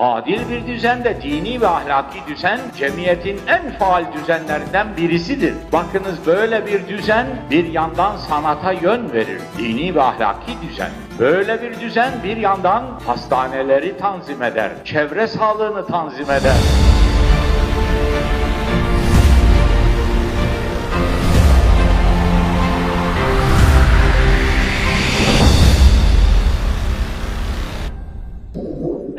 Adil 0.00 0.40
bir 0.50 0.66
düzen 0.66 1.04
de 1.04 1.22
dini 1.22 1.60
ve 1.60 1.68
ahlaki 1.68 2.18
düzen 2.28 2.60
cemiyetin 2.78 3.40
en 3.46 3.78
faal 3.78 4.04
düzenlerinden 4.12 4.96
birisidir. 4.96 5.54
Bakınız 5.72 6.26
böyle 6.26 6.66
bir 6.66 6.88
düzen 6.88 7.26
bir 7.50 7.64
yandan 7.64 8.16
sanata 8.16 8.72
yön 8.72 9.12
verir. 9.12 9.40
Dini 9.58 9.94
ve 9.94 10.02
ahlaki 10.02 10.52
düzen. 10.62 10.90
Böyle 11.18 11.62
bir 11.62 11.80
düzen 11.80 12.12
bir 12.24 12.36
yandan 12.36 12.84
hastaneleri 13.06 13.98
tanzim 13.98 14.42
eder. 14.42 14.70
Çevre 14.84 15.26
sağlığını 15.26 15.86
tanzim 15.86 16.30
eder. 16.30 16.56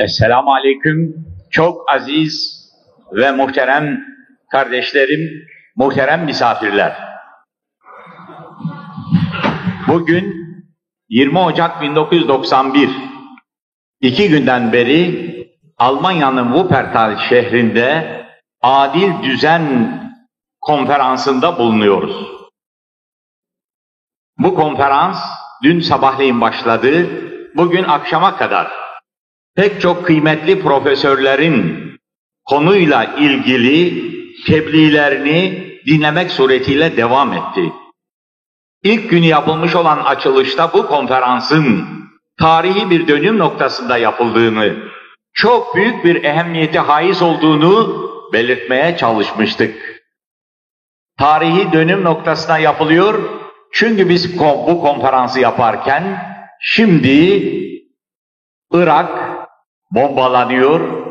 Esselamu 0.02 0.54
Aleyküm. 0.54 1.26
Çok 1.52 1.92
aziz 1.92 2.62
ve 3.12 3.32
muhterem 3.32 4.00
kardeşlerim, 4.52 5.48
muhterem 5.76 6.26
misafirler. 6.26 6.98
Bugün 9.88 10.36
20 11.10 11.40
Ocak 11.40 11.82
1991. 11.82 12.90
İki 14.02 14.30
günden 14.30 14.74
beri 14.74 15.32
Almanya'nın 15.78 16.54
Wuppertal 16.54 17.18
şehrinde 17.18 18.18
Adil 18.62 19.24
Düzen 19.24 19.64
konferansında 20.62 21.58
bulunuyoruz. 21.58 22.28
Bu 24.38 24.56
konferans 24.56 25.18
dün 25.64 25.80
sabahleyin 25.80 26.42
başladı, 26.42 27.10
bugün 27.56 27.84
akşama 27.84 28.38
kadar 28.38 28.91
pek 29.56 29.82
çok 29.82 30.06
kıymetli 30.06 30.62
profesörlerin 30.62 31.92
konuyla 32.46 33.04
ilgili 33.04 34.12
tebliğlerini 34.46 35.72
dinlemek 35.86 36.32
suretiyle 36.32 36.98
devam 36.98 37.34
etti. 37.34 37.74
İlk 38.84 39.10
günü 39.10 39.26
yapılmış 39.26 39.76
olan 39.76 39.98
açılışta 39.98 40.74
bu 40.74 40.88
konferansın 40.88 41.88
tarihi 42.40 42.90
bir 42.90 43.08
dönüm 43.08 43.38
noktasında 43.38 43.98
yapıldığını, 43.98 44.76
çok 45.34 45.76
büyük 45.76 46.06
bir 46.06 46.24
ehemmiyete 46.24 46.80
haiz 46.80 47.22
olduğunu 47.22 48.02
belirtmeye 48.34 48.98
çalışmıştık. 48.98 50.02
Tarihi 51.20 51.72
dönüm 51.72 52.04
noktasına 52.04 52.58
yapılıyor 52.58 53.30
çünkü 53.74 54.10
biz 54.10 54.40
bu 54.40 54.82
konferansı 54.82 55.40
yaparken 55.40 56.18
şimdi 56.60 57.42
Irak 58.74 59.31
bombalanıyor 59.92 61.06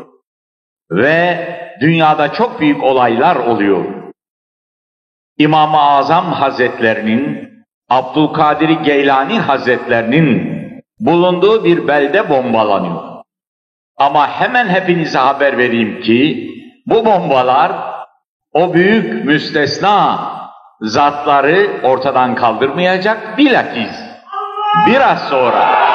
ve 0.91 1.47
dünyada 1.81 2.33
çok 2.33 2.59
büyük 2.59 2.83
olaylar 2.83 3.35
oluyor. 3.35 3.85
İmam-ı 5.37 5.81
Azam 5.81 6.33
Hazretlerinin, 6.33 7.49
Abdülkadir 7.89 8.69
Geylani 8.69 9.39
Hazretlerinin 9.39 10.61
bulunduğu 10.99 11.63
bir 11.63 11.87
belde 11.87 12.29
bombalanıyor. 12.29 13.11
Ama 13.97 14.27
hemen 14.27 14.69
hepinize 14.69 15.19
haber 15.19 15.57
vereyim 15.57 16.01
ki 16.01 16.49
bu 16.85 17.05
bombalar 17.05 17.71
o 18.53 18.73
büyük 18.73 19.25
müstesna 19.25 20.19
zatları 20.81 21.81
ortadan 21.83 22.35
kaldırmayacak 22.35 23.37
bilakis 23.37 23.95
biraz 24.87 25.29
sonra 25.29 25.90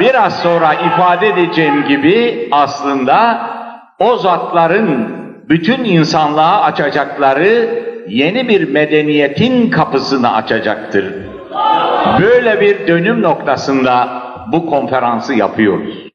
biraz 0.00 0.42
sonra 0.42 0.74
ifade 0.74 1.28
edeceğim 1.28 1.84
gibi 1.88 2.48
aslında 2.52 3.50
o 3.98 4.16
zatların 4.16 5.16
bütün 5.48 5.84
insanlığa 5.84 6.62
açacakları 6.62 7.84
yeni 8.08 8.48
bir 8.48 8.72
medeniyetin 8.72 9.70
kapısını 9.70 10.34
açacaktır. 10.34 11.14
Böyle 12.20 12.60
bir 12.60 12.86
dönüm 12.86 13.22
noktasında 13.22 14.22
bu 14.52 14.66
konferansı 14.66 15.34
yapıyoruz. 15.34 16.06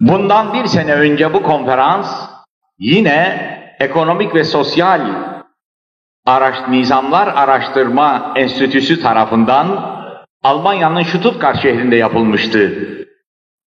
Bundan 0.00 0.54
bir 0.54 0.66
sene 0.66 0.94
önce 0.94 1.34
bu 1.34 1.42
konferans 1.42 2.28
yine 2.78 3.56
Ekonomik 3.80 4.34
ve 4.34 4.44
Sosyal 4.44 5.00
Araş 6.26 6.56
Nizamlar 6.68 7.28
Araştırma 7.36 8.32
Enstitüsü 8.36 9.02
tarafından 9.02 9.95
Almanya'nın 10.46 11.02
Stuttgart 11.02 11.62
şehrinde 11.62 11.96
yapılmıştı. 11.96 12.72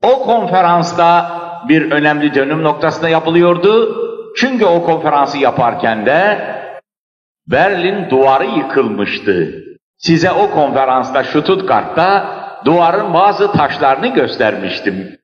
O 0.03 0.23
konferansta 0.23 1.31
bir 1.69 1.91
önemli 1.91 2.33
dönüm 2.33 2.63
noktasında 2.63 3.09
yapılıyordu. 3.09 3.95
Çünkü 4.37 4.65
o 4.65 4.83
konferansı 4.83 5.37
yaparken 5.37 6.05
de 6.05 6.39
Berlin 7.47 8.09
duvarı 8.09 8.45
yıkılmıştı. 8.45 9.63
Size 9.97 10.31
o 10.31 10.51
konferansta 10.51 11.23
Stuttgart'ta 11.23 12.35
duvarın 12.65 13.13
bazı 13.13 13.51
taşlarını 13.51 14.07
göstermiştim. 14.07 15.17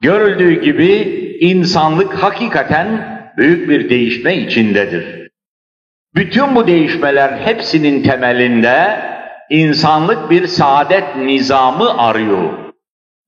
Görüldüğü 0.00 0.62
gibi 0.62 0.92
insanlık 1.40 2.14
hakikaten 2.14 3.18
büyük 3.36 3.68
bir 3.68 3.90
değişme 3.90 4.36
içindedir. 4.36 5.28
Bütün 6.14 6.54
bu 6.54 6.66
değişmeler 6.66 7.38
hepsinin 7.38 8.02
temelinde 8.02 9.08
insanlık 9.50 10.30
bir 10.30 10.46
saadet 10.46 11.16
nizamı 11.16 11.98
arıyor. 11.98 12.52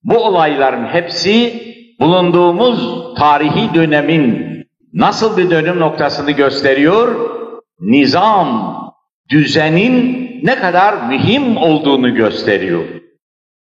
Bu 0.04 0.18
olayların 0.18 0.86
hepsi 0.86 1.62
bulunduğumuz 2.00 3.04
tarihi 3.18 3.74
dönemin 3.74 4.50
nasıl 4.94 5.36
bir 5.36 5.50
dönüm 5.50 5.80
noktasını 5.80 6.30
gösteriyor? 6.30 7.30
Nizam, 7.80 8.80
düzenin 9.30 10.30
ne 10.42 10.56
kadar 10.56 10.94
mühim 11.08 11.56
olduğunu 11.56 12.14
gösteriyor. 12.14 12.84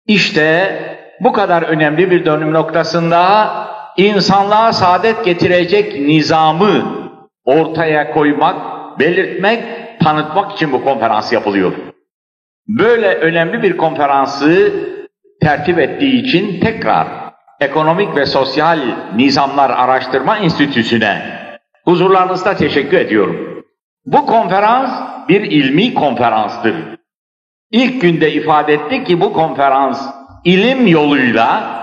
İşte 0.08 0.80
bu 1.20 1.34
kadar 1.34 1.62
önemli 1.62 2.12
bir 2.12 2.26
dönüm 2.26 2.54
noktasında 2.54 3.50
insanlığa 3.98 4.74
saadet 4.74 5.26
getirecek 5.26 6.00
nizamı 6.00 7.00
ortaya 7.46 8.14
koymak, 8.14 8.56
belirtmek, 9.00 9.64
tanıtmak 10.04 10.52
için 10.52 10.72
bu 10.72 10.84
konferans 10.84 11.34
yapılıyor. 11.34 11.72
Böyle 12.70 13.16
önemli 13.16 13.64
bir 13.64 13.78
konferansı 13.78 14.74
tertip 15.42 15.80
ettiği 15.80 16.24
için 16.24 16.60
tekrar 16.60 17.08
Ekonomik 17.60 18.16
ve 18.16 18.26
Sosyal 18.26 18.80
Nizamlar 19.16 19.70
Araştırma 19.70 20.38
Enstitüsü'ne 20.38 21.40
huzurlarınızda 21.86 22.56
teşekkür 22.56 22.98
ediyorum. 22.98 23.64
Bu 24.06 24.26
konferans 24.26 24.92
bir 25.30 25.42
ilmi 25.42 25.94
konferanstır. 25.94 26.76
İlk 27.72 28.02
günde 28.02 28.34
ifade 28.34 28.74
etti 28.74 29.04
ki 29.04 29.22
bu 29.22 29.34
konferans 29.34 30.10
ilim 30.44 30.88
yoluyla 30.88 31.80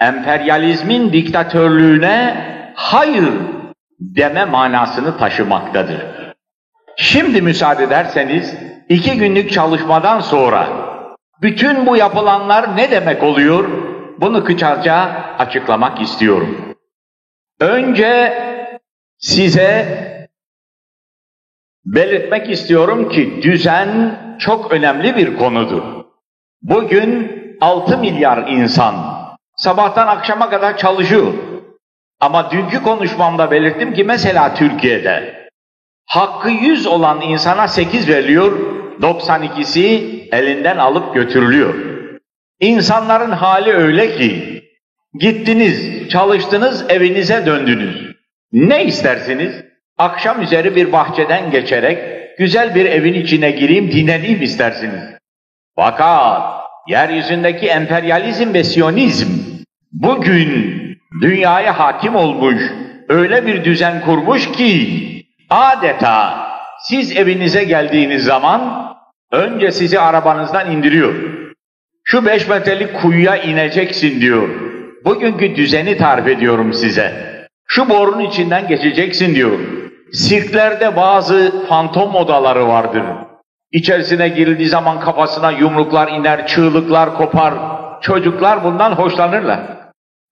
emperyalizmin 0.00 1.12
diktatörlüğüne 1.12 2.46
hayır 2.74 3.32
deme 4.00 4.44
manasını 4.44 5.18
taşımaktadır. 5.18 6.02
Şimdi 6.96 7.42
müsaade 7.42 7.84
ederseniz 7.84 8.54
iki 8.88 9.18
günlük 9.18 9.52
çalışmadan 9.52 10.20
sonra 10.20 10.68
bütün 11.42 11.86
bu 11.86 11.96
yapılanlar 11.96 12.76
ne 12.76 12.90
demek 12.90 13.22
oluyor? 13.22 13.68
Bunu 14.20 14.44
kısaca 14.44 14.94
açıklamak 15.38 16.00
istiyorum. 16.00 16.74
Önce 17.60 18.32
size 19.18 20.06
belirtmek 21.84 22.50
istiyorum 22.50 23.08
ki 23.08 23.42
düzen 23.42 24.18
çok 24.38 24.72
önemli 24.72 25.16
bir 25.16 25.36
konudur. 25.36 25.82
Bugün 26.62 27.36
6 27.60 27.98
milyar 27.98 28.48
insan 28.48 28.94
sabahtan 29.56 30.06
akşama 30.06 30.50
kadar 30.50 30.76
çalışıyor. 30.76 31.32
Ama 32.20 32.50
dünkü 32.50 32.82
konuşmamda 32.82 33.50
belirttim 33.50 33.94
ki 33.94 34.04
mesela 34.04 34.54
Türkiye'de 34.54 35.46
hakkı 36.06 36.50
100 36.50 36.86
olan 36.86 37.20
insana 37.20 37.68
8 37.68 38.08
veriliyor, 38.08 38.75
92'si 39.00 40.28
elinden 40.32 40.76
alıp 40.76 41.14
götürülüyor. 41.14 41.74
İnsanların 42.60 43.30
hali 43.30 43.72
öyle 43.72 44.16
ki 44.16 44.62
gittiniz, 45.20 46.08
çalıştınız, 46.08 46.84
evinize 46.88 47.46
döndünüz. 47.46 48.16
Ne 48.52 48.84
istersiniz? 48.84 49.64
Akşam 49.98 50.42
üzeri 50.42 50.76
bir 50.76 50.92
bahçeden 50.92 51.50
geçerek 51.50 51.98
güzel 52.38 52.74
bir 52.74 52.84
evin 52.84 53.14
içine 53.14 53.50
gireyim, 53.50 53.90
dinleneyim 53.92 54.42
istersiniz. 54.42 55.02
Fakat 55.76 56.64
yeryüzündeki 56.88 57.66
emperyalizm 57.66 58.54
ve 58.54 58.64
siyonizm 58.64 59.28
bugün 59.92 60.82
dünyaya 61.22 61.78
hakim 61.78 62.16
olmuş, 62.16 62.62
öyle 63.08 63.46
bir 63.46 63.64
düzen 63.64 64.00
kurmuş 64.00 64.52
ki 64.52 65.02
adeta 65.50 66.46
siz 66.78 67.16
evinize 67.16 67.64
geldiğiniz 67.64 68.24
zaman 68.24 68.85
önce 69.32 69.72
sizi 69.72 70.00
arabanızdan 70.00 70.70
indiriyor. 70.70 71.14
Şu 72.04 72.26
beş 72.26 72.48
metrelik 72.48 73.00
kuyuya 73.00 73.36
ineceksin 73.36 74.20
diyor. 74.20 74.48
Bugünkü 75.04 75.56
düzeni 75.56 75.96
tarif 75.96 76.26
ediyorum 76.26 76.72
size. 76.72 77.36
Şu 77.66 77.88
borunun 77.88 78.20
içinden 78.20 78.68
geçeceksin 78.68 79.34
diyor. 79.34 79.58
Sirklerde 80.12 80.96
bazı 80.96 81.66
fantom 81.68 82.14
odaları 82.14 82.68
vardır. 82.68 83.02
İçerisine 83.72 84.28
girildiği 84.28 84.68
zaman 84.68 85.00
kafasına 85.00 85.50
yumruklar 85.50 86.08
iner, 86.08 86.46
çığlıklar 86.46 87.14
kopar. 87.14 87.54
Çocuklar 88.02 88.64
bundan 88.64 88.92
hoşlanırlar. 88.92 89.60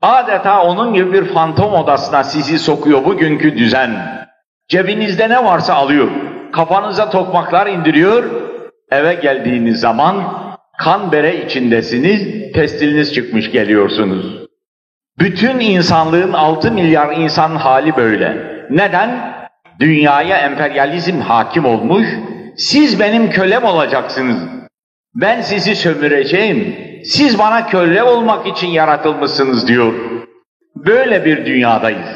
Adeta 0.02 0.62
onun 0.62 0.94
gibi 0.94 1.12
bir 1.12 1.24
fantom 1.24 1.74
odasına 1.74 2.24
sizi 2.24 2.58
sokuyor 2.58 3.04
bugünkü 3.04 3.58
düzen. 3.58 3.90
Cebinizde 4.68 5.28
ne 5.28 5.44
varsa 5.44 5.74
alıyor. 5.74 6.08
Kafanıza 6.52 7.10
tokmaklar 7.10 7.66
indiriyor. 7.66 8.24
Eve 8.94 9.14
geldiğiniz 9.14 9.80
zaman 9.80 10.44
kan 10.78 11.12
bere 11.12 11.44
içindesiniz, 11.44 12.52
pestiliniz 12.52 13.14
çıkmış 13.14 13.50
geliyorsunuz. 13.50 14.44
Bütün 15.18 15.60
insanlığın 15.60 16.32
6 16.32 16.72
milyar 16.72 17.16
insan 17.16 17.56
hali 17.56 17.96
böyle. 17.96 18.36
Neden? 18.70 19.34
Dünyaya 19.80 20.38
emperyalizm 20.38 21.20
hakim 21.20 21.64
olmuş, 21.64 22.06
siz 22.56 23.00
benim 23.00 23.30
kölem 23.30 23.64
olacaksınız. 23.64 24.36
Ben 25.14 25.40
sizi 25.40 25.76
sömüreceğim, 25.76 26.76
siz 27.04 27.38
bana 27.38 27.66
köle 27.66 28.02
olmak 28.02 28.46
için 28.46 28.68
yaratılmışsınız 28.68 29.68
diyor. 29.68 29.94
Böyle 30.76 31.24
bir 31.24 31.46
dünyadayız. 31.46 32.08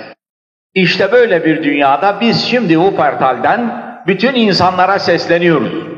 İşte 0.74 1.12
böyle 1.12 1.44
bir 1.44 1.62
dünyada 1.62 2.20
biz 2.20 2.44
şimdi 2.44 2.72
Wuppertal'den 2.72 3.84
bütün 4.06 4.34
insanlara 4.34 4.98
sesleniyoruz. 4.98 5.97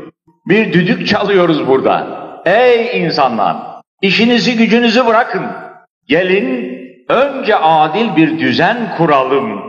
Bir 0.50 0.72
düdük 0.72 1.08
çalıyoruz 1.08 1.66
burada. 1.66 2.20
Ey 2.46 3.02
insanlar! 3.02 3.56
işinizi 4.02 4.56
gücünüzü 4.56 5.06
bırakın. 5.06 5.46
Gelin 6.08 6.78
önce 7.08 7.56
adil 7.56 8.16
bir 8.16 8.38
düzen 8.38 8.96
kuralım. 8.96 9.60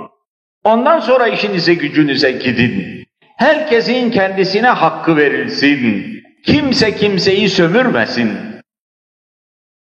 Ondan 0.64 1.00
sonra 1.00 1.28
işinize 1.28 1.74
gücünüze 1.74 2.32
gidin. 2.32 3.06
Herkesin 3.38 4.12
kendisine 4.12 4.68
hakkı 4.68 5.18
verilsin. 5.18 6.06
Kimse 6.46 6.96
kimseyi 6.96 7.50
sömürmesin. 7.50 8.38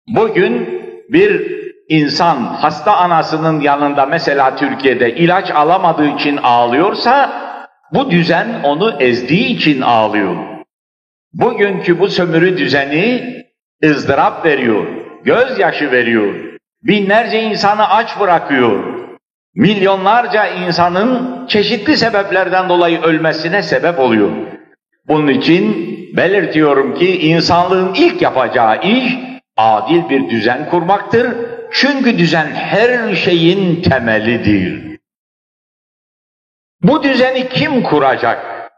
Bugün 0.09 0.69
bir 1.09 1.55
insan 1.89 2.37
hasta 2.37 2.97
anasının 2.97 3.61
yanında 3.61 4.07
mesela 4.07 4.57
Türkiye'de 4.57 5.15
ilaç 5.15 5.51
alamadığı 5.51 6.09
için 6.09 6.37
ağlıyorsa 6.37 7.45
bu 7.93 8.11
düzen 8.11 8.61
onu 8.63 9.03
ezdiği 9.03 9.47
için 9.47 9.81
ağlıyor. 9.81 10.54
Bugünkü 11.35 11.99
bu 11.99 12.09
sömürü 12.09 12.59
düzeni 12.59 13.35
ızdırap 13.85 14.47
veriyor, 14.47 14.87
gözyaşı 15.25 15.91
veriyor. 15.93 16.35
Binlerce 16.83 17.43
insanı 17.43 17.89
aç 17.89 18.21
bırakıyor. 18.21 19.05
Milyonlarca 19.55 20.47
insanın 20.47 21.47
çeşitli 21.47 21.97
sebeplerden 21.97 22.69
dolayı 22.69 23.01
ölmesine 23.01 23.63
sebep 23.63 23.99
oluyor. 23.99 24.31
Bunun 25.09 25.29
için 25.29 25.95
belirtiyorum 26.17 26.95
ki 26.95 27.29
insanlığın 27.29 27.95
ilk 27.95 28.23
yapacağı 28.23 28.83
iş 28.83 29.15
adil 29.57 30.09
bir 30.09 30.31
düzen 30.31 30.71
kurmaktır. 30.71 31.37
Çünkü 31.71 32.19
düzen 32.19 32.47
her 32.47 33.15
şeyin 33.15 33.83
temelidir. 33.83 34.99
Bu 36.83 37.03
düzeni 37.03 37.49
kim 37.49 37.83
kuracak? 37.83 38.71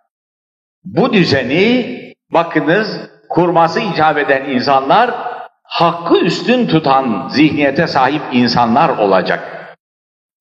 Bu 0.84 1.12
düzeni 1.12 2.05
bakınız 2.36 3.00
kurması 3.28 3.80
icap 3.80 4.18
eden 4.18 4.44
insanlar 4.44 5.10
hakkı 5.62 6.18
üstün 6.18 6.66
tutan 6.66 7.28
zihniyete 7.28 7.86
sahip 7.86 8.22
insanlar 8.32 8.88
olacak. 8.88 9.40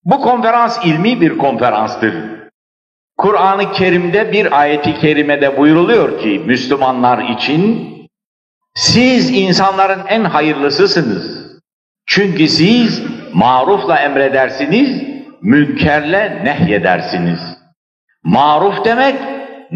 Bu 0.04 0.22
konferans 0.22 0.86
ilmi 0.86 1.22
bir 1.22 1.38
konferanstır. 1.38 2.16
Kur'an-ı 3.18 3.72
Kerim'de 3.72 4.32
bir 4.32 4.60
ayeti 4.60 5.00
kerimede 5.00 5.58
buyruluyor 5.58 6.20
ki 6.20 6.44
Müslümanlar 6.46 7.30
için 7.30 7.90
siz 8.74 9.30
insanların 9.30 10.02
en 10.08 10.24
hayırlısısınız. 10.24 11.46
Çünkü 12.08 12.48
siz 12.48 13.04
marufla 13.34 14.00
emredersiniz, 14.00 15.04
münkerle 15.42 16.42
nehyedersiniz. 16.44 17.40
Maruf 18.24 18.86
demek 18.86 19.16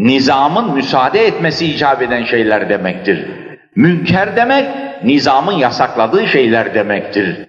nizamın 0.00 0.74
müsaade 0.74 1.26
etmesi 1.26 1.66
icap 1.66 2.02
eden 2.02 2.24
şeyler 2.24 2.68
demektir. 2.68 3.26
Münker 3.76 4.36
demek 4.36 4.66
nizamın 5.04 5.52
yasakladığı 5.52 6.28
şeyler 6.28 6.74
demektir. 6.74 7.48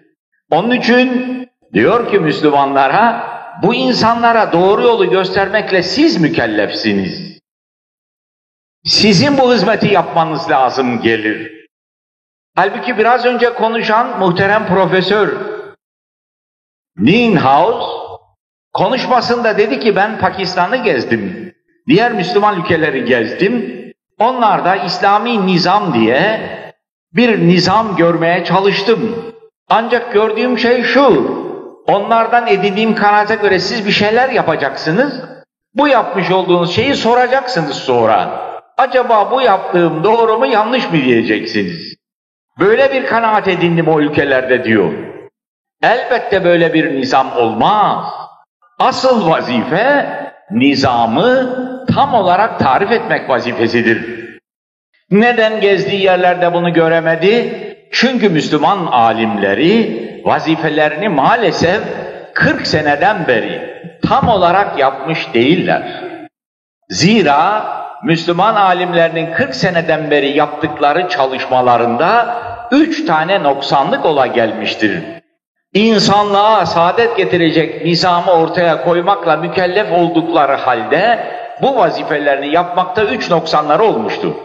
Onun 0.51 0.71
için 0.71 1.31
diyor 1.73 2.11
ki 2.11 2.19
Müslümanlara 2.19 3.31
bu 3.63 3.73
insanlara 3.75 4.51
doğru 4.51 4.81
yolu 4.81 5.09
göstermekle 5.09 5.83
siz 5.83 6.21
mükellefsiniz. 6.21 7.39
Sizin 8.85 9.37
bu 9.37 9.53
hizmeti 9.53 9.93
yapmanız 9.93 10.49
lazım 10.49 11.01
gelir. 11.01 11.51
Halbuki 12.55 12.97
biraz 12.97 13.25
önce 13.25 13.53
konuşan 13.53 14.19
muhterem 14.19 14.67
profesör 14.67 15.29
Nienhaus 16.97 18.01
konuşmasında 18.73 19.57
dedi 19.57 19.79
ki 19.79 19.95
ben 19.95 20.19
Pakistan'ı 20.19 20.77
gezdim. 20.77 21.50
Diğer 21.87 22.11
Müslüman 22.11 22.59
ülkeleri 22.59 23.05
gezdim. 23.05 23.81
Onlarda 24.19 24.75
İslami 24.75 25.47
nizam 25.47 25.93
diye 25.93 26.41
bir 27.13 27.47
nizam 27.47 27.95
görmeye 27.95 28.45
çalıştım. 28.45 29.15
Ancak 29.69 30.13
gördüğüm 30.13 30.59
şey 30.59 30.83
şu, 30.83 31.37
onlardan 31.87 32.47
edindiğim 32.47 32.95
kanaate 32.95 33.35
göre 33.35 33.59
siz 33.59 33.87
bir 33.87 33.91
şeyler 33.91 34.29
yapacaksınız, 34.29 35.13
bu 35.73 35.87
yapmış 35.87 36.31
olduğunuz 36.31 36.75
şeyi 36.75 36.95
soracaksınız 36.95 37.75
sonra. 37.75 38.41
Acaba 38.77 39.31
bu 39.31 39.41
yaptığım 39.41 40.03
doğru 40.03 40.37
mu 40.37 40.45
yanlış 40.45 40.91
mı 40.91 40.93
diyeceksiniz. 41.05 41.95
Böyle 42.59 42.93
bir 42.93 43.05
kanaat 43.05 43.47
edindim 43.47 43.87
o 43.87 44.01
ülkelerde 44.01 44.63
diyor. 44.63 44.93
Elbette 45.83 46.43
böyle 46.43 46.73
bir 46.73 46.95
nizam 46.95 47.37
olmaz. 47.37 48.05
Asıl 48.79 49.29
vazife 49.29 50.20
nizamı 50.51 51.55
tam 51.93 52.13
olarak 52.13 52.59
tarif 52.59 52.91
etmek 52.91 53.29
vazifesidir. 53.29 54.21
Neden 55.11 55.61
gezdiği 55.61 56.03
yerlerde 56.03 56.53
bunu 56.53 56.73
göremedi? 56.73 57.53
Çünkü 57.91 58.29
Müslüman 58.29 58.85
alimleri 58.85 60.01
vazifelerini 60.25 61.09
maalesef 61.09 61.81
40 62.33 62.67
seneden 62.67 63.27
beri 63.27 63.71
tam 64.07 64.27
olarak 64.27 64.79
yapmış 64.79 65.33
değiller. 65.33 66.03
Zira 66.89 67.63
Müslüman 68.03 68.55
alimlerinin 68.55 69.33
40 69.33 69.55
seneden 69.55 70.11
beri 70.11 70.37
yaptıkları 70.37 71.09
çalışmalarında 71.09 72.35
üç 72.71 73.05
tane 73.05 73.43
noksanlık 73.43 74.05
ola 74.05 74.27
gelmiştir. 74.27 75.20
İnsanlığa 75.73 76.65
saadet 76.65 77.17
getirecek 77.17 77.85
nizamı 77.85 78.31
ortaya 78.31 78.83
koymakla 78.83 79.37
mükellef 79.37 79.91
oldukları 79.91 80.55
halde 80.55 81.19
bu 81.61 81.75
vazifelerini 81.75 82.53
yapmakta 82.53 83.03
üç 83.03 83.29
noksanları 83.29 83.83
olmuştu. 83.83 84.35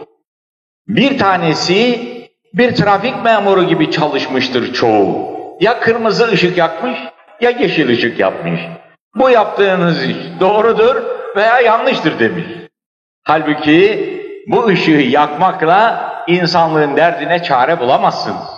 Bir 0.87 1.17
tanesi 1.17 1.99
bir 2.53 2.75
trafik 2.75 3.23
memuru 3.23 3.63
gibi 3.63 3.91
çalışmıştır 3.91 4.73
çoğu. 4.73 5.37
Ya 5.59 5.79
kırmızı 5.79 6.27
ışık 6.27 6.57
yakmış 6.57 6.99
ya 7.41 7.49
yeşil 7.49 7.89
ışık 7.89 8.19
yapmış. 8.19 8.61
Bu 9.15 9.29
yaptığınız 9.29 10.03
iş 10.03 10.15
doğrudur 10.39 10.95
veya 11.35 11.59
yanlıştır 11.59 12.19
demiş. 12.19 12.45
Halbuki 13.23 14.09
bu 14.47 14.67
ışığı 14.67 14.91
yakmakla 14.91 16.09
insanlığın 16.27 16.97
derdine 16.97 17.43
çare 17.43 17.79
bulamazsınız. 17.79 18.56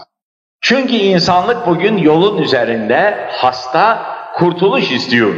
Çünkü 0.61 0.95
insanlık 0.95 1.67
bugün 1.67 1.97
yolun 1.97 2.37
üzerinde 2.37 3.27
hasta 3.31 4.05
kurtuluş 4.35 4.91
istiyor. 4.91 5.33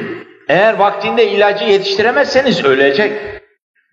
Eğer 0.49 0.79
vaktinde 0.79 1.27
ilacı 1.27 1.65
yetiştiremezseniz 1.65 2.65
ölecek. 2.65 3.11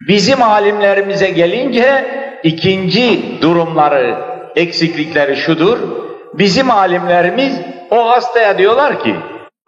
Bizim 0.09 0.43
alimlerimize 0.43 1.31
gelince 1.31 2.05
ikinci 2.43 3.23
durumları, 3.43 4.19
eksiklikleri 4.57 5.37
şudur. 5.37 5.79
Bizim 6.35 6.71
alimlerimiz 6.71 7.61
o 7.91 8.11
hastaya 8.11 8.59
diyorlar 8.59 9.01
ki 9.01 9.17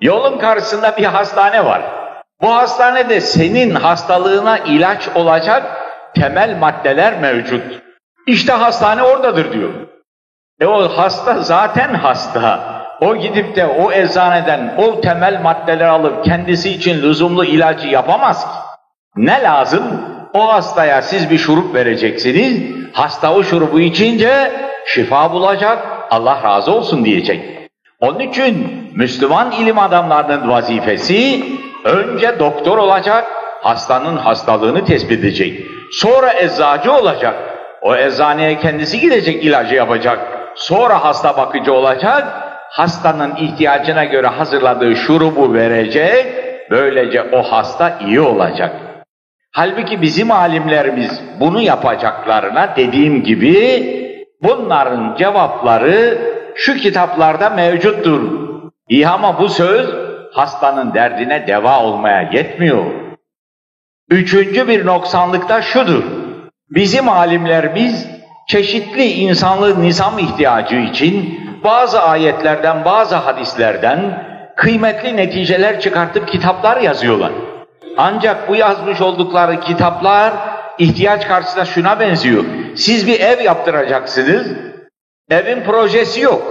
yolun 0.00 0.38
karşısında 0.38 0.96
bir 0.96 1.04
hastane 1.04 1.64
var. 1.64 1.82
Bu 2.42 2.54
hastanede 2.54 3.20
senin 3.20 3.74
hastalığına 3.74 4.58
ilaç 4.58 5.08
olacak 5.14 5.62
temel 6.14 6.56
maddeler 6.58 7.20
mevcut. 7.20 7.62
İşte 8.26 8.52
hastane 8.52 9.02
oradadır 9.02 9.52
diyor. 9.52 9.89
E 10.60 10.66
o 10.66 10.88
hasta 10.88 11.42
zaten 11.42 11.94
hasta. 11.94 12.80
O 13.00 13.16
gidip 13.16 13.56
de 13.56 13.66
o 13.66 13.92
eczaneden 13.92 14.74
o 14.78 15.00
temel 15.00 15.40
maddeler 15.42 15.88
alıp 15.88 16.24
kendisi 16.24 16.70
için 16.70 17.02
lüzumlu 17.02 17.44
ilacı 17.44 17.88
yapamaz 17.88 18.44
ki. 18.44 18.58
Ne 19.16 19.42
lazım? 19.42 19.82
O 20.34 20.52
hastaya 20.52 21.02
siz 21.02 21.30
bir 21.30 21.38
şurup 21.38 21.74
vereceksiniz. 21.74 22.76
Hasta 22.92 23.34
o 23.34 23.42
şurubu 23.42 23.80
içince 23.80 24.52
şifa 24.86 25.32
bulacak, 25.32 25.78
Allah 26.10 26.42
razı 26.44 26.72
olsun 26.74 27.04
diyecek. 27.04 27.68
Onun 28.00 28.18
için 28.18 28.70
Müslüman 28.96 29.52
ilim 29.52 29.78
adamlarının 29.78 30.48
vazifesi 30.48 31.44
önce 31.84 32.38
doktor 32.38 32.78
olacak, 32.78 33.24
hastanın 33.62 34.16
hastalığını 34.16 34.84
tespit 34.84 35.18
edecek. 35.20 35.66
Sonra 35.92 36.32
eczacı 36.32 36.92
olacak. 36.92 37.34
O 37.82 37.96
eczaneye 37.96 38.58
kendisi 38.58 39.00
gidecek 39.00 39.44
ilacı 39.44 39.74
yapacak. 39.74 40.39
Sonra 40.54 41.04
hasta 41.04 41.36
bakıcı 41.36 41.72
olacak. 41.72 42.26
Hastanın 42.70 43.36
ihtiyacına 43.36 44.04
göre 44.04 44.26
hazırladığı 44.26 44.96
şurubu 44.96 45.54
verecek. 45.54 46.26
Böylece 46.70 47.22
o 47.22 47.42
hasta 47.42 47.98
iyi 48.06 48.20
olacak. 48.20 48.76
Halbuki 49.52 50.02
bizim 50.02 50.30
alimlerimiz 50.30 51.20
bunu 51.40 51.60
yapacaklarına 51.60 52.76
dediğim 52.76 53.22
gibi 53.22 53.84
bunların 54.42 55.16
cevapları 55.16 56.18
şu 56.54 56.74
kitaplarda 56.76 57.50
mevcuttur. 57.50 58.50
İyi 58.88 59.08
ama 59.08 59.38
bu 59.38 59.48
söz 59.48 59.88
hastanın 60.32 60.94
derdine 60.94 61.46
deva 61.46 61.82
olmaya 61.82 62.30
yetmiyor. 62.32 62.84
Üçüncü 64.10 64.68
bir 64.68 64.86
noksanlıkta 64.86 65.62
şudur. 65.62 66.04
Bizim 66.70 67.08
alimlerimiz 67.08 68.19
çeşitli 68.50 69.04
insanlık 69.04 69.78
nizam 69.78 70.18
ihtiyacı 70.18 70.76
için 70.76 71.40
bazı 71.64 72.02
ayetlerden, 72.02 72.84
bazı 72.84 73.14
hadislerden 73.16 74.24
kıymetli 74.56 75.16
neticeler 75.16 75.80
çıkartıp 75.80 76.28
kitaplar 76.28 76.76
yazıyorlar. 76.76 77.32
Ancak 77.96 78.48
bu 78.48 78.56
yazmış 78.56 79.00
oldukları 79.00 79.60
kitaplar 79.60 80.32
ihtiyaç 80.78 81.28
karşısında 81.28 81.64
şuna 81.64 82.00
benziyor. 82.00 82.44
Siz 82.76 83.06
bir 83.06 83.20
ev 83.20 83.40
yaptıracaksınız, 83.40 84.46
evin 85.30 85.62
projesi 85.62 86.20
yok. 86.20 86.42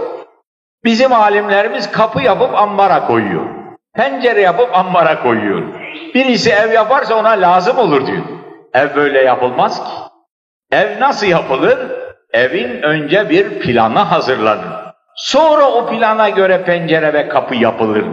Bizim 0.83 1.13
alimlerimiz 1.13 1.91
kapı 1.91 2.21
yapıp 2.21 2.55
ambara 2.55 3.07
koyuyor. 3.07 3.45
Pencere 3.95 4.41
yapıp 4.41 4.75
ambara 4.75 5.23
koyuyor. 5.23 5.63
Birisi 6.13 6.49
ev 6.49 6.71
yaparsa 6.73 7.15
ona 7.15 7.29
lazım 7.29 7.77
olur 7.77 8.07
diyor. 8.07 8.23
Ev 8.73 8.95
böyle 8.95 9.21
yapılmaz 9.21 9.83
ki. 9.83 10.08
Ev 10.71 10.99
nasıl 10.99 11.27
yapılır? 11.27 11.77
Evin 12.33 12.81
önce 12.81 13.29
bir 13.29 13.59
planı 13.59 13.99
hazırlanır. 13.99 14.89
Sonra 15.15 15.71
o 15.71 15.85
plana 15.85 16.29
göre 16.29 16.63
pencere 16.63 17.13
ve 17.13 17.27
kapı 17.27 17.55
yapılır. 17.55 18.05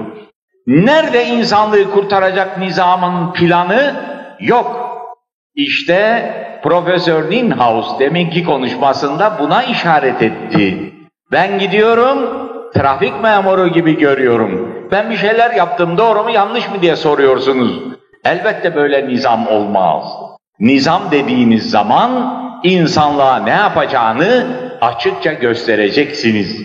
Nerede 0.67 1.27
insanlığı 1.27 1.91
kurtaracak 1.91 2.59
nizamın 2.59 3.33
planı? 3.33 3.95
Yok. 4.41 4.87
İşte 5.55 6.31
Profesör 6.63 7.31
Ninhaus 7.31 7.99
deminki 7.99 8.45
konuşmasında 8.45 9.37
buna 9.39 9.63
işaret 9.63 10.23
etti. 10.23 10.93
Ben 11.33 11.59
gidiyorum, 11.59 12.19
trafik 12.75 13.23
memuru 13.23 13.69
gibi 13.69 13.99
görüyorum. 13.99 14.75
Ben 14.91 15.11
bir 15.11 15.17
şeyler 15.17 15.51
yaptım, 15.51 15.99
doğru 15.99 16.23
mu 16.23 16.31
yanlış 16.31 16.71
mı 16.71 16.83
diye 16.83 16.97
soruyorsunuz. 16.97 17.83
Elbette 18.25 18.75
böyle 18.75 19.09
nizam 19.09 19.47
olmaz. 19.47 20.05
Nizam 20.61 21.03
dediğiniz 21.11 21.71
zaman 21.71 22.11
insanlığa 22.73 23.39
ne 23.39 23.51
yapacağını 23.51 24.47
açıkça 24.81 25.33
göstereceksiniz. 25.33 26.63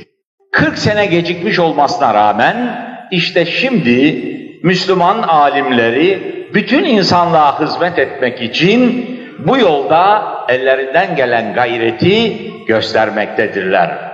40 0.52 0.78
sene 0.78 1.06
gecikmiş 1.06 1.60
olmasına 1.60 2.14
rağmen 2.14 2.86
işte 3.12 3.46
şimdi 3.46 4.32
Müslüman 4.64 5.22
alimleri 5.22 6.32
bütün 6.54 6.84
insanlığa 6.84 7.60
hizmet 7.60 8.00
etmek 8.00 8.42
için 8.42 9.08
bu 9.40 9.58
yolda 9.58 10.24
ellerinden 10.50 11.16
gelen 11.16 11.54
gayreti 11.54 12.38
göstermektedirler. 12.68 14.12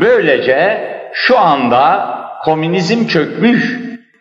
Böylece 0.00 0.90
şu 1.12 1.38
anda 1.38 2.16
komünizm 2.44 3.06
çökmüş, 3.06 3.78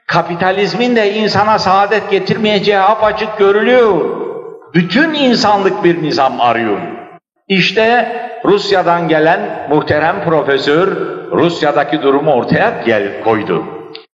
kapitalizmin 0.07 0.95
de 0.95 1.13
insana 1.13 1.59
saadet 1.59 2.11
getirmeyeceği 2.11 2.79
apaçık 2.79 3.37
görülüyor. 3.37 4.21
Bütün 4.73 5.13
insanlık 5.13 5.83
bir 5.83 6.03
nizam 6.03 6.41
arıyor. 6.41 6.94
İşte 7.47 8.11
Rusya'dan 8.45 9.07
gelen 9.07 9.39
muhterem 9.69 10.23
profesör 10.23 10.87
Rusya'daki 11.31 12.01
durumu 12.01 12.33
ortaya 12.33 12.73
gel 12.85 13.23
koydu. 13.23 13.63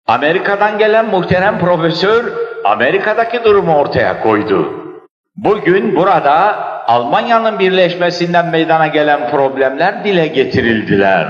Amerika'dan 0.07 0.79
gelen 0.79 1.07
muhterem 1.07 1.59
profesör 1.59 2.25
Amerika'daki 2.65 3.45
durumu 3.45 3.77
ortaya 3.77 4.21
koydu. 4.21 4.73
Bugün 5.37 5.97
burada 5.97 6.67
Almanya'nın 6.87 7.59
birleşmesinden 7.59 8.47
meydana 8.47 8.87
gelen 8.87 9.31
problemler 9.31 10.05
dile 10.05 10.27
getirildiler. 10.27 11.29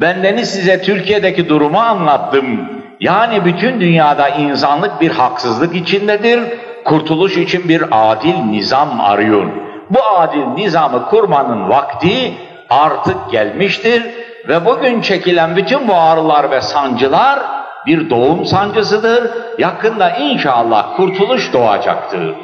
Bendeniz 0.00 0.50
size 0.50 0.82
Türkiye'deki 0.82 1.48
durumu 1.48 1.78
anlattım. 1.78 2.68
Yani 3.00 3.44
bütün 3.44 3.80
dünyada 3.80 4.28
insanlık 4.28 5.00
bir 5.00 5.10
haksızlık 5.10 5.76
içindedir, 5.76 6.40
kurtuluş 6.84 7.36
için 7.36 7.68
bir 7.68 7.84
adil 7.90 8.34
nizam 8.34 9.00
arıyor. 9.00 9.65
Bu 9.90 10.02
adil 10.16 10.44
nizamı 10.44 11.08
kurmanın 11.08 11.68
vakti 11.68 12.34
artık 12.70 13.30
gelmiştir 13.30 14.02
ve 14.48 14.64
bugün 14.64 15.00
çekilen 15.00 15.56
bütün 15.56 15.88
bu 15.88 15.94
ağrılar 15.94 16.50
ve 16.50 16.60
sancılar 16.60 17.38
bir 17.86 18.10
doğum 18.10 18.44
sancısıdır. 18.44 19.30
Yakında 19.58 20.10
inşallah 20.10 20.96
kurtuluş 20.96 21.52
doğacaktır. 21.52 22.34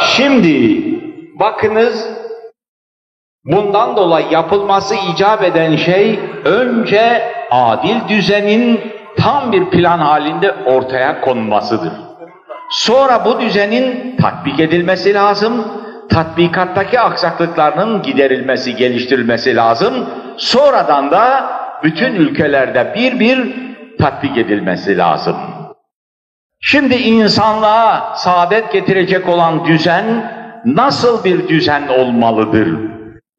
Şimdi 0.00 0.82
bakınız 1.40 2.08
bundan 3.44 3.96
dolayı 3.96 4.26
yapılması 4.30 4.94
icap 5.12 5.42
eden 5.42 5.76
şey 5.76 6.20
önce 6.44 7.32
adil 7.50 8.08
düzenin 8.08 8.80
tam 9.16 9.52
bir 9.52 9.70
plan 9.70 9.98
halinde 9.98 10.54
ortaya 10.66 11.20
konmasıdır. 11.20 11.92
Sonra 12.70 13.24
bu 13.24 13.40
düzenin 13.40 14.16
tatbik 14.16 14.60
edilmesi 14.60 15.14
lazım, 15.14 15.81
tatbikattaki 16.12 17.00
aksaklıklarının 17.00 18.02
giderilmesi, 18.02 18.76
geliştirilmesi 18.76 19.56
lazım. 19.56 20.08
Sonradan 20.36 21.10
da 21.10 21.52
bütün 21.82 22.14
ülkelerde 22.14 22.92
bir 22.94 23.20
bir 23.20 23.54
tatbik 23.98 24.36
edilmesi 24.38 24.98
lazım. 24.98 25.36
Şimdi 26.60 26.94
insanlığa 26.94 28.14
saadet 28.16 28.72
getirecek 28.72 29.28
olan 29.28 29.64
düzen 29.64 30.32
nasıl 30.64 31.24
bir 31.24 31.48
düzen 31.48 31.88
olmalıdır? 31.88 32.68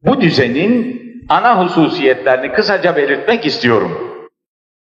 Bu 0.02 0.20
düzenin 0.20 1.02
ana 1.28 1.64
hususiyetlerini 1.64 2.52
kısaca 2.52 2.96
belirtmek 2.96 3.46
istiyorum. 3.46 4.20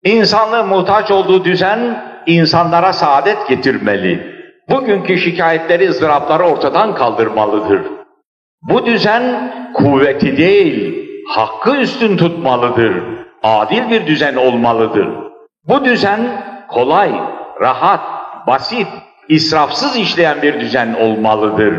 İnsanlığın 0.04 0.68
muhtaç 0.68 1.12
olduğu 1.12 1.46
düzen 1.46 2.04
insanlara 2.26 2.94
saadet 2.94 3.48
getirmeli. 3.48 4.37
Bugünkü 4.70 5.18
şikayetleri, 5.18 5.90
ızdırapları 5.90 6.44
ortadan 6.44 6.96
kaldırmalıdır. 6.96 7.82
Bu 8.62 8.86
düzen 8.86 9.54
kuvveti 9.74 10.38
değil, 10.38 11.08
hakkı 11.28 11.78
üstün 11.78 12.18
tutmalıdır. 12.18 13.04
Adil 13.44 13.90
bir 13.90 14.08
düzen 14.08 14.36
olmalıdır. 14.36 15.08
Bu 15.68 15.86
düzen 15.86 16.20
kolay, 16.68 17.12
rahat, 17.62 18.02
basit, 18.48 18.88
israfsız 19.30 19.98
işleyen 19.98 20.42
bir 20.42 20.60
düzen 20.60 20.94
olmalıdır. 20.94 21.74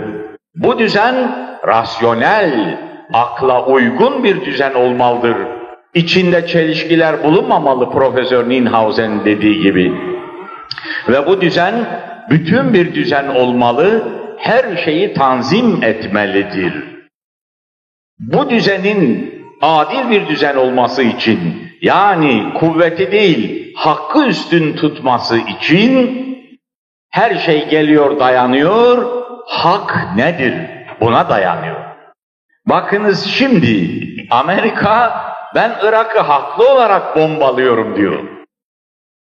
Bu 0.54 0.78
düzen 0.78 1.14
rasyonel, 1.66 2.78
akla 3.12 3.66
uygun 3.66 4.24
bir 4.24 4.44
düzen 4.44 4.74
olmalıdır. 4.74 5.36
İçinde 5.94 6.46
çelişkiler 6.46 7.24
bulunmamalı 7.24 7.90
Profesör 7.90 8.48
Ninhausen 8.48 9.24
dediği 9.24 9.60
gibi. 9.60 9.92
Ve 11.08 11.26
bu 11.26 11.40
düzen 11.40 11.74
bütün 12.30 12.74
bir 12.74 12.94
düzen 12.94 13.28
olmalı, 13.28 14.08
her 14.38 14.76
şeyi 14.76 15.14
tanzim 15.14 15.82
etmelidir. 15.82 16.84
Bu 18.18 18.50
düzenin 18.50 19.34
adil 19.62 20.10
bir 20.10 20.28
düzen 20.28 20.56
olması 20.56 21.02
için, 21.02 21.68
yani 21.82 22.54
kuvveti 22.54 23.12
değil, 23.12 23.74
hakkı 23.76 24.26
üstün 24.26 24.76
tutması 24.76 25.38
için 25.38 26.28
her 27.10 27.34
şey 27.34 27.68
geliyor 27.68 28.20
dayanıyor, 28.20 29.22
hak 29.46 30.16
nedir? 30.16 30.54
Buna 31.00 31.28
dayanıyor. 31.28 31.76
Bakınız 32.66 33.26
şimdi 33.26 34.00
Amerika 34.30 35.22
ben 35.54 35.72
Irak'ı 35.82 36.20
haklı 36.20 36.72
olarak 36.72 37.16
bombalıyorum 37.16 37.96
diyor. 37.96 38.24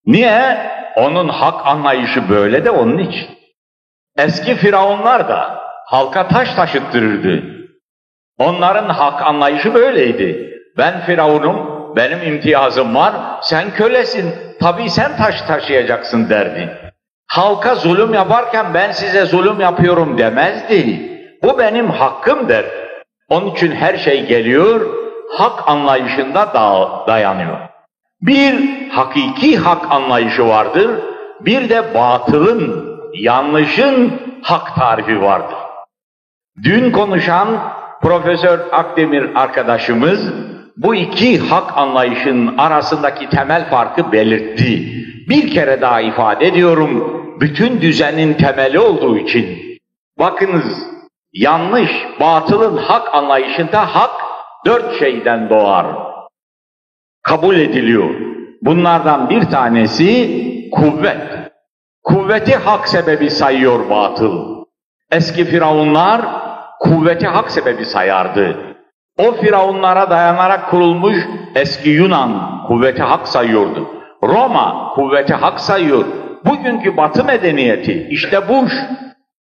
Niye? 0.06 0.70
Onun 1.00 1.28
hak 1.28 1.66
anlayışı 1.66 2.28
böyle 2.28 2.64
de 2.64 2.70
onun 2.70 2.98
için. 2.98 3.28
Eski 4.18 4.54
firavunlar 4.54 5.28
da 5.28 5.60
halka 5.86 6.28
taş 6.28 6.54
taşıttırırdı. 6.54 7.42
Onların 8.38 8.88
hak 8.88 9.22
anlayışı 9.22 9.74
böyleydi. 9.74 10.56
Ben 10.78 11.00
firavunum, 11.00 11.96
benim 11.96 12.22
imtiyazım 12.22 12.94
var, 12.94 13.12
sen 13.42 13.70
kölesin, 13.70 14.34
tabii 14.60 14.90
sen 14.90 15.16
taş 15.16 15.42
taşıyacaksın 15.42 16.30
derdi. 16.30 16.92
Halka 17.26 17.74
zulüm 17.74 18.14
yaparken 18.14 18.74
ben 18.74 18.92
size 18.92 19.24
zulüm 19.24 19.60
yapıyorum 19.60 20.18
demezdi. 20.18 21.10
Bu 21.42 21.58
benim 21.58 21.90
hakkım 21.90 22.48
der. 22.48 22.64
Onun 23.28 23.46
için 23.46 23.72
her 23.72 23.98
şey 23.98 24.26
geliyor, 24.26 24.80
hak 25.38 25.68
anlayışında 25.68 26.54
da 26.54 26.88
dayanıyor. 27.06 27.69
Bir 28.22 28.54
hakiki 28.88 29.58
hak 29.58 29.90
anlayışı 29.92 30.46
vardır, 30.46 30.90
bir 31.40 31.68
de 31.68 31.94
batılın, 31.94 32.90
yanlışın 33.14 34.12
hak 34.42 34.76
tarifi 34.76 35.22
vardır. 35.22 35.58
Dün 36.62 36.92
konuşan 36.92 37.48
Profesör 38.02 38.60
Akdemir 38.72 39.30
arkadaşımız 39.34 40.32
bu 40.76 40.94
iki 40.94 41.38
hak 41.38 41.78
anlayışının 41.78 42.58
arasındaki 42.58 43.28
temel 43.28 43.70
farkı 43.70 44.12
belirtti. 44.12 44.92
Bir 45.28 45.50
kere 45.50 45.80
daha 45.80 46.00
ifade 46.00 46.46
ediyorum, 46.46 47.20
bütün 47.40 47.80
düzenin 47.80 48.34
temeli 48.34 48.78
olduğu 48.78 49.18
için. 49.18 49.58
Bakınız, 50.18 50.64
yanlış, 51.32 51.90
batılın 52.20 52.76
hak 52.76 53.14
anlayışında 53.14 53.94
hak 53.94 54.10
dört 54.66 54.98
şeyden 54.98 55.50
doğar. 55.50 56.09
Kabul 57.22 57.56
ediliyor. 57.56 58.10
Bunlardan 58.62 59.30
bir 59.30 59.42
tanesi 59.42 60.30
kuvvet. 60.72 61.50
Kuvveti 62.02 62.56
hak 62.56 62.88
sebebi 62.88 63.30
sayıyor 63.30 63.90
batıl. 63.90 64.64
Eski 65.12 65.44
firavunlar 65.44 66.20
kuvveti 66.80 67.26
hak 67.26 67.50
sebebi 67.50 67.84
sayardı. 67.84 68.56
O 69.18 69.32
firavunlara 69.32 70.10
dayanarak 70.10 70.70
kurulmuş 70.70 71.16
eski 71.54 71.90
Yunan 71.90 72.62
kuvveti 72.66 73.02
hak 73.02 73.28
sayıyordu. 73.28 73.88
Roma 74.22 74.92
kuvveti 74.94 75.34
hak 75.34 75.60
sayıyor. 75.60 76.04
Bugünkü 76.44 76.96
batı 76.96 77.24
medeniyeti 77.24 78.06
işte 78.10 78.48
Bush 78.48 78.74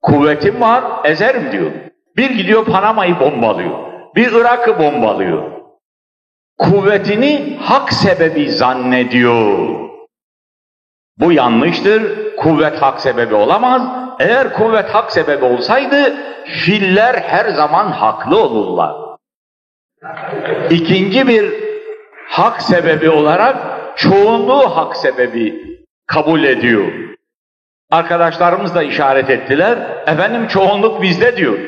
kuvvetim 0.02 0.62
var 0.62 0.84
ezerim 1.04 1.52
diyor. 1.52 1.72
Bir 2.18 2.30
gidiyor 2.30 2.66
Panama'yı 2.66 3.20
bombalıyor. 3.20 3.80
Bir 4.16 4.32
Irak'ı 4.32 4.80
bombalıyor. 4.80 5.63
Kuvvetini 6.58 7.58
hak 7.62 7.94
sebebi 7.94 8.52
zannediyor. 8.52 9.70
Bu 11.18 11.32
yanlıştır. 11.32 12.36
Kuvvet 12.36 12.82
hak 12.82 13.02
sebebi 13.02 13.36
olamaz. 13.36 13.82
Eğer 14.20 14.54
kuvvet 14.54 14.90
hak 14.90 15.12
sebebi 15.12 15.46
olsaydı 15.46 16.14
filler 16.46 17.16
her 17.16 17.50
zaman 17.50 17.92
haklı 17.92 18.44
olurlar. 18.44 18.96
İkinci 20.70 21.28
bir 21.28 21.54
hak 22.28 22.62
sebebi 22.62 23.10
olarak 23.10 23.58
çoğunluğu 23.98 24.76
hak 24.76 24.98
sebebi 24.98 25.78
kabul 26.08 26.44
ediyor. 26.44 26.92
Arkadaşlarımız 27.92 28.76
da 28.76 28.84
işaret 28.84 29.30
ettiler. 29.30 29.78
Efendim 30.08 30.48
çoğunluk 30.48 31.02
bizde 31.02 31.38
diyor. 31.38 31.60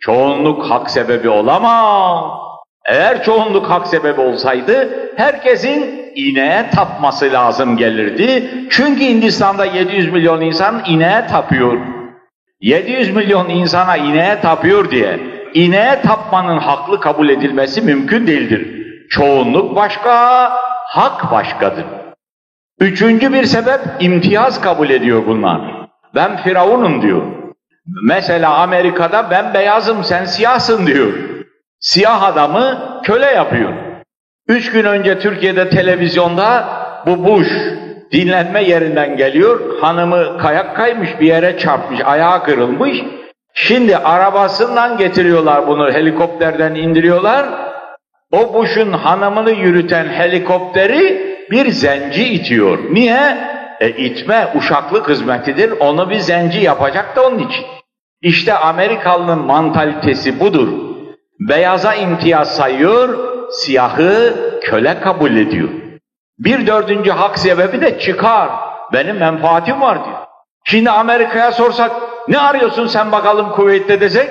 Çoğunluk 0.00 0.70
hak 0.70 0.90
sebebi 0.90 1.28
olamaz. 1.28 2.49
Eğer 2.90 3.22
çoğunluk 3.22 3.70
hak 3.70 3.86
sebebi 3.86 4.20
olsaydı 4.20 4.88
herkesin 5.16 6.12
ineğe 6.14 6.70
tapması 6.70 7.32
lazım 7.32 7.76
gelirdi. 7.76 8.50
Çünkü 8.70 9.04
Hindistan'da 9.04 9.64
700 9.64 10.12
milyon 10.12 10.40
insan 10.40 10.82
ineğe 10.86 11.26
tapıyor. 11.26 11.78
700 12.60 13.16
milyon 13.16 13.48
insana 13.48 13.96
ineğe 13.96 14.40
tapıyor 14.40 14.90
diye 14.90 15.20
ineğe 15.54 16.00
tapmanın 16.00 16.58
haklı 16.58 17.00
kabul 17.00 17.28
edilmesi 17.28 17.82
mümkün 17.82 18.26
değildir. 18.26 18.86
Çoğunluk 19.10 19.76
başka, 19.76 20.50
hak 20.86 21.32
başkadır. 21.32 21.84
Üçüncü 22.80 23.32
bir 23.32 23.44
sebep 23.44 23.80
imtiyaz 24.00 24.60
kabul 24.60 24.90
ediyor 24.90 25.22
bunlar. 25.26 25.60
Ben 26.14 26.36
firavunum 26.36 27.02
diyor. 27.02 27.22
Mesela 28.04 28.54
Amerika'da 28.54 29.30
ben 29.30 29.54
beyazım 29.54 30.04
sen 30.04 30.24
siyahsın 30.24 30.86
diyor. 30.86 31.12
Siyah 31.80 32.22
adamı 32.22 33.00
köle 33.04 33.26
yapıyor. 33.26 33.72
Üç 34.48 34.72
gün 34.72 34.84
önce 34.84 35.18
Türkiye'de 35.18 35.68
televizyonda 35.68 36.64
bu 37.06 37.24
Bush 37.24 37.48
dinlenme 38.12 38.62
yerinden 38.62 39.16
geliyor. 39.16 39.80
Hanımı 39.80 40.38
kayak 40.38 40.76
kaymış 40.76 41.20
bir 41.20 41.26
yere 41.26 41.58
çarpmış, 41.58 42.00
ayağı 42.04 42.44
kırılmış. 42.44 43.02
Şimdi 43.54 43.96
arabasından 43.96 44.96
getiriyorlar 44.96 45.66
bunu, 45.66 45.92
helikopterden 45.92 46.74
indiriyorlar. 46.74 47.46
O 48.32 48.54
Bush'un 48.54 48.92
hanımını 48.92 49.50
yürüten 49.50 50.08
helikopteri 50.08 51.30
bir 51.50 51.70
zenci 51.70 52.24
itiyor. 52.24 52.78
Niye? 52.90 53.38
E 53.80 53.90
itme 53.90 54.48
uşaklık 54.54 55.08
hizmetidir, 55.08 55.70
onu 55.80 56.10
bir 56.10 56.18
zenci 56.18 56.60
yapacak 56.60 57.16
da 57.16 57.26
onun 57.26 57.38
için. 57.38 57.64
İşte 58.22 58.54
Amerikalı'nın 58.54 59.38
mantalitesi 59.38 60.40
budur. 60.40 60.89
Beyaza 61.40 61.94
imtiyaz 61.94 62.56
sayıyor, 62.56 63.18
siyahı 63.50 64.34
köle 64.62 65.00
kabul 65.00 65.36
ediyor. 65.36 65.68
Bir 66.38 66.66
dördüncü 66.66 67.10
hak 67.10 67.38
sebebi 67.38 67.80
de 67.80 67.98
çıkar. 67.98 68.48
Benim 68.92 69.16
menfaatim 69.16 69.80
var 69.80 70.04
diyor. 70.04 70.18
Şimdi 70.64 70.90
Amerika'ya 70.90 71.52
sorsak, 71.52 71.90
ne 72.28 72.38
arıyorsun 72.38 72.86
sen 72.86 73.12
bakalım 73.12 73.50
kuvvette 73.50 74.00
desek, 74.00 74.30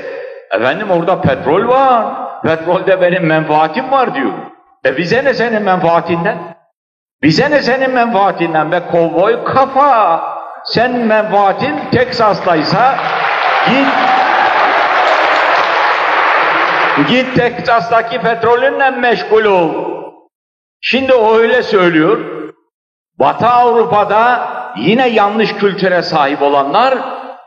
efendim 0.51 0.91
orada 0.91 1.21
petrol 1.21 1.67
var, 1.67 2.05
petrolde 2.43 3.01
benim 3.01 3.25
menfaatim 3.25 3.91
var 3.91 4.15
diyor. 4.15 4.33
E 4.85 4.97
bize 4.97 5.23
ne 5.23 5.33
senin 5.33 5.63
menfaatinden? 5.63 6.37
Bize 7.23 7.51
ne 7.51 7.61
senin 7.61 7.91
menfaatinden 7.91 8.71
be 8.71 8.81
kovboy 8.91 9.43
kafa? 9.43 10.21
Sen 10.65 10.91
menfaatin 10.91 11.75
Teksas'taysa 11.91 12.95
git 13.69 14.18
git 17.07 17.35
Teksas'taki 17.35 18.21
petrolünle 18.21 18.89
meşgul 18.89 19.45
ol. 19.45 19.69
Şimdi 20.81 21.13
o 21.13 21.35
öyle 21.37 21.63
söylüyor. 21.63 22.19
Batı 23.19 23.47
Avrupa'da 23.47 24.49
yine 24.77 25.09
yanlış 25.09 25.53
kültüre 25.53 26.01
sahip 26.01 26.41
olanlar 26.41 26.97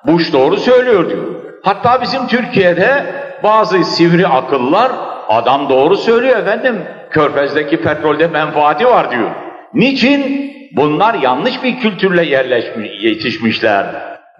Bush 0.07 0.33
doğru 0.33 0.57
söylüyor 0.57 1.11
diyor. 1.11 1.25
Hatta 1.63 2.01
bizim 2.03 2.27
Türkiye'de 2.27 3.05
bazı 3.43 3.85
sivri 3.85 4.27
akıllar 4.27 4.93
adam 5.29 5.69
doğru 5.69 5.97
söylüyor 5.97 6.39
efendim. 6.39 6.85
Körfez'deki 7.11 7.83
petrolde 7.83 8.27
menfaati 8.27 8.87
var 8.87 9.11
diyor. 9.11 9.31
Niçin? 9.75 10.53
Bunlar 10.77 11.15
yanlış 11.15 11.63
bir 11.63 11.81
kültürle 11.81 12.25
yerleşmiş, 12.25 12.91
yetişmişler. 13.05 13.87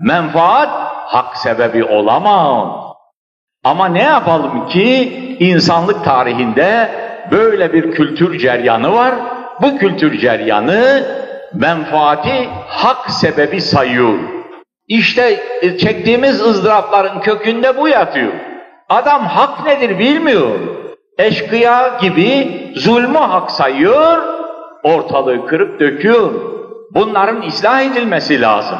Menfaat 0.01 0.69
hak 1.07 1.37
sebebi 1.37 1.85
olamaz. 1.85 2.82
Ama 3.65 3.89
ne 3.89 4.03
yapalım 4.03 4.69
ki 4.69 5.13
insanlık 5.41 6.05
tarihinde 6.05 6.91
böyle 7.31 7.73
bir 7.73 7.93
kültür 7.93 8.39
ceryanı 8.39 8.93
var. 8.93 9.15
Bu 9.63 9.79
kültür 9.79 10.19
ceryanı 10.19 11.07
menfaati 11.55 12.49
hak 12.67 13.11
sebebi 13.11 13.61
sayıyor. 13.61 14.19
İşte 14.89 15.41
e, 15.63 15.79
çektiğimiz 15.79 16.41
ızdırapların 16.41 17.21
kökünde 17.21 17.77
bu 17.77 17.89
yatıyor. 17.89 18.33
Adam 18.89 19.27
hak 19.27 19.67
nedir 19.67 19.99
bilmiyor. 19.99 20.59
Eşkıya 21.19 21.99
gibi 22.01 22.61
zulmü 22.77 23.19
hak 23.19 23.51
sayıyor, 23.51 24.23
ortalığı 24.83 25.47
kırıp 25.47 25.81
döküyor. 25.81 26.33
Bunların 26.91 27.43
ıslah 27.49 27.81
edilmesi 27.81 28.41
lazım. 28.41 28.79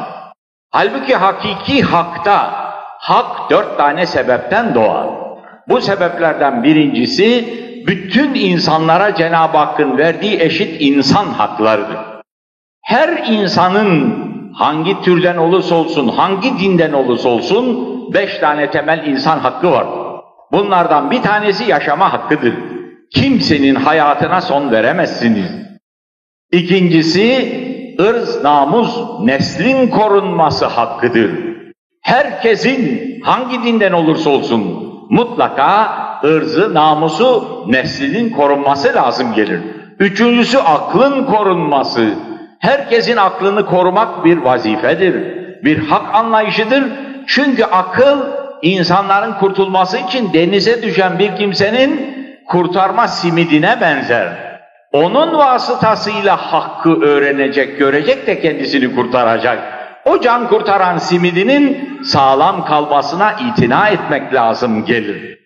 Halbuki 0.71 1.15
hakiki 1.15 1.81
hakta, 1.81 2.62
hak 3.03 3.49
dört 3.51 3.77
tane 3.77 4.05
sebepten 4.05 4.75
doğar. 4.75 5.07
Bu 5.69 5.81
sebeplerden 5.81 6.63
birincisi, 6.63 7.45
bütün 7.87 8.33
insanlara 8.33 9.15
Cenab-ı 9.15 9.57
Hakk'ın 9.57 9.97
verdiği 9.97 10.39
eşit 10.41 10.81
insan 10.81 11.25
haklarıdır. 11.25 11.97
Her 12.81 13.09
insanın 13.27 14.23
hangi 14.53 15.01
türden 15.01 15.37
olursa 15.37 15.75
olsun, 15.75 16.07
hangi 16.07 16.59
dinden 16.59 16.93
olursa 16.93 17.29
olsun, 17.29 17.87
beş 18.13 18.37
tane 18.37 18.71
temel 18.71 19.07
insan 19.07 19.39
hakkı 19.39 19.71
var. 19.71 19.87
Bunlardan 20.51 21.11
bir 21.11 21.21
tanesi 21.21 21.69
yaşama 21.69 22.13
hakkıdır. 22.13 22.53
Kimsenin 23.11 23.75
hayatına 23.75 24.41
son 24.41 24.71
veremezsiniz. 24.71 25.51
İkincisi, 26.51 27.51
ırz, 28.01 28.43
namus, 28.43 28.97
neslin 29.23 29.87
korunması 29.87 30.65
hakkıdır. 30.65 31.52
Herkesin 32.03 33.01
hangi 33.23 33.63
dinden 33.63 33.91
olursa 33.91 34.29
olsun 34.29 34.93
mutlaka 35.09 35.91
ırzı, 36.23 36.73
namusu, 36.73 37.63
neslinin 37.67 38.29
korunması 38.29 38.93
lazım 38.95 39.33
gelir. 39.33 39.59
Üçüncüsü 39.99 40.57
aklın 40.57 41.25
korunması. 41.25 42.09
Herkesin 42.59 43.17
aklını 43.17 43.65
korumak 43.65 44.25
bir 44.25 44.37
vazifedir, 44.37 45.15
bir 45.63 45.77
hak 45.77 46.15
anlayışıdır. 46.15 46.83
Çünkü 47.27 47.63
akıl 47.63 48.19
insanların 48.61 49.33
kurtulması 49.33 49.97
için 49.97 50.33
denize 50.33 50.83
düşen 50.83 51.19
bir 51.19 51.35
kimsenin 51.35 52.15
kurtarma 52.47 53.07
simidine 53.07 53.81
benzer. 53.81 54.27
Onun 54.91 55.37
vasıtasıyla 55.37 56.37
hakkı 56.37 57.01
öğrenecek, 57.01 57.79
görecek 57.79 58.27
de 58.27 58.41
kendisini 58.41 58.95
kurtaracak. 58.95 59.72
O 60.05 60.21
can 60.21 60.47
kurtaran 60.47 60.97
simidinin 60.97 61.99
sağlam 62.03 62.65
kalmasına 62.65 63.31
itina 63.31 63.89
etmek 63.89 64.33
lazım 64.33 64.85
gelir. 64.85 65.39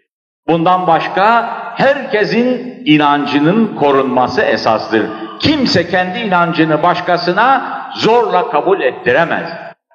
Bundan 0.48 0.88
başka 0.88 1.50
herkesin 1.76 2.82
inancının 2.86 3.76
korunması 3.76 4.42
esastır. 4.42 5.06
Kimse 5.40 5.90
kendi 5.90 6.20
inancını 6.20 6.84
başkasına 6.84 7.82
zorla 7.96 8.50
kabul 8.50 8.82
ettiremez. 8.82 9.50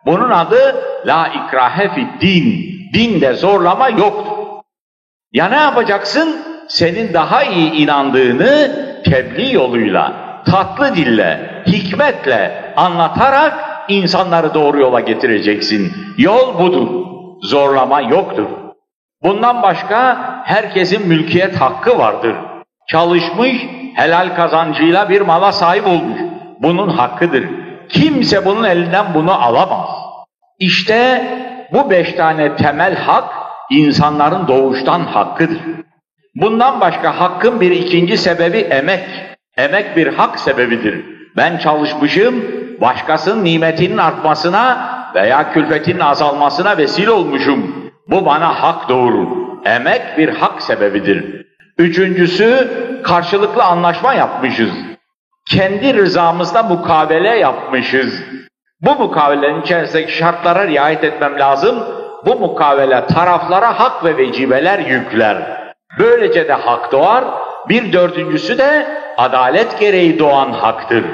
Bunun 0.07 0.31
adı 0.31 0.77
la 1.07 1.29
ikrahe 1.29 1.91
din. 2.21 2.73
Dinde 2.95 3.33
zorlama 3.33 3.89
yoktur. 3.89 4.37
Ya 5.33 5.49
ne 5.49 5.57
yapacaksın? 5.57 6.37
Senin 6.69 7.15
daha 7.15 7.43
iyi 7.43 7.73
inandığını 7.73 8.73
tebliğ 9.05 9.55
yoluyla, 9.55 10.13
tatlı 10.51 10.95
dille, 10.97 11.63
hikmetle 11.67 12.73
anlatarak 12.77 13.72
insanları 13.89 14.55
doğru 14.55 14.81
yola 14.81 15.01
getireceksin. 15.01 15.93
Yol 16.19 16.59
budur. 16.59 16.89
Zorlama 17.43 18.01
yoktur. 18.01 18.47
Bundan 19.23 19.63
başka 19.63 20.19
herkesin 20.45 21.09
mülkiyet 21.09 21.61
hakkı 21.61 21.99
vardır. 21.99 22.37
Çalışmış, 22.89 23.57
helal 23.95 24.35
kazancıyla 24.37 25.09
bir 25.09 25.21
mala 25.21 25.53
sahip 25.53 25.87
olmuş. 25.87 26.21
Bunun 26.63 26.89
hakkıdır. 26.89 27.45
Kimse 27.89 28.45
bunun 28.45 28.65
elinden 28.65 29.15
bunu 29.15 29.45
alamaz. 29.45 29.89
İşte 30.59 31.27
bu 31.73 31.91
beş 31.91 32.13
tane 32.13 32.57
temel 32.57 32.97
hak 32.97 33.25
insanların 33.71 34.49
doğuştan 34.49 35.01
hakkıdır. 35.01 35.59
Bundan 36.35 36.81
başka 36.81 37.21
hakkın 37.21 37.61
bir 37.61 37.71
ikinci 37.71 38.19
sebebi 38.19 38.59
emek. 38.59 39.05
Emek 39.57 39.97
bir 39.97 40.07
hak 40.07 40.39
sebebidir. 40.39 41.05
Ben 41.37 41.59
çalışmışım, 41.59 42.45
başkasının 42.81 43.45
nimetinin 43.45 43.99
artmasına 43.99 44.89
veya 45.15 45.53
külfetinin 45.53 46.01
azalmasına 46.01 46.79
vesile 46.79 47.11
olmuşum. 47.11 47.93
Bu 48.09 48.27
bana 48.27 48.63
hak 48.63 48.89
doğurur. 48.89 49.29
Emek 49.65 50.19
bir 50.19 50.29
hak 50.29 50.63
sebebidir. 50.63 51.47
Üçüncüsü 51.79 52.71
karşılıklı 53.03 53.63
anlaşma 53.63 54.15
yapmışız. 54.15 54.71
Kendi 55.49 55.95
rızamızda 55.95 56.63
mukavele 56.63 57.39
yapmışız. 57.39 58.23
Bu 58.81 58.95
mukavelenin 58.95 59.63
içerisindeki 59.63 60.13
şartlara 60.13 60.67
riayet 60.67 61.05
etmem 61.05 61.39
lazım. 61.39 61.79
Bu 62.27 62.37
mukavele 62.37 63.07
taraflara 63.07 63.81
hak 63.81 64.05
ve 64.05 64.17
vecibeler 64.17 64.79
yükler. 64.79 65.37
Böylece 65.99 66.49
de 66.49 66.53
hak 66.53 66.93
doğar. 66.93 67.25
Bir 67.69 67.93
dördüncüsü 67.93 68.59
de 68.59 68.87
adalet 69.17 69.81
gereği 69.81 70.19
doğan 70.19 70.53
haktır. 70.53 71.05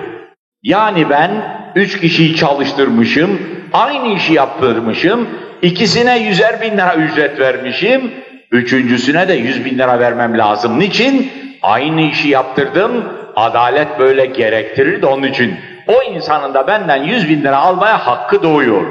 Yani 0.63 1.11
ben 1.11 1.31
üç 1.75 2.01
kişiyi 2.01 2.37
çalıştırmışım, 2.37 3.41
aynı 3.73 4.09
işi 4.09 4.33
yaptırmışım, 4.33 5.29
ikisine 5.63 6.19
yüzer 6.19 6.61
bin 6.61 6.73
lira 6.73 6.95
ücret 6.95 7.41
vermişim, 7.41 8.15
üçüncüsüne 8.51 9.29
de 9.29 9.33
yüz 9.35 9.65
bin 9.65 9.79
lira 9.79 9.99
vermem 9.99 10.39
lazım. 10.39 10.79
Niçin? 10.79 11.33
Aynı 11.63 12.01
işi 12.01 12.29
yaptırdım, 12.29 13.05
adalet 13.37 13.99
böyle 13.99 14.27
gerektirir 14.27 15.03
de 15.03 15.07
onun 15.07 15.23
için. 15.23 15.57
O 15.87 16.03
insanın 16.03 16.55
da 16.55 16.67
benden 16.67 17.03
yüz 17.03 17.29
bin 17.29 17.41
lira 17.41 17.57
almaya 17.59 18.07
hakkı 18.07 18.43
doğuyor. 18.43 18.83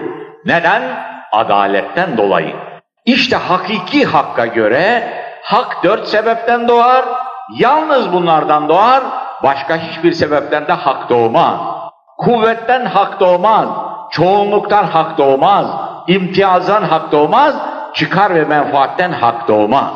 Neden? 0.46 0.82
Adaletten 1.32 2.18
dolayı. 2.18 2.56
İşte 3.06 3.36
hakiki 3.36 4.06
hakka 4.06 4.46
göre 4.46 5.14
hak 5.42 5.84
dört 5.84 6.08
sebepten 6.08 6.68
doğar, 6.68 7.06
yalnız 7.58 8.14
bunlardan 8.14 8.70
doğar, 8.70 9.04
başka 9.44 9.78
hiçbir 9.78 10.12
sebepten 10.12 10.68
de 10.68 10.74
hak 10.74 11.10
doğmaz. 11.10 11.60
Kuvvetten 12.18 12.86
hak 12.86 13.20
doğmaz, 13.20 13.68
çoğunluktan 14.12 14.84
hak 14.84 15.18
doğmaz, 15.18 15.68
imtiyazdan 16.08 16.84
hak 16.84 17.12
doğmaz, 17.12 17.56
çıkar 17.94 18.36
ve 18.36 18.46
menfaatten 18.46 19.12
hak 19.12 19.48
doğmaz. 19.48 19.94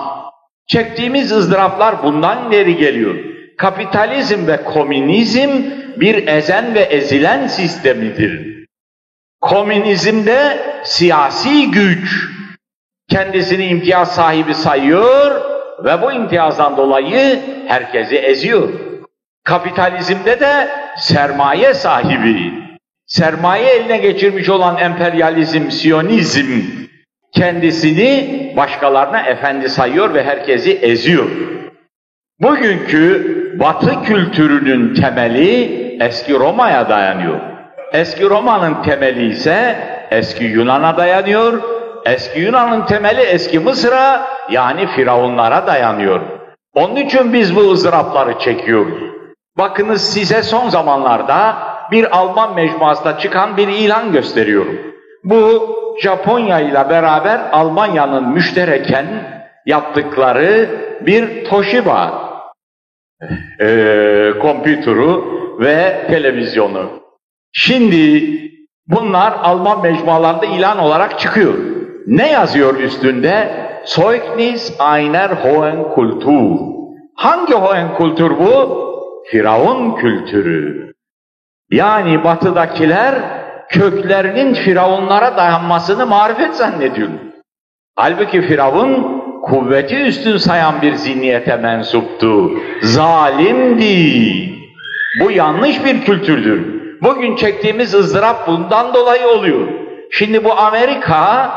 Çektiğimiz 0.67 1.31
ızdıraplar 1.31 2.03
bundan 2.03 2.51
ileri 2.51 2.77
geliyor. 2.77 3.15
Kapitalizm 3.57 4.47
ve 4.47 4.63
komünizm 4.63 5.49
bir 5.97 6.27
ezen 6.27 6.75
ve 6.75 6.79
ezilen 6.79 7.47
sistemidir. 7.47 8.65
Komünizmde 9.41 10.59
siyasi 10.83 11.71
güç 11.71 12.29
kendisini 13.09 13.65
imtiyaz 13.65 14.15
sahibi 14.15 14.55
sayıyor 14.55 15.41
ve 15.83 16.01
bu 16.01 16.11
imtiyazdan 16.11 16.77
dolayı 16.77 17.39
herkesi 17.67 18.17
eziyor. 18.17 18.69
Kapitalizmde 19.43 20.39
de 20.39 20.67
sermaye 20.97 21.73
sahibi, 21.73 22.53
sermaye 23.05 23.75
eline 23.75 23.97
geçirmiş 23.97 24.49
olan 24.49 24.77
emperyalizm, 24.77 25.71
siyonizm 25.71 26.61
kendisini 27.33 28.53
başkalarına 28.57 29.19
efendi 29.19 29.69
sayıyor 29.69 30.13
ve 30.13 30.23
herkesi 30.23 30.71
eziyor. 30.71 31.29
Bugünkü 32.39 33.31
Batı 33.59 34.03
kültürünün 34.03 34.93
temeli 34.93 35.81
eski 36.01 36.33
Roma'ya 36.33 36.89
dayanıyor. 36.89 37.39
Eski 37.93 38.29
Roma'nın 38.29 38.81
temeli 38.83 39.29
ise 39.29 39.75
eski 40.11 40.43
Yunan'a 40.43 40.97
dayanıyor. 40.97 41.61
Eski 42.05 42.39
Yunan'ın 42.39 42.85
temeli 42.85 43.21
eski 43.21 43.59
Mısır'a 43.59 44.27
yani 44.49 44.87
Firavunlara 44.87 45.67
dayanıyor. 45.67 46.21
Onun 46.73 46.95
için 46.95 47.33
biz 47.33 47.55
bu 47.55 47.71
ızdırapları 47.71 48.39
çekiyoruz. 48.39 49.20
Bakınız 49.57 50.01
size 50.13 50.43
son 50.43 50.69
zamanlarda 50.69 51.57
bir 51.91 52.17
Alman 52.17 52.55
mecmuasında 52.55 53.17
çıkan 53.17 53.57
bir 53.57 53.67
ilan 53.67 54.11
gösteriyorum. 54.11 54.79
Bu 55.23 55.69
Japonya 56.01 56.59
ile 56.59 56.89
beraber 56.89 57.41
Almanya'nın 57.51 58.29
müştereken 58.29 59.05
yaptıkları 59.65 60.69
bir 61.01 61.45
Toshiba 61.45 62.31
e, 63.59 64.33
kompütürü 64.41 65.23
ve 65.59 66.05
televizyonu. 66.09 66.89
Şimdi 67.53 68.23
bunlar 68.87 69.33
Alman 69.43 69.81
mecmualarında 69.81 70.45
ilan 70.45 70.79
olarak 70.79 71.19
çıkıyor. 71.19 71.53
Ne 72.07 72.31
yazıyor 72.31 72.79
üstünde? 72.79 73.61
Zeugnis 73.85 74.79
einer 74.79 75.29
hohen 75.29 75.83
Kultur. 75.83 76.59
Hangi 77.15 77.53
hohen 77.53 77.97
kültür 77.97 78.29
bu? 78.39 78.90
Firavun 79.25 79.95
kültürü. 79.95 80.93
Yani 81.71 82.23
batıdakiler 82.23 83.15
köklerinin 83.69 84.53
firavunlara 84.53 85.37
dayanmasını 85.37 86.05
marifet 86.05 86.55
zannediyor. 86.55 87.09
Halbuki 87.95 88.41
firavun 88.41 89.21
kuvveti 89.43 89.95
üstün 89.95 90.37
sayan 90.37 90.81
bir 90.81 90.93
zihniyete 90.93 91.55
mensuptu. 91.55 92.51
Zalimdi. 92.81 94.49
Bu 95.19 95.31
yanlış 95.31 95.85
bir 95.85 96.01
kültürdür. 96.01 96.81
Bugün 97.01 97.35
çektiğimiz 97.35 97.93
ızdırap 97.93 98.47
bundan 98.47 98.93
dolayı 98.93 99.27
oluyor. 99.27 99.67
Şimdi 100.11 100.43
bu 100.43 100.53
Amerika 100.53 101.51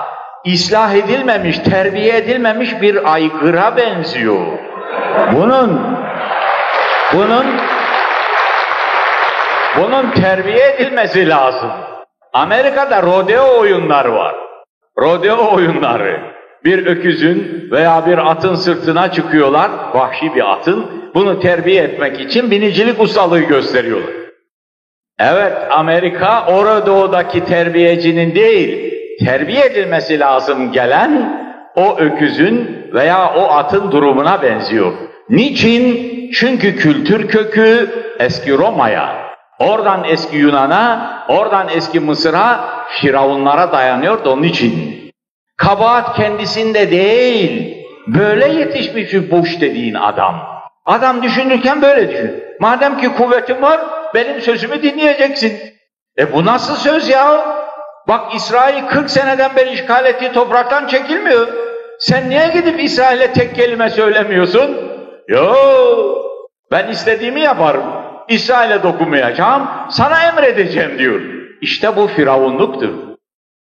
islah 0.44 0.94
edilmemiş, 0.94 1.59
terbiye 1.59 2.16
edilmemiş 2.16 2.83
bir 2.83 3.12
aygıra 3.12 3.77
benziyor. 3.77 4.46
Bunun 5.33 5.81
bunun 7.12 7.46
bunun 9.76 10.10
terbiye 10.10 10.70
edilmesi 10.70 11.28
lazım. 11.28 11.70
Amerika'da 12.32 13.02
rodeo 13.02 13.60
oyunları 13.60 14.14
var. 14.14 14.34
Rodeo 14.98 15.54
oyunları. 15.54 16.20
Bir 16.64 16.86
öküzün 16.86 17.68
veya 17.70 18.06
bir 18.06 18.30
atın 18.30 18.54
sırtına 18.54 19.12
çıkıyorlar, 19.12 19.70
vahşi 19.94 20.34
bir 20.34 20.52
atın. 20.52 20.86
Bunu 21.14 21.40
terbiye 21.40 21.82
etmek 21.82 22.20
için 22.20 22.50
binicilik 22.50 23.00
ustalığı 23.00 23.40
gösteriyorlar. 23.40 24.14
Evet, 25.18 25.52
Amerika 25.70 26.46
Orado'daki 26.46 27.44
terbiyecinin 27.44 28.34
değil, 28.34 28.94
terbiye 29.24 29.64
edilmesi 29.64 30.20
lazım 30.20 30.72
gelen 30.72 31.40
o 31.76 31.98
öküzün 31.98 32.86
veya 32.94 33.34
o 33.34 33.48
atın 33.48 33.92
durumuna 33.92 34.42
benziyor. 34.42 34.92
Niçin? 35.28 36.14
Çünkü 36.34 36.76
kültür 36.76 37.28
kökü 37.28 37.90
eski 38.18 38.52
Roma'ya, 38.52 39.16
oradan 39.58 40.04
eski 40.04 40.37
Yunan'a, 40.37 41.24
oradan 41.28 41.68
eski 41.68 42.00
Mısır'a, 42.00 42.74
Firavunlara 42.88 43.72
dayanıyor 43.72 44.24
da 44.24 44.30
onun 44.30 44.42
için. 44.42 45.00
Kabahat 45.56 46.16
kendisinde 46.16 46.90
değil, 46.90 47.76
böyle 48.06 48.48
yetişmiş 48.48 49.12
bir 49.12 49.30
boş 49.30 49.60
dediğin 49.60 49.94
adam. 49.94 50.34
Adam 50.87 51.22
düşünürken 51.22 51.82
böyle 51.82 52.10
düşün. 52.10 52.44
Madem 52.60 52.98
ki 52.98 53.08
kuvvetin 53.08 53.62
var, 53.62 53.80
benim 54.14 54.40
sözümü 54.40 54.82
dinleyeceksin. 54.82 55.58
E 56.18 56.32
bu 56.32 56.44
nasıl 56.44 56.76
söz 56.76 57.08
ya? 57.08 57.44
Bak 58.08 58.34
İsrail 58.34 58.87
40 58.87 59.10
seneden 59.10 59.56
beri 59.56 59.70
işgal 59.70 60.06
ettiği 60.06 60.32
topraktan 60.32 60.87
çekilmiyor. 60.87 61.48
Sen 61.98 62.30
niye 62.30 62.48
gidip 62.48 62.82
İsrail'e 62.82 63.32
tek 63.32 63.54
kelime 63.54 63.90
söylemiyorsun? 63.90 64.93
Yo, 65.28 65.54
ben 66.70 66.88
istediğimi 66.88 67.40
yaparım. 67.40 67.84
İsrail'e 68.28 68.82
dokunmayacağım, 68.82 69.62
sana 69.90 70.22
emredeceğim 70.22 70.98
diyor. 70.98 71.20
İşte 71.60 71.96
bu 71.96 72.06
firavunluktur. 72.06 72.94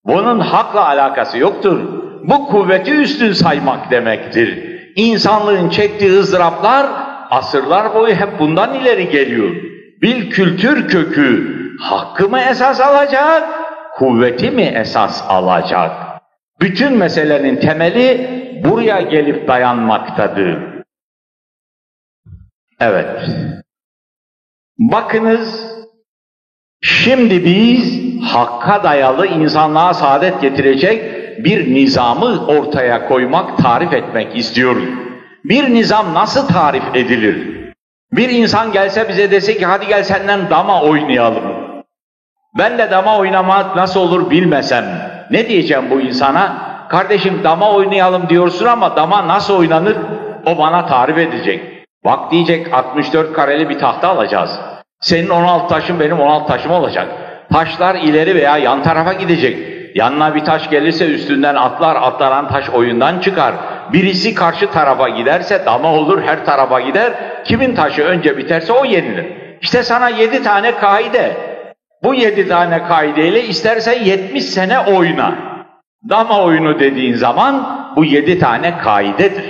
Bunun 0.06 0.40
hakla 0.40 0.88
alakası 0.88 1.38
yoktur. 1.38 1.80
Bu 2.24 2.48
kuvveti 2.48 2.92
üstün 2.92 3.32
saymak 3.32 3.92
demektir. 3.92 4.76
İnsanlığın 4.96 5.70
çektiği 5.70 6.20
ızdıraplar 6.20 6.88
asırlar 7.32 7.94
boyu 7.94 8.16
hep 8.16 8.40
bundan 8.40 8.74
ileri 8.74 9.10
geliyor. 9.10 9.56
Bir 10.02 10.30
kültür 10.30 10.88
kökü 10.88 11.56
hakkı 11.82 12.30
mı 12.30 12.40
esas 12.40 12.82
alacak, 12.82 13.44
kuvveti 13.96 14.52
mi 14.52 14.74
esas 14.76 15.24
alacak? 15.30 15.92
Bütün 16.62 16.98
meselenin 16.98 17.56
temeli 17.56 18.30
buraya 18.66 19.02
gelip 19.02 19.48
dayanmaktadır. 19.48 20.75
Evet. 22.80 23.30
Bakınız, 24.80 25.76
şimdi 26.82 27.46
biz 27.46 28.06
hakka 28.24 28.84
dayalı 28.84 29.28
insanlığa 29.28 29.94
saadet 29.94 30.42
getirecek 30.42 31.16
bir 31.46 31.76
nizamı 31.76 32.46
ortaya 32.48 33.08
koymak, 33.08 33.58
tarif 33.58 33.94
etmek 33.94 34.38
istiyoruz. 34.38 34.90
Bir 35.44 35.74
nizam 35.74 36.14
nasıl 36.14 36.48
tarif 36.48 36.84
edilir? 36.94 37.56
Bir 38.12 38.30
insan 38.30 38.72
gelse 38.72 39.10
bize 39.10 39.32
dese 39.32 39.58
ki 39.58 39.66
hadi 39.66 39.88
gel 39.88 40.04
senden 40.04 40.50
dama 40.50 40.82
oynayalım. 40.82 41.44
Ben 42.58 42.78
de 42.78 42.92
dama 42.92 43.18
oynamak 43.18 43.76
nasıl 43.76 44.00
olur 44.00 44.30
bilmesem 44.30 44.86
ne 45.32 45.50
diyeceğim 45.50 45.90
bu 45.90 46.02
insana? 46.02 46.66
Kardeşim 46.90 47.44
dama 47.44 47.72
oynayalım 47.72 48.30
diyorsun 48.30 48.66
ama 48.66 48.96
dama 48.96 49.28
nasıl 49.28 49.58
oynanır? 49.58 49.98
O 50.46 50.58
bana 50.58 50.86
tarif 50.86 51.18
edecek. 51.18 51.75
Bak 52.06 52.32
diyecek 52.32 52.74
64 52.74 53.34
kareli 53.34 53.70
bir 53.70 53.80
tahta 53.80 54.10
alacağız. 54.10 54.60
Senin 55.00 55.30
16 55.30 55.68
taşın 55.68 56.00
benim 56.00 56.20
16 56.20 56.48
taşım 56.48 56.72
olacak. 56.72 57.08
Taşlar 57.54 57.96
ileri 57.96 58.36
veya 58.36 58.58
yan 58.58 58.84
tarafa 58.84 59.14
gidecek. 59.14 59.76
Yanına 59.96 60.36
bir 60.36 60.46
taş 60.46 60.70
gelirse 60.70 61.06
üstünden 61.06 61.56
atlar, 61.56 61.96
atlanan 61.96 62.50
taş 62.50 62.70
oyundan 62.70 63.20
çıkar. 63.20 63.56
Birisi 63.94 64.36
karşı 64.36 64.72
tarafa 64.72 65.10
giderse 65.10 65.66
dama 65.66 65.94
olur, 65.94 66.22
her 66.22 66.46
tarafa 66.46 66.82
gider. 66.82 67.14
Kimin 67.46 67.76
taşı 67.76 68.04
önce 68.04 68.38
biterse 68.38 68.74
o 68.74 68.86
yenilir. 68.86 69.26
İşte 69.62 69.84
sana 69.84 70.10
yedi 70.10 70.44
tane 70.44 70.78
kaide. 70.78 71.38
Bu 72.04 72.14
yedi 72.14 72.48
tane 72.48 72.84
kaideyle 72.84 73.44
istersen 73.44 74.04
yetmiş 74.04 74.46
sene 74.46 74.80
oyna. 74.80 75.36
Dama 76.10 76.44
oyunu 76.44 76.80
dediğin 76.80 77.16
zaman 77.16 77.80
bu 77.96 78.06
yedi 78.06 78.40
tane 78.40 78.78
kaidedir. 78.78 79.44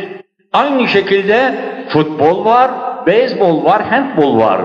Aynı 0.53 0.87
şekilde 0.87 1.55
futbol 1.89 2.45
var, 2.45 2.71
beyzbol 3.07 3.65
var, 3.65 3.83
handbol 3.83 4.39
var. 4.39 4.61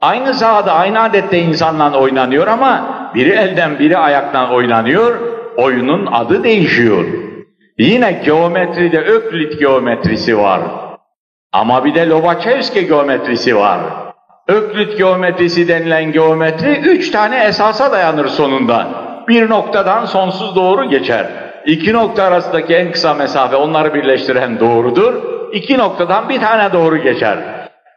Aynı 0.00 0.34
sahada, 0.34 0.72
aynı 0.72 1.02
adette 1.02 1.38
insanla 1.38 1.98
oynanıyor 1.98 2.46
ama 2.46 2.86
biri 3.14 3.30
elden 3.30 3.78
biri 3.78 3.98
ayaktan 3.98 4.50
oynanıyor, 4.50 5.20
oyunun 5.56 6.06
adı 6.06 6.44
değişiyor. 6.44 7.04
Yine 7.78 8.12
geometride 8.24 9.00
Öklit 9.00 9.58
geometrisi 9.58 10.38
var. 10.38 10.60
Ama 11.52 11.84
bir 11.84 11.94
de 11.94 12.08
Lobachevski 12.08 12.86
geometrisi 12.86 13.56
var. 13.56 13.80
Öklit 14.48 14.98
geometrisi 14.98 15.68
denilen 15.68 16.12
geometri 16.12 16.78
üç 16.78 17.10
tane 17.10 17.44
esasa 17.44 17.92
dayanır 17.92 18.28
sonunda. 18.28 18.86
Bir 19.28 19.50
noktadan 19.50 20.04
sonsuz 20.04 20.56
doğru 20.56 20.90
geçer. 20.90 21.26
İki 21.66 21.92
nokta 21.92 22.22
arasındaki 22.22 22.74
en 22.74 22.92
kısa 22.92 23.14
mesafe 23.14 23.56
onları 23.56 23.94
birleştiren 23.94 24.60
doğrudur. 24.60 25.31
İki 25.52 25.78
noktadan 25.78 26.28
bir 26.28 26.40
tane 26.40 26.72
doğru 26.72 26.96
geçer. 26.96 27.38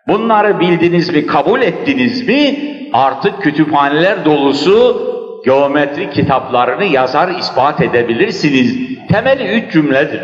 Bunları 0.07 0.59
bildiniz 0.59 1.09
mi, 1.09 1.27
kabul 1.27 1.61
ettiniz 1.61 2.27
mi? 2.27 2.59
Artık 2.93 3.41
kütüphaneler 3.41 4.25
dolusu 4.25 5.01
geometri 5.45 6.09
kitaplarını 6.09 6.85
yazar, 6.85 7.29
ispat 7.39 7.81
edebilirsiniz. 7.81 8.77
Temeli 9.11 9.43
üç 9.43 9.73
cümledir. 9.73 10.21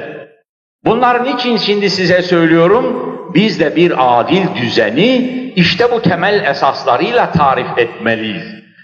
Bunların 0.85 1.37
için 1.37 1.57
şimdi 1.57 1.89
size 1.89 2.21
söylüyorum? 2.21 3.17
Biz 3.33 3.59
de 3.59 3.75
bir 3.75 4.19
adil 4.19 4.41
düzeni 4.61 5.15
işte 5.55 5.91
bu 5.91 6.01
temel 6.01 6.45
esaslarıyla 6.45 7.31
tarif 7.31 7.77
etmeliyiz. 7.77 8.43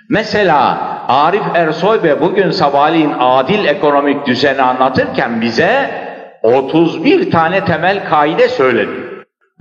Mesela 0.10 0.78
Arif 1.08 1.44
Ersoy 1.56 2.04
ve 2.04 2.22
bugün 2.22 2.52
sabahleyin 2.52 3.14
adil 3.20 3.66
ekonomik 3.66 4.26
düzeni 4.26 4.62
anlatırken 4.62 5.42
bize 5.42 6.07
31 6.44 7.32
tane 7.32 7.66
temel 7.66 8.10
kaide 8.10 8.50
söyledi. 8.50 9.08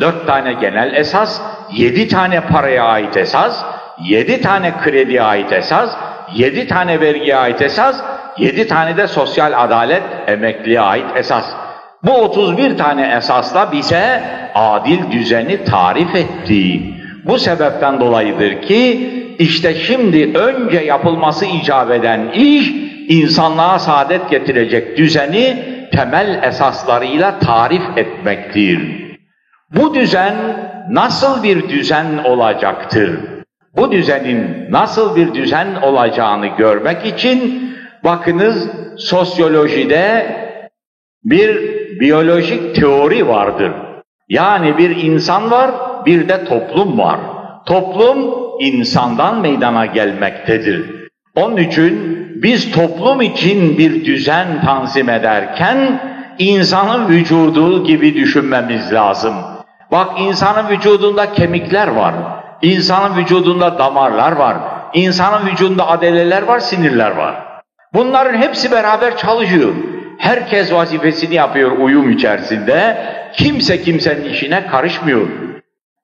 Dört 0.01 0.27
tane 0.27 0.53
genel 0.53 0.95
esas, 0.95 1.41
yedi 1.73 2.09
tane 2.09 2.41
paraya 2.41 2.85
ait 2.85 3.17
esas, 3.17 3.65
yedi 4.05 4.41
tane 4.41 4.73
krediye 4.85 5.23
ait 5.23 5.53
esas, 5.53 5.97
yedi 6.35 6.69
tane 6.69 7.01
vergiye 7.01 7.37
ait 7.37 7.63
esas, 7.63 8.03
yedi 8.39 8.69
tane 8.69 8.97
de 8.97 9.07
sosyal 9.07 9.65
adalet, 9.65 10.03
emekliye 10.27 10.81
ait 10.81 11.17
esas. 11.17 11.45
Bu 12.03 12.13
31 12.13 12.79
tane 12.79 13.15
esasla 13.17 13.73
bize 13.73 14.23
adil 14.55 15.11
düzeni 15.11 15.65
tarif 15.65 16.15
etti. 16.15 16.81
Bu 17.25 17.39
sebepten 17.39 18.01
dolayıdır 18.01 18.63
ki 18.63 19.11
işte 19.39 19.75
şimdi 19.75 20.39
önce 20.39 20.79
yapılması 20.79 21.47
icap 21.47 21.91
eden 21.91 22.29
iş 22.35 22.73
insanlığa 23.09 23.79
saadet 23.79 24.31
getirecek 24.31 24.97
düzeni 24.97 25.76
temel 25.97 26.43
esaslarıyla 26.43 27.39
tarif 27.39 27.83
etmektir. 27.97 29.07
Bu 29.75 29.95
düzen 29.95 30.35
nasıl 30.91 31.43
bir 31.43 31.69
düzen 31.69 32.19
olacaktır? 32.25 33.21
Bu 33.77 33.93
düzenin 33.93 34.67
nasıl 34.71 35.17
bir 35.17 35.35
düzen 35.35 35.75
olacağını 35.83 36.47
görmek 36.47 37.07
için 37.07 37.71
bakınız 38.05 38.69
sosyolojide 38.99 40.37
bir 41.25 41.77
biyolojik 42.01 42.75
teori 42.75 43.29
vardır. 43.29 43.73
Yani 44.29 44.79
bir 44.79 44.97
insan 44.97 45.51
var, 45.51 45.71
bir 46.07 46.29
de 46.29 46.45
toplum 46.45 46.99
var. 46.99 47.21
Toplum 47.67 48.35
insandan 48.61 49.41
meydana 49.41 49.87
gelmektedir. 49.87 51.09
Onun 51.35 51.57
için 51.57 52.26
biz 52.43 52.73
toplum 52.73 53.23
için 53.23 53.79
bir 53.79 54.05
düzen 54.05 54.65
tanzim 54.65 55.09
ederken 55.09 56.01
insanın 56.39 57.09
vücudu 57.09 57.85
gibi 57.85 58.15
düşünmemiz 58.15 58.93
lazım. 58.93 59.35
Bak 59.93 60.09
insanın 60.21 60.69
vücudunda 60.69 61.33
kemikler 61.33 61.89
var. 61.89 62.15
İnsanın 62.63 63.17
vücudunda 63.17 63.79
damarlar 63.79 64.33
var. 64.33 64.57
İnsanın 64.95 65.47
vücudunda 65.47 65.89
adeleler 65.89 66.43
var, 66.43 66.59
sinirler 66.59 67.11
var. 67.11 67.35
Bunların 67.95 68.39
hepsi 68.39 68.71
beraber 68.71 69.17
çalışıyor. 69.17 69.75
Herkes 70.19 70.73
vazifesini 70.73 71.35
yapıyor 71.35 71.79
uyum 71.79 72.11
içerisinde. 72.11 72.97
Kimse 73.33 73.83
kimsenin 73.83 74.25
işine 74.25 74.67
karışmıyor. 74.67 75.27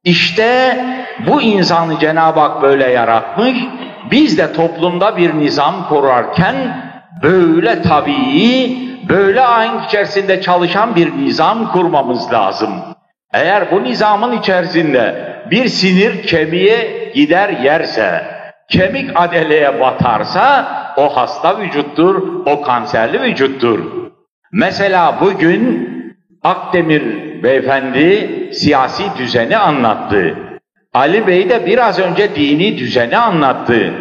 İşte 0.05 0.77
bu 1.27 1.43
insanı 1.43 1.99
Cenab-ı 1.99 2.41
Hak 2.41 2.63
böyle 2.63 2.91
yaratmış. 2.91 3.59
Biz 4.11 4.39
de 4.39 4.53
toplumda 4.53 5.17
bir 5.17 5.35
nizam 5.35 5.89
kurarken 5.89 6.55
böyle 7.23 7.83
tabii, 7.83 8.79
böyle 9.09 9.43
ahenk 9.43 9.85
içerisinde 9.85 10.41
çalışan 10.41 10.97
bir 10.97 11.13
nizam 11.13 11.73
kurmamız 11.73 12.33
lazım. 12.33 12.71
Eğer 13.33 13.71
bu 13.71 13.83
nizamın 13.83 14.39
içerisinde 14.39 15.33
bir 15.51 15.69
sinir 15.69 16.23
kemiğe 16.23 17.11
gider 17.15 17.49
yerse, 17.49 18.25
kemik 18.69 19.11
adeleye 19.15 19.81
batarsa 19.81 20.67
o 20.97 21.17
hasta 21.17 21.59
vücuttur, 21.59 22.23
o 22.47 22.63
kanserli 22.63 23.23
vücuttur. 23.23 23.81
Mesela 24.53 25.21
bugün 25.21 25.93
Akdemir 26.45 27.03
beyefendi 27.43 28.51
siyasi 28.55 29.03
düzeni 29.19 29.57
anlattı. 29.57 30.52
Ali 30.95 31.27
Bey 31.27 31.49
de 31.49 31.67
biraz 31.67 31.99
önce 31.99 32.35
dini 32.35 32.79
düzeni 32.79 33.19
anlattı. 33.19 33.93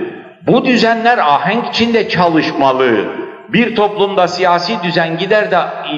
Bu 0.48 0.66
düzenler 0.66 1.18
ahenk 1.18 1.68
içinde 1.68 2.10
çalışmalı. 2.10 3.06
Bir 3.50 3.76
toplumda 3.76 4.28
siyasi 4.28 4.84
düzen 4.84 5.18
gider 5.18 5.52
de 5.52 5.58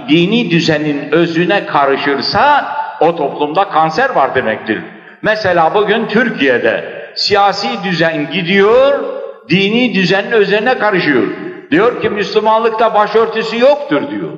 dini 0.10 0.52
düzenin 0.52 1.12
özüne 1.12 1.66
karışırsa 1.66 2.76
o 3.00 3.16
toplumda 3.16 3.70
kanser 3.70 4.10
var 4.10 4.36
demektir. 4.36 4.82
Mesela 5.22 5.74
bugün 5.74 6.08
Türkiye'de 6.08 7.04
siyasi 7.16 7.84
düzen 7.84 8.32
gidiyor, 8.32 9.04
dini 9.50 9.94
düzenin 9.94 10.32
üzerine 10.32 10.78
karışıyor. 10.78 11.24
Diyor 11.72 12.02
ki 12.02 12.10
Müslümanlıkta 12.10 12.94
başörtüsü 12.94 13.60
yoktur 13.60 14.12
diyor. 14.12 14.30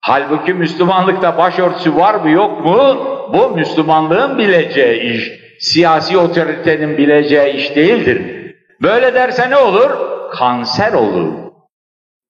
Halbuki 0.00 0.54
Müslümanlıkta 0.54 1.38
başörtüsü 1.38 1.96
var 1.96 2.14
mı 2.14 2.30
yok 2.30 2.64
mu? 2.64 3.11
Bu 3.32 3.50
Müslümanlığın 3.50 4.38
bileceği 4.38 5.00
iş. 5.00 5.32
Siyasi 5.60 6.18
otoritenin 6.18 6.98
bileceği 6.98 7.54
iş 7.54 7.76
değildir. 7.76 8.52
Böyle 8.82 9.14
derse 9.14 9.50
ne 9.50 9.56
olur? 9.56 9.90
Kanser 10.32 10.92
olur. 10.92 11.32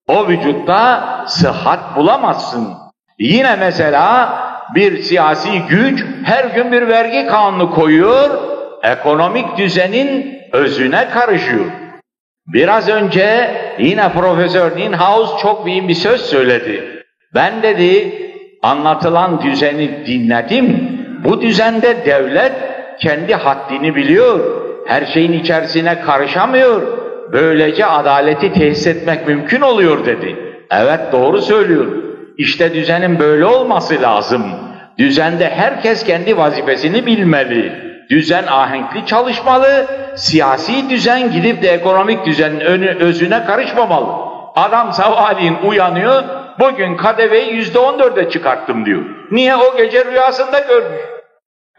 O 0.08 0.28
vücutta 0.28 1.24
sıhhat 1.26 1.96
bulamazsın. 1.96 2.68
Yine 3.18 3.56
mesela 3.56 4.38
bir 4.74 5.02
siyasi 5.02 5.62
güç 5.68 6.04
her 6.24 6.44
gün 6.44 6.72
bir 6.72 6.88
vergi 6.88 7.26
kanunu 7.26 7.70
koyuyor, 7.70 8.30
ekonomik 8.82 9.56
düzenin 9.56 10.38
özüne 10.52 11.08
karışıyor. 11.08 11.64
Biraz 12.46 12.88
önce 12.88 13.50
yine 13.78 14.12
Profesör 14.12 14.76
Ninhaus 14.76 15.40
çok 15.42 15.66
büyük 15.66 15.88
bir 15.88 15.94
söz 15.94 16.20
söyledi. 16.20 17.04
Ben 17.34 17.62
dedi 17.62 18.22
Anlatılan 18.62 19.42
düzeni 19.42 20.06
dinledim. 20.06 20.81
Bu 21.24 21.40
düzende 21.40 22.06
devlet 22.06 22.52
kendi 23.00 23.34
haddini 23.34 23.94
biliyor. 23.94 24.40
Her 24.86 25.06
şeyin 25.06 25.32
içerisine 25.32 26.00
karışamıyor. 26.00 26.82
Böylece 27.32 27.86
adaleti 27.86 28.52
tesis 28.52 28.86
etmek 28.86 29.26
mümkün 29.26 29.60
oluyor 29.60 30.06
dedi. 30.06 30.36
Evet 30.70 31.00
doğru 31.12 31.42
söylüyor. 31.42 31.86
İşte 32.38 32.74
düzenin 32.74 33.18
böyle 33.18 33.46
olması 33.46 34.02
lazım. 34.02 34.42
Düzende 34.98 35.50
herkes 35.50 36.04
kendi 36.04 36.36
vazifesini 36.36 37.06
bilmeli. 37.06 37.72
Düzen 38.10 38.44
ahenkli 38.46 39.06
çalışmalı. 39.06 39.86
Siyasi 40.16 40.90
düzen 40.90 41.32
gidip 41.32 41.62
de 41.62 41.68
ekonomik 41.68 42.26
düzenin 42.26 42.60
önü, 42.60 42.88
özüne 42.88 43.44
karışmamalı. 43.44 44.06
Adam 44.56 44.92
sabahleyin 44.92 45.56
uyanıyor, 45.64 46.22
bugün 46.58 46.96
KDV'yi 46.96 47.54
yüzde 47.54 47.78
on 47.78 47.98
dörde 47.98 48.30
çıkarttım 48.30 48.86
diyor. 48.86 49.02
Niye? 49.30 49.56
O 49.56 49.76
gece 49.76 50.04
rüyasında 50.04 50.58
görmüş. 50.58 51.00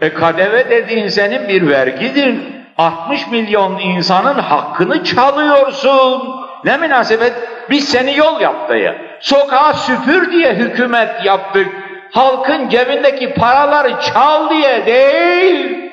E 0.02 0.10
KDV 0.10 0.70
dediğin 0.70 1.08
senin 1.08 1.48
bir 1.48 1.70
vergidir. 1.70 2.36
60 2.78 3.28
milyon 3.28 3.80
insanın 3.80 4.40
hakkını 4.40 5.04
çalıyorsun. 5.04 6.36
Ne 6.66 6.78
münasebet? 6.78 7.34
Biz 7.70 7.90
seni 7.90 8.18
yol 8.18 8.42
yaptı 8.42 8.76
ya. 8.76 8.96
Sokağa 9.20 9.74
süpür 9.74 10.32
diye 10.32 10.54
hükümet 10.54 11.26
yaptık. 11.26 11.68
Halkın 12.12 12.70
cebindeki 12.70 13.34
paraları 13.34 13.94
çal 14.02 14.50
diye 14.50 14.86
değil. 14.86 15.93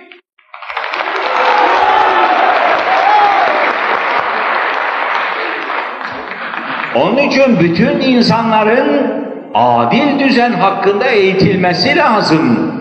Onun 6.95 7.17
için 7.17 7.61
bütün 7.61 8.01
insanların 8.01 9.13
adil 9.55 10.19
düzen 10.19 10.53
hakkında 10.53 11.07
eğitilmesi 11.07 11.97
lazım. 11.97 12.73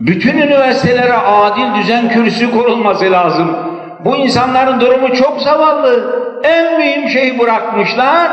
Bütün 0.00 0.38
üniversitelere 0.38 1.16
adil 1.16 1.80
düzen 1.80 2.08
kürsü 2.08 2.50
kurulması 2.50 3.12
lazım. 3.12 3.56
Bu 4.04 4.16
insanların 4.16 4.80
durumu 4.80 5.14
çok 5.14 5.40
zavallı. 5.40 6.20
En 6.44 6.78
mühim 6.78 7.08
şeyi 7.08 7.38
bırakmışlar, 7.38 8.28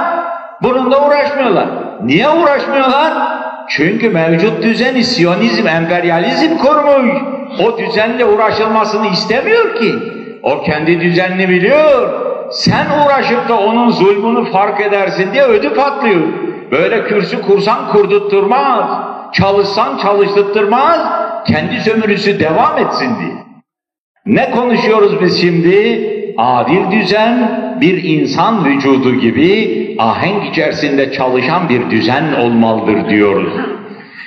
bununla 0.64 1.08
uğraşmıyorlar. 1.08 1.68
Niye 2.04 2.30
uğraşmıyorlar? 2.30 3.14
Çünkü 3.70 4.10
mevcut 4.10 4.64
düzen 4.64 5.02
Siyonizm, 5.02 5.68
emperyalizm 5.68 6.58
kurmuş. 6.58 7.12
O 7.66 7.78
düzenle 7.78 8.26
uğraşılmasını 8.26 9.08
istemiyor 9.08 9.76
ki. 9.76 9.96
O 10.44 10.64
kendi 10.64 11.02
düzenini 11.02 11.50
biliyor. 11.50 12.27
Sen 12.52 12.86
uğraşıp 12.86 13.50
da 13.50 13.60
onun 13.60 13.90
zulmünü 13.90 14.52
fark 14.52 14.82
edersin 14.82 15.34
diye 15.34 15.44
ödü 15.44 15.74
patlıyor. 15.74 16.22
Böyle 16.72 17.04
kürsü 17.04 17.42
kursan 17.42 17.88
kurdutturmaz. 17.92 19.08
Çalışsan 19.34 19.98
çalıştırtmaz. 19.98 21.00
Kendi 21.48 21.82
sömürüsü 21.82 22.40
devam 22.40 22.78
etsin 22.78 23.10
diye. 23.20 23.32
Ne 24.26 24.52
konuşuyoruz 24.52 25.22
biz 25.22 25.42
şimdi? 25.42 26.18
Adil 26.38 26.92
düzen 26.92 27.62
bir 27.82 28.04
insan 28.04 28.66
vücudu 28.66 29.16
gibi 29.16 29.96
ahenk 30.00 30.52
içerisinde 30.52 31.12
çalışan 31.12 31.70
bir 31.70 31.90
düzen 31.90 32.34
olmalıdır 32.34 33.10
diyoruz. 33.10 33.54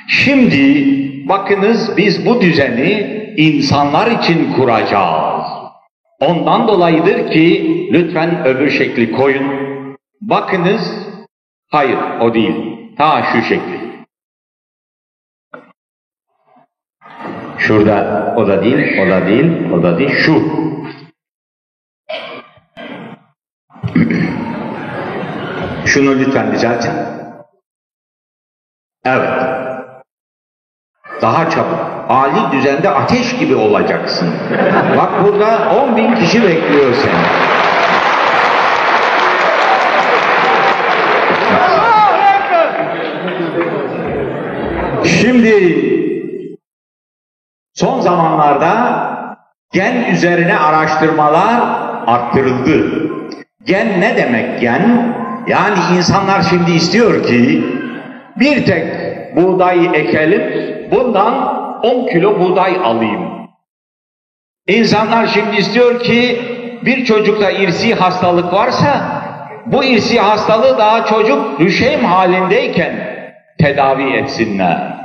Şimdi 0.08 0.84
bakınız 1.28 1.96
biz 1.96 2.26
bu 2.26 2.40
düzeni 2.40 3.20
insanlar 3.36 4.06
için 4.06 4.52
kuracağız. 4.52 5.29
Ondan 6.20 6.68
dolayıdır 6.68 7.30
ki 7.30 7.88
lütfen 7.92 8.46
öbür 8.46 8.70
şekli 8.70 9.12
koyun. 9.12 9.70
Bakınız, 10.20 10.80
hayır 11.68 11.98
o 12.20 12.34
değil, 12.34 12.54
ta 12.96 13.22
şu 13.22 13.42
şekli. 13.42 13.80
Şurada 17.58 18.34
o 18.36 18.48
da 18.48 18.64
değil, 18.64 18.98
o 18.98 19.10
da 19.10 19.26
değil, 19.26 19.70
o 19.72 19.82
da 19.82 19.98
değil, 19.98 20.10
şu. 20.10 20.42
Şunu 25.86 26.18
lütfen 26.18 26.52
düzeltin. 26.52 26.92
Evet. 29.04 29.59
Daha 31.22 31.50
çabuk. 31.50 31.78
Ali 32.08 32.52
düzende 32.52 32.90
ateş 32.90 33.36
gibi 33.36 33.54
olacaksın. 33.54 34.28
Bak 34.98 35.10
burada 35.24 35.72
10 35.84 35.96
bin 35.96 36.14
kişi 36.14 36.42
bekliyor 36.42 36.94
seni. 36.94 37.50
Şimdi 45.04 45.76
son 47.74 48.00
zamanlarda 48.00 49.00
gen 49.72 50.04
üzerine 50.12 50.58
araştırmalar 50.58 51.60
arttırıldı. 52.06 53.10
Gen 53.64 54.00
ne 54.00 54.16
demek 54.16 54.60
gen? 54.60 55.14
Yani 55.46 55.78
insanlar 55.96 56.42
şimdi 56.42 56.70
istiyor 56.70 57.26
ki 57.26 57.64
bir 58.36 58.64
tek 58.64 58.99
buğday 59.36 59.86
ekelim, 59.94 60.42
bundan 60.90 61.60
10 61.82 62.06
kilo 62.06 62.40
buğday 62.40 62.76
alayım. 62.84 63.40
İnsanlar 64.66 65.26
şimdi 65.26 65.56
istiyor 65.56 66.00
ki 66.00 66.38
bir 66.84 67.04
çocukta 67.04 67.50
irsi 67.50 67.94
hastalık 67.94 68.52
varsa 68.52 69.22
bu 69.66 69.84
irsi 69.84 70.20
hastalığı 70.20 70.78
daha 70.78 71.06
çocuk 71.06 71.60
rüşeym 71.60 72.04
halindeyken 72.04 72.92
tedavi 73.58 74.12
etsinler. 74.12 75.00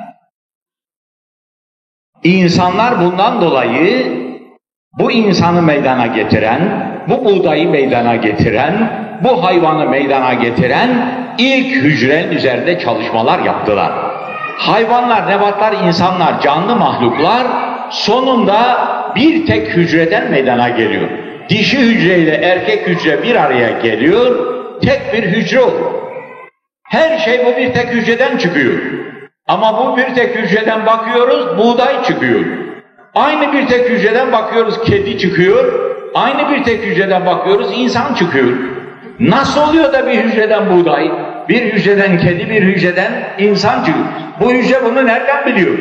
İnsanlar 2.24 3.00
bundan 3.00 3.42
dolayı 3.42 4.08
bu 5.00 5.12
insanı 5.12 5.62
meydana 5.62 6.08
getiren, 6.08 6.92
bu 7.10 7.26
buğdayı 7.26 7.70
meydana 7.70 8.16
getiren, 8.16 8.92
bu 9.24 9.44
hayvanı 9.44 9.90
meydana 9.90 10.34
getiren 10.34 10.90
ilk 11.38 11.76
hücrenin 11.76 12.32
üzerinde 12.32 12.80
çalışmalar 12.80 13.40
yaptılar. 13.40 14.05
Hayvanlar, 14.58 15.30
nebatlar, 15.30 15.74
insanlar, 15.88 16.42
canlı 16.42 16.76
mahluklar 16.76 17.48
sonunda 17.90 18.78
bir 19.16 19.46
tek 19.46 19.68
hücreden 19.68 20.32
meydana 20.32 20.70
geliyor. 20.70 21.10
Dişi 21.50 21.80
hücreyle 21.80 22.32
erkek 22.32 22.88
hücre 22.88 23.24
bir 23.24 23.36
araya 23.36 23.70
geliyor, 23.70 24.36
tek 24.82 25.14
bir 25.14 25.24
hücre 25.24 25.62
olur. 25.62 25.92
Her 26.84 27.18
şey 27.18 27.46
bu 27.46 27.58
bir 27.58 27.74
tek 27.74 27.90
hücreden 27.90 28.38
çıkıyor. 28.38 28.74
Ama 29.48 29.78
bu 29.78 29.98
bir 29.98 30.16
tek 30.16 30.36
hücreden 30.36 30.86
bakıyoruz, 30.86 31.58
buğday 31.58 32.04
çıkıyor. 32.04 32.46
Aynı 33.16 33.54
bir 33.54 33.68
tek 33.68 33.90
hücreden 33.90 34.32
bakıyoruz, 34.32 34.84
kedi 34.84 35.18
çıkıyor. 35.18 35.74
Aynı 36.14 36.52
bir 36.52 36.64
tek 36.64 36.84
hücreden 36.86 37.26
bakıyoruz, 37.26 37.72
insan 37.76 38.14
çıkıyor. 38.14 38.54
Nasıl 39.20 39.70
oluyor 39.70 39.94
da 39.94 40.08
bir 40.08 40.24
hücreden 40.24 40.70
buğday, 40.70 41.12
bir 41.50 41.62
hücreden 41.74 42.18
kedi, 42.18 42.50
bir 42.50 42.62
hücreden 42.62 43.12
insan 43.40 43.84
çıkıyor? 43.84 44.25
Bu 44.40 44.52
hücre 44.52 44.86
bunu 44.86 45.06
nereden 45.06 45.46
biliyor? 45.46 45.78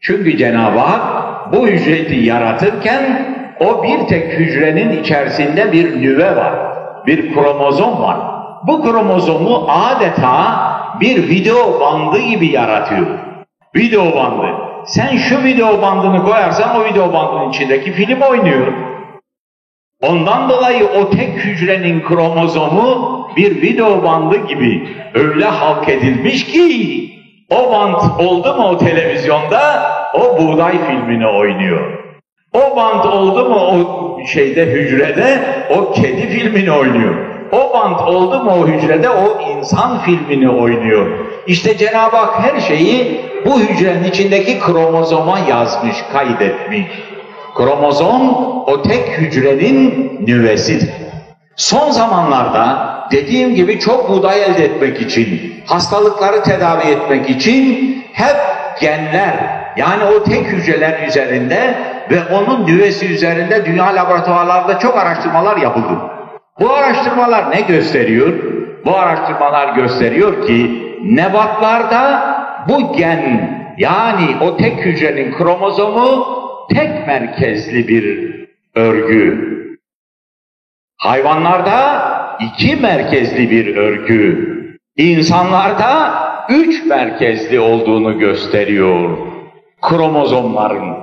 Çünkü 0.00 0.38
Cenab-ı 0.38 0.78
Hak 0.78 1.52
bu 1.52 1.66
hücreti 1.66 2.14
yaratırken 2.14 3.34
o 3.60 3.82
bir 3.82 4.06
tek 4.06 4.32
hücrenin 4.32 5.02
içerisinde 5.02 5.72
bir 5.72 6.02
nüve 6.02 6.36
var, 6.36 6.54
bir 7.06 7.34
kromozom 7.34 8.02
var. 8.02 8.16
Bu 8.66 8.82
kromozomu 8.82 9.66
adeta 9.68 10.66
bir 11.00 11.28
video 11.28 11.80
bandı 11.80 12.18
gibi 12.18 12.46
yaratıyor. 12.46 13.06
Video 13.76 14.16
bandı. 14.16 14.46
Sen 14.86 15.16
şu 15.16 15.44
video 15.44 15.82
bandını 15.82 16.24
koyarsan 16.24 16.80
o 16.80 16.84
video 16.84 17.12
bandının 17.12 17.50
içindeki 17.50 17.92
film 17.92 18.20
oynuyor. 18.20 18.72
Ondan 20.02 20.48
dolayı 20.48 20.86
o 20.86 21.10
tek 21.10 21.44
hücrenin 21.44 22.02
kromozomu 22.02 23.28
bir 23.36 23.62
video 23.62 24.02
bandı 24.02 24.36
gibi 24.36 24.88
öyle 25.14 25.44
halk 25.44 25.88
edilmiş 25.88 26.46
ki 26.46 27.15
o 27.50 27.72
band 27.72 28.20
oldu 28.26 28.54
mu 28.54 28.68
o 28.68 28.78
televizyonda 28.78 29.90
o 30.14 30.38
buğday 30.38 30.86
filmini 30.86 31.26
oynuyor. 31.26 31.98
O 32.52 32.76
band 32.76 33.04
oldu 33.04 33.48
mu 33.48 33.56
o 33.56 34.26
şeyde 34.26 34.66
hücrede 34.66 35.38
o 35.76 35.92
kedi 35.92 36.28
filmini 36.28 36.72
oynuyor. 36.72 37.14
O 37.52 37.74
band 37.74 38.00
oldu 38.08 38.44
mu 38.44 38.50
o 38.50 38.66
hücrede 38.66 39.10
o 39.10 39.40
insan 39.40 39.98
filmini 39.98 40.50
oynuyor. 40.50 41.06
İşte 41.46 41.76
Cenab-ı 41.76 42.16
Hak 42.16 42.40
her 42.40 42.60
şeyi 42.60 43.20
bu 43.46 43.60
hücrenin 43.60 44.04
içindeki 44.04 44.58
kromozoma 44.58 45.38
yazmış, 45.38 45.96
kaydetmiş. 46.12 46.86
Kromozom 47.54 48.28
o 48.66 48.82
tek 48.82 49.08
hücrenin 49.18 50.10
nüvesidir. 50.26 50.90
Son 51.56 51.90
zamanlarda 51.90 52.95
dediğim 53.10 53.54
gibi 53.54 53.78
çok 53.78 54.08
buğday 54.08 54.42
elde 54.42 54.64
etmek 54.64 55.02
için, 55.02 55.54
hastalıkları 55.66 56.42
tedavi 56.42 56.86
etmek 56.86 57.30
için 57.30 57.96
hep 58.12 58.36
genler 58.80 59.34
yani 59.76 60.04
o 60.04 60.24
tek 60.24 60.46
hücreler 60.46 61.06
üzerinde 61.08 61.74
ve 62.10 62.34
onun 62.34 62.66
nüvesi 62.66 63.06
üzerinde 63.06 63.64
dünya 63.66 63.86
laboratuvarlarda 63.86 64.78
çok 64.78 64.96
araştırmalar 64.96 65.56
yapıldı. 65.56 66.00
Bu 66.60 66.72
araştırmalar 66.72 67.50
ne 67.50 67.60
gösteriyor? 67.60 68.32
Bu 68.84 68.96
araştırmalar 68.96 69.74
gösteriyor 69.74 70.46
ki 70.46 70.82
nebatlarda 71.04 72.36
bu 72.68 72.92
gen 72.92 73.50
yani 73.78 74.36
o 74.40 74.56
tek 74.56 74.84
hücrenin 74.84 75.32
kromozomu 75.32 76.26
tek 76.74 77.06
merkezli 77.06 77.88
bir 77.88 78.34
örgü. 78.74 79.56
Hayvanlarda 80.96 82.15
iki 82.40 82.76
merkezli 82.76 83.50
bir 83.50 83.76
örgü. 83.76 84.56
İnsanlarda 84.96 86.14
üç 86.48 86.86
merkezli 86.86 87.60
olduğunu 87.60 88.18
gösteriyor 88.18 89.18
kromozomların. 89.82 90.96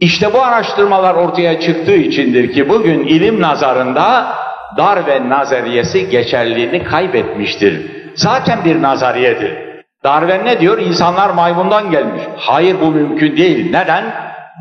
İşte 0.00 0.32
bu 0.32 0.42
araştırmalar 0.42 1.14
ortaya 1.14 1.60
çıktığı 1.60 1.96
içindir 1.96 2.52
ki 2.52 2.68
bugün 2.68 3.06
ilim 3.06 3.40
nazarında 3.40 4.34
Darwin 4.76 5.30
nazariyesi 5.30 6.10
geçerliliğini 6.10 6.84
kaybetmiştir. 6.84 7.86
Zaten 8.14 8.64
bir 8.64 8.82
nazariyedir. 8.82 9.58
Darwin 10.04 10.44
ne 10.44 10.60
diyor? 10.60 10.78
İnsanlar 10.78 11.30
maymundan 11.30 11.90
gelmiş. 11.90 12.22
Hayır 12.36 12.76
bu 12.80 12.90
mümkün 12.90 13.36
değil. 13.36 13.70
Neden? 13.70 14.04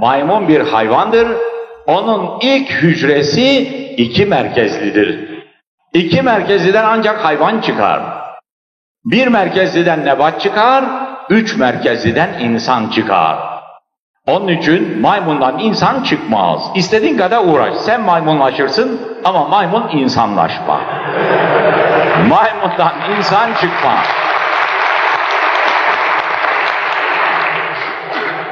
Maymun 0.01 0.47
bir 0.47 0.61
hayvandır. 0.61 1.27
Onun 1.87 2.39
ilk 2.41 2.69
hücresi 2.69 3.61
iki 3.97 4.25
merkezlidir. 4.25 5.30
İki 5.93 6.21
merkezliden 6.21 6.83
ancak 6.83 7.25
hayvan 7.25 7.61
çıkar. 7.61 8.01
Bir 9.05 9.27
merkezliden 9.27 10.05
nebat 10.05 10.41
çıkar, 10.41 10.83
üç 11.29 11.57
merkezliden 11.57 12.39
insan 12.39 12.89
çıkar. 12.89 13.37
Onun 14.27 14.47
için 14.47 15.01
maymundan 15.01 15.59
insan 15.59 16.03
çıkmaz. 16.03 16.71
İstediğin 16.75 17.17
kadar 17.17 17.45
uğraş. 17.45 17.75
Sen 17.75 18.01
maymunlaşırsın 18.01 19.01
ama 19.23 19.47
maymun 19.47 19.89
insanlaşma. 19.93 20.81
Maymundan 22.29 22.93
insan 23.17 23.53
çıkmaz. 23.53 24.05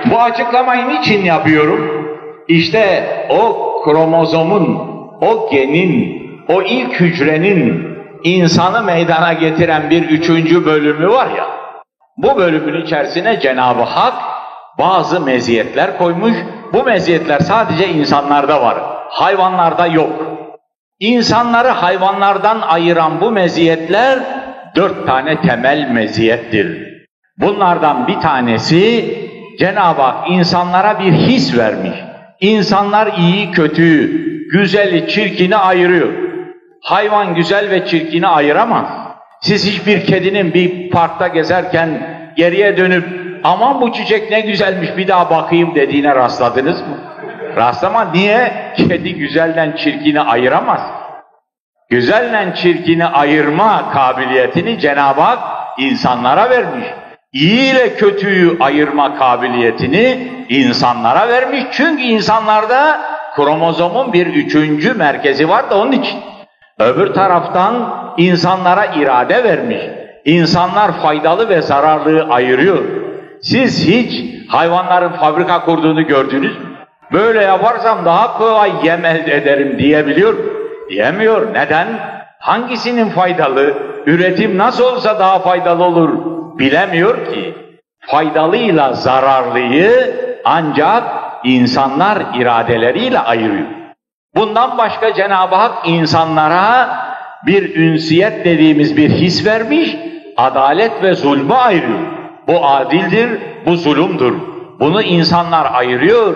Bu 0.06 0.22
açıklamayı 0.22 0.88
niçin 0.88 1.26
yapıyorum? 1.26 2.08
İşte 2.48 3.08
o 3.30 3.72
kromozomun, 3.84 4.90
o 5.22 5.50
genin, 5.52 6.19
o 6.50 6.62
ilk 6.62 7.00
hücrenin 7.00 7.98
insanı 8.24 8.84
meydana 8.84 9.34
getiren 9.34 9.90
bir 9.90 10.04
üçüncü 10.04 10.66
bölümü 10.66 11.10
var 11.10 11.28
ya, 11.38 11.48
bu 12.18 12.38
bölümün 12.38 12.82
içerisine 12.82 13.40
Cenab-ı 13.40 13.82
Hak 13.82 14.14
bazı 14.80 15.22
meziyetler 15.22 15.98
koymuş. 15.98 16.34
Bu 16.74 16.84
meziyetler 16.84 17.40
sadece 17.40 17.88
insanlarda 17.88 18.62
var, 18.62 18.78
hayvanlarda 19.10 19.88
yok. 19.88 20.12
İnsanları 21.00 21.68
hayvanlardan 21.68 22.62
ayıran 22.62 23.22
bu 23.22 23.32
meziyetler 23.32 24.20
dört 24.76 25.08
tane 25.08 25.42
temel 25.42 25.90
meziyettir. 25.92 26.90
Bunlardan 27.38 28.08
bir 28.08 28.20
tanesi 28.20 29.06
Cenab-ı 29.60 30.02
Hak 30.02 30.30
insanlara 30.30 31.00
bir 31.00 31.12
his 31.12 31.58
vermiş. 31.58 31.94
İnsanlar 32.40 33.14
iyi, 33.18 33.52
kötüyü, 33.52 34.26
güzeli, 34.52 35.10
çirkini 35.10 35.56
ayırıyor. 35.56 36.29
Hayvan 36.84 37.36
güzel 37.36 37.70
ve 37.70 37.86
çirkini 37.86 38.28
ayıramaz. 38.28 38.86
Siz 39.42 39.68
hiçbir 39.68 40.06
kedinin 40.06 40.54
bir 40.54 40.90
parkta 40.90 41.28
gezerken 41.28 42.18
geriye 42.36 42.78
dönüp 42.78 43.06
aman 43.44 43.82
bu 43.82 43.94
çiçek 43.94 44.32
ne 44.32 44.42
güzelmiş 44.42 44.90
bir 44.98 45.08
daha 45.08 45.30
bakayım 45.30 45.76
dediğine 45.76 46.16
rastladınız 46.16 46.82
mı? 46.82 46.98
Rastlama 47.56 48.06
niye? 48.06 48.52
Kedi 48.78 49.16
güzelden 49.16 49.72
çirkini 49.72 50.22
ayıramaz. 50.22 50.82
Güzellen 51.90 52.52
çirkini 52.52 53.06
ayırma 53.06 53.92
kabiliyetini 53.92 54.80
Cenab-ı 54.80 55.22
Hak 55.22 55.40
insanlara 55.78 56.50
vermiş. 56.50 56.86
İyi 57.34 57.72
ile 57.72 57.96
kötüyü 57.96 58.58
ayırma 58.60 59.18
kabiliyetini 59.18 60.28
insanlara 60.50 61.28
vermiş. 61.28 61.64
Çünkü 61.72 62.04
insanlarda 62.04 63.02
kromozomun 63.36 64.14
bir 64.14 64.28
üçüncü 64.28 64.94
merkezi 64.94 65.50
var 65.50 65.70
da 65.70 65.78
onun 65.78 65.92
için. 65.92 66.20
Öbür 66.80 67.14
taraftan 67.14 67.74
insanlara 68.18 68.86
irade 68.86 69.44
vermiş. 69.44 69.82
İnsanlar 70.26 70.92
faydalı 71.02 71.50
ve 71.50 71.62
zararlığı 71.62 72.28
ayırıyor. 72.30 72.84
Siz 73.42 73.88
hiç 73.88 74.24
hayvanların 74.50 75.10
fabrika 75.10 75.66
kurduğunu 75.66 76.08
gördünüz 76.08 76.58
mü? 76.58 76.66
Böyle 77.12 77.44
yaparsam 77.44 78.06
daha 78.06 78.38
kolay 78.38 78.72
yem 78.84 79.06
elde 79.06 79.36
ederim 79.36 79.80
diyebiliyor. 79.80 80.34
Diyemiyor. 80.90 81.54
Neden? 81.54 81.88
Hangisinin 82.40 83.10
faydalı? 83.10 83.74
Üretim 84.06 84.58
nasıl 84.58 84.84
olsa 84.84 85.20
daha 85.20 85.40
faydalı 85.40 85.84
olur 85.84 86.10
bilemiyor 86.60 87.34
ki. 87.34 87.56
Faydalıyla 88.00 88.94
zararlıyı 88.94 90.14
ancak 90.46 91.04
insanlar 91.44 92.18
iradeleriyle 92.36 93.20
ayırıyor. 93.20 93.79
Bundan 94.36 94.78
başka 94.78 95.14
Cenab-ı 95.14 95.56
Hak 95.56 95.88
insanlara 95.88 96.90
bir 97.46 97.76
ünsiyet 97.76 98.46
dediğimiz 98.46 98.98
bir 98.98 99.10
his 99.10 99.46
vermiş, 99.46 99.96
adalet 100.38 101.04
ve 101.04 101.14
zulmü 101.14 101.54
ayırıyor. 101.54 102.00
Bu 102.48 102.66
adildir, 102.66 103.40
bu 103.66 103.76
zulümdür. 103.76 104.36
Bunu 104.80 105.02
insanlar 105.02 105.74
ayırıyor. 105.74 106.36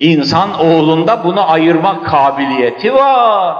İnsan 0.00 0.60
oğlunda 0.60 1.24
bunu 1.24 1.50
ayırma 1.50 2.02
kabiliyeti 2.02 2.94
var. 2.94 3.56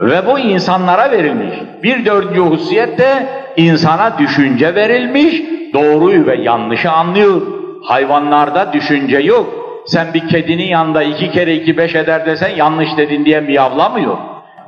Ve 0.00 0.26
bu 0.26 0.38
insanlara 0.38 1.10
verilmiş. 1.10 1.54
Bir 1.82 2.06
dördüncü 2.06 2.40
hususiyet 2.40 2.98
de 2.98 3.26
insana 3.56 4.18
düşünce 4.18 4.74
verilmiş, 4.74 5.42
doğruyu 5.74 6.26
ve 6.26 6.36
yanlışı 6.36 6.90
anlıyor. 6.90 7.42
Hayvanlarda 7.84 8.72
düşünce 8.72 9.18
yok. 9.18 9.61
Sen 9.86 10.14
bir 10.14 10.28
kedinin 10.28 10.66
yanında 10.66 11.02
iki 11.02 11.30
kere 11.30 11.54
iki 11.54 11.76
beş 11.76 11.94
eder 11.94 12.26
desen 12.26 12.56
yanlış 12.56 12.96
dedin 12.96 13.24
diye 13.24 13.40
miyavlamıyor. 13.40 14.18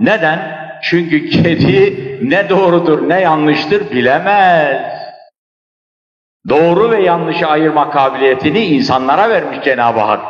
Neden? 0.00 0.64
Çünkü 0.82 1.30
kedi 1.30 2.18
ne 2.22 2.48
doğrudur 2.48 3.08
ne 3.08 3.20
yanlıştır 3.20 3.90
bilemez. 3.90 4.94
Doğru 6.48 6.90
ve 6.90 7.02
yanlışı 7.02 7.46
ayırma 7.46 7.90
kabiliyetini 7.90 8.58
insanlara 8.58 9.30
vermiş 9.30 9.58
Cenab-ı 9.64 10.00
Hak. 10.00 10.20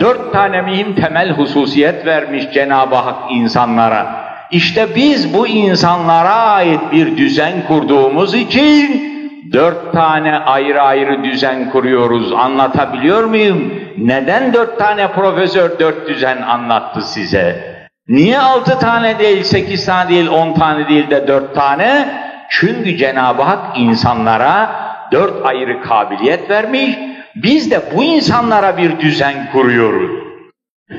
Dört 0.00 0.32
tane 0.32 0.62
mühim 0.62 0.94
temel 0.94 1.30
hususiyet 1.30 2.06
vermiş 2.06 2.44
Cenab-ı 2.54 2.94
Hak 2.94 3.32
insanlara. 3.32 4.22
İşte 4.50 4.86
biz 4.96 5.34
bu 5.34 5.46
insanlara 5.46 6.34
ait 6.34 6.80
bir 6.92 7.16
düzen 7.16 7.66
kurduğumuz 7.66 8.34
için 8.34 9.11
dört 9.52 9.92
tane 9.92 10.38
ayrı 10.38 10.82
ayrı 10.82 11.24
düzen 11.24 11.70
kuruyoruz. 11.70 12.32
Anlatabiliyor 12.32 13.24
muyum? 13.24 13.74
Neden 13.98 14.52
dört 14.52 14.78
tane 14.78 15.12
profesör 15.12 15.78
dört 15.78 16.08
düzen 16.08 16.42
anlattı 16.42 17.02
size? 17.02 17.72
Niye 18.08 18.40
altı 18.40 18.78
tane 18.78 19.18
değil, 19.18 19.42
sekiz 19.42 19.86
tane 19.86 20.10
değil, 20.10 20.28
on 20.28 20.54
tane 20.54 20.88
değil 20.88 21.10
de 21.10 21.28
dört 21.28 21.54
tane? 21.54 22.08
Çünkü 22.50 22.96
Cenab-ı 22.96 23.42
Hak 23.42 23.78
insanlara 23.78 24.70
dört 25.12 25.46
ayrı 25.46 25.82
kabiliyet 25.82 26.50
vermiş. 26.50 26.98
Biz 27.34 27.70
de 27.70 27.82
bu 27.96 28.04
insanlara 28.04 28.76
bir 28.76 29.00
düzen 29.00 29.50
kuruyoruz. 29.52 30.10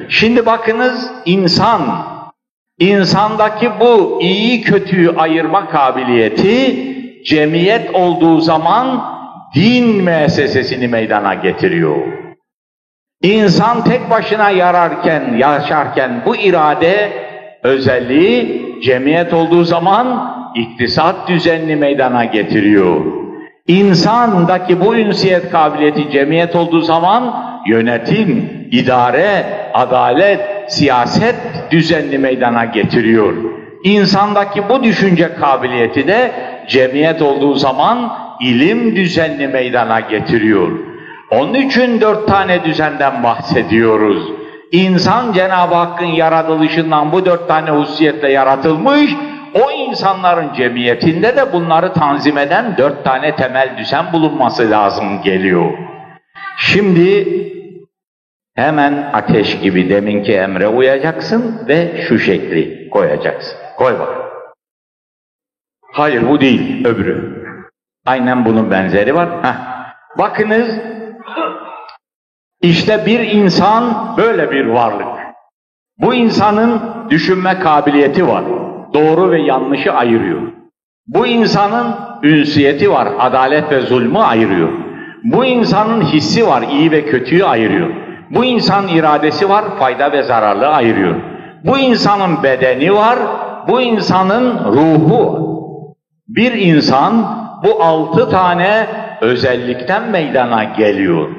Şimdi 0.10 0.46
bakınız 0.46 1.12
insan, 1.26 1.82
insandaki 2.80 3.72
bu 3.80 4.20
iyi 4.22 4.62
kötüyü 4.62 5.16
ayırma 5.18 5.70
kabiliyeti 5.70 6.93
cemiyet 7.26 7.96
olduğu 7.96 8.42
zaman 8.42 9.04
din 9.56 10.04
müessesesini 10.04 10.88
meydana 10.88 11.34
getiriyor. 11.34 11.98
İnsan 13.22 13.84
tek 13.84 14.10
başına 14.10 14.50
yararken, 14.50 15.38
yaşarken 15.38 16.12
bu 16.26 16.36
irade 16.36 17.12
özelliği 17.64 18.66
cemiyet 18.84 19.34
olduğu 19.34 19.64
zaman 19.64 20.34
iktisat 20.56 21.28
düzenli 21.28 21.76
meydana 21.76 22.26
getiriyor. 22.26 23.02
İnsandaki 23.68 24.82
bu 24.82 24.96
ünsiyet 24.96 25.52
kabiliyeti 25.52 26.12
cemiyet 26.12 26.56
olduğu 26.56 26.82
zaman 26.82 27.44
yönetim, 27.68 28.50
idare, 28.72 29.46
adalet, 29.74 30.40
siyaset 30.68 31.36
düzenli 31.72 32.18
meydana 32.18 32.66
getiriyor. 32.66 33.34
İnsandaki 33.84 34.70
bu 34.70 34.84
düşünce 34.84 35.34
kabiliyeti 35.34 36.08
de 36.08 36.32
cemiyet 36.68 37.22
olduğu 37.22 37.54
zaman 37.56 38.18
ilim 38.42 38.96
düzenli 38.96 39.48
meydana 39.48 40.00
getiriyor. 40.00 40.72
Onun 41.32 41.54
için 41.54 42.02
dört 42.02 42.28
tane 42.28 42.64
düzenden 42.64 43.24
bahsediyoruz. 43.24 44.32
İnsan 44.72 45.34
Cenab-ı 45.34 45.76
Hakk'ın 45.76 46.06
yaratılışından 46.06 47.12
bu 47.12 47.26
dört 47.26 47.48
tane 47.48 47.72
hususiyetle 47.72 48.32
yaratılmış, 48.32 49.12
o 49.54 49.72
insanların 49.72 50.54
cemiyetinde 50.54 51.38
de 51.38 51.54
bunları 51.54 51.94
tanzim 51.94 52.38
eden 52.38 52.78
dört 52.78 53.04
tane 53.04 53.36
temel 53.36 53.70
düzen 53.78 54.14
bulunması 54.14 54.72
lazım 54.72 55.22
geliyor. 55.24 55.72
Şimdi 56.58 57.28
hemen 58.56 59.10
ateş 59.14 59.60
gibi 59.60 59.90
deminki 59.90 60.34
emre 60.34 60.68
uyacaksın 60.68 61.62
ve 61.68 62.06
şu 62.08 62.20
şekli 62.20 62.90
koyacaksın. 62.90 63.63
Koy 63.78 64.00
bak. 64.00 64.10
Hayır 65.92 66.30
bu 66.30 66.42
değil, 66.42 66.86
öbürü. 66.86 67.44
Aynen 68.06 68.46
bunun 68.46 68.72
benzeri 68.72 69.16
var. 69.16 69.30
Heh. 69.42 69.56
Bakınız, 70.18 70.80
işte 72.62 73.06
bir 73.06 73.20
insan 73.20 74.14
böyle 74.18 74.52
bir 74.52 74.66
varlık. 74.66 75.08
Bu 75.98 76.14
insanın 76.14 76.82
düşünme 77.10 77.60
kabiliyeti 77.60 78.28
var. 78.28 78.44
Doğru 78.94 79.32
ve 79.32 79.42
yanlışı 79.42 79.94
ayırıyor. 79.94 80.42
Bu 81.08 81.28
insanın 81.28 81.96
ünsiyeti 82.24 82.92
var, 82.92 83.08
adalet 83.20 83.72
ve 83.72 83.82
zulmü 83.82 84.20
ayırıyor. 84.20 84.70
Bu 85.24 85.46
insanın 85.46 86.02
hissi 86.02 86.48
var, 86.48 86.62
iyi 86.62 86.92
ve 86.92 87.06
kötüyü 87.06 87.46
ayırıyor. 87.46 87.90
Bu 88.30 88.46
insan 88.46 88.88
iradesi 88.88 89.50
var, 89.50 89.66
fayda 89.80 90.12
ve 90.12 90.24
zararlı 90.24 90.68
ayırıyor. 90.68 91.16
Bu 91.64 91.78
insanın 91.78 92.44
bedeni 92.44 92.94
var, 92.94 93.20
bu 93.68 93.82
insanın 93.82 94.74
ruhu. 94.74 95.54
Bir 96.28 96.52
insan 96.52 97.44
bu 97.64 97.84
altı 97.84 98.30
tane 98.30 98.88
özellikten 99.22 100.10
meydana 100.10 100.64
geliyor. 100.64 101.30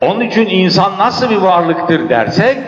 Onun 0.00 0.20
için 0.20 0.46
insan 0.46 0.98
nasıl 0.98 1.30
bir 1.30 1.36
varlıktır 1.36 2.08
dersek, 2.08 2.58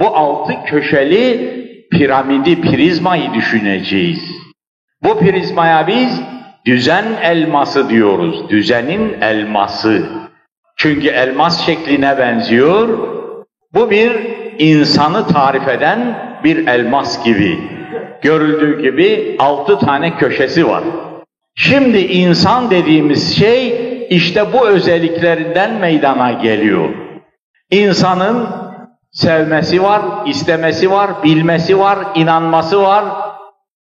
bu 0.00 0.16
altı 0.16 0.52
köşeli 0.66 1.56
piramidi, 1.90 2.60
prizmayı 2.60 3.34
düşüneceğiz. 3.34 4.30
Bu 5.02 5.18
prizmaya 5.18 5.86
biz 5.86 6.20
düzen 6.66 7.04
elması 7.22 7.88
diyoruz. 7.88 8.50
Düzenin 8.50 9.20
elması. 9.20 10.06
Çünkü 10.76 11.08
elmas 11.08 11.66
şekline 11.66 12.18
benziyor. 12.18 12.98
Bu 13.74 13.90
bir 13.90 14.12
insanı 14.58 15.26
tarif 15.26 15.68
eden 15.68 16.18
bir 16.44 16.66
elmas 16.66 17.24
gibi. 17.24 17.75
Görüldüğü 18.22 18.82
gibi 18.82 19.36
altı 19.38 19.78
tane 19.78 20.16
köşesi 20.16 20.68
var. 20.68 20.82
Şimdi 21.54 21.98
insan 21.98 22.70
dediğimiz 22.70 23.36
şey 23.36 23.86
işte 24.10 24.52
bu 24.52 24.68
özelliklerinden 24.68 25.74
meydana 25.74 26.32
geliyor. 26.32 26.88
İnsanın 27.70 28.48
sevmesi 29.12 29.82
var, 29.82 30.02
istemesi 30.26 30.90
var, 30.90 31.10
bilmesi 31.22 31.78
var, 31.78 31.98
inanması 32.14 32.82
var, 32.82 33.04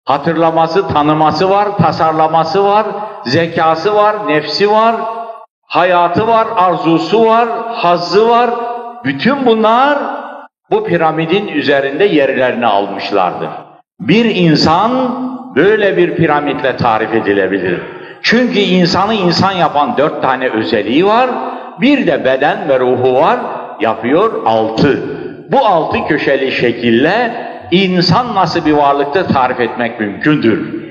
hatırlaması, 0.05 0.87
tanıması 0.87 1.49
var, 1.49 1.77
tasarlaması 1.77 2.63
var, 2.63 2.85
zekası 3.25 3.95
var, 3.95 4.27
nefsi 4.27 4.71
var, 4.71 4.95
hayatı 5.67 6.27
var, 6.27 6.47
arzusu 6.55 7.25
var, 7.25 7.49
hazzı 7.73 8.29
var. 8.29 8.49
Bütün 9.03 9.45
bunlar 9.45 9.99
bu 10.71 10.83
piramidin 10.83 11.47
üzerinde 11.47 12.05
yerlerini 12.05 12.65
almışlardır. 12.65 13.66
Bir 13.99 14.25
insan 14.25 14.91
böyle 15.55 15.97
bir 15.97 16.15
piramitle 16.15 16.77
tarif 16.77 17.13
edilebilir. 17.13 17.81
Çünkü 18.21 18.59
insanı 18.59 19.13
insan 19.13 19.51
yapan 19.51 19.97
dört 19.97 20.21
tane 20.21 20.49
özelliği 20.49 21.05
var, 21.05 21.29
bir 21.81 22.07
de 22.07 22.25
beden 22.25 22.69
ve 22.69 22.79
ruhu 22.79 23.13
var, 23.13 23.39
yapıyor 23.81 24.45
altı. 24.45 24.99
Bu 25.51 25.65
altı 25.65 25.97
köşeli 26.07 26.51
şekille 26.51 27.47
insan 27.71 28.35
nasıl 28.35 28.65
bir 28.65 28.71
varlıkta 28.71 29.27
tarif 29.27 29.59
etmek 29.59 29.99
mümkündür. 29.99 30.87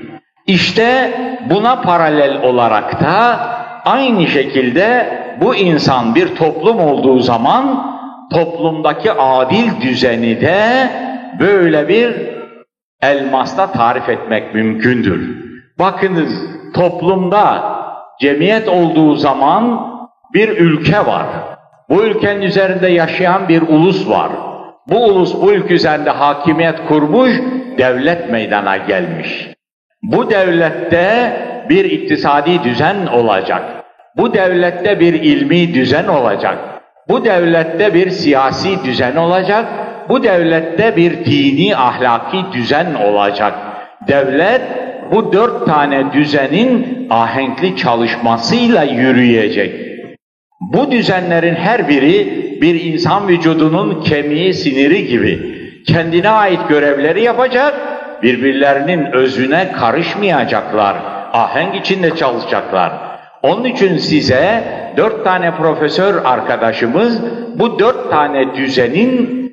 İşte 0.47 1.11
buna 1.49 1.81
paralel 1.81 2.41
olarak 2.41 3.01
da 3.01 3.39
aynı 3.85 4.27
şekilde 4.27 5.07
bu 5.41 5.55
insan 5.55 6.15
bir 6.15 6.35
toplum 6.35 6.79
olduğu 6.79 7.19
zaman 7.19 7.95
toplumdaki 8.33 9.11
adil 9.11 9.81
düzeni 9.81 10.41
de 10.41 10.89
böyle 11.39 11.87
bir 11.87 12.36
elmasta 13.01 13.71
tarif 13.71 14.09
etmek 14.09 14.55
mümkündür. 14.55 15.47
Bakınız 15.79 16.33
toplumda 16.73 17.77
cemiyet 18.21 18.67
olduğu 18.67 19.15
zaman 19.15 19.93
bir 20.33 20.49
ülke 20.49 21.05
var. 21.05 21.25
Bu 21.89 22.03
ülkenin 22.03 22.41
üzerinde 22.41 22.87
yaşayan 22.87 23.49
bir 23.49 23.61
ulus 23.61 24.09
var. 24.09 24.31
Bu 24.87 25.05
ulus 25.05 25.41
bu 25.41 25.53
ülke 25.53 25.73
üzerinde 25.73 26.09
hakimiyet 26.09 26.87
kurmuş, 26.87 27.31
devlet 27.77 28.31
meydana 28.31 28.77
gelmiş. 28.77 29.47
Bu 30.03 30.29
devlette 30.29 31.33
bir 31.69 31.85
iktisadi 31.85 32.63
düzen 32.63 33.05
olacak. 33.05 33.63
Bu 34.17 34.33
devlette 34.33 34.99
bir 34.99 35.13
ilmi 35.13 35.73
düzen 35.73 36.07
olacak. 36.07 36.57
Bu 37.09 37.25
devlette 37.25 37.93
bir 37.93 38.09
siyasi 38.09 38.83
düzen 38.83 39.15
olacak. 39.15 39.65
Bu 40.09 40.23
devlette 40.23 40.95
bir 40.95 41.25
dini 41.25 41.75
ahlaki 41.77 42.37
düzen 42.53 42.93
olacak. 42.93 43.53
Devlet 44.07 44.61
bu 45.11 45.33
dört 45.33 45.65
tane 45.65 46.13
düzenin 46.13 47.07
ahenkli 47.09 47.77
çalışmasıyla 47.77 48.83
yürüyecek. 48.83 49.87
Bu 50.73 50.91
düzenlerin 50.91 51.55
her 51.55 51.87
biri 51.89 52.47
bir 52.61 52.81
insan 52.81 53.27
vücudunun 53.27 54.01
kemiği, 54.01 54.53
siniri 54.53 55.07
gibi 55.07 55.57
kendine 55.87 56.29
ait 56.29 56.59
görevleri 56.69 57.23
yapacak, 57.23 57.73
birbirlerinin 58.23 59.05
özüne 59.11 59.71
karışmayacaklar, 59.71 60.97
ahenk 61.33 61.75
içinde 61.75 62.15
çalışacaklar. 62.15 62.93
Onun 63.43 63.63
için 63.63 63.97
size 63.97 64.63
dört 64.97 65.23
tane 65.23 65.55
profesör 65.55 66.25
arkadaşımız 66.25 67.21
bu 67.59 67.79
dört 67.79 68.11
tane 68.11 68.55
düzenin 68.55 69.46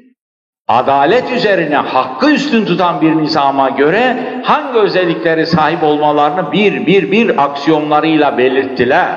adalet 0.69 1.33
üzerine 1.33 1.77
hakkı 1.77 2.31
üstün 2.31 2.65
tutan 2.65 3.01
bir 3.01 3.17
nizama 3.17 3.69
göre 3.69 4.17
hangi 4.43 4.79
özellikleri 4.79 5.47
sahip 5.47 5.83
olmalarını 5.83 6.53
bir 6.53 6.87
bir 6.87 7.11
bir 7.11 7.45
aksiyonlarıyla 7.45 8.39
belirttiler. 8.39 9.09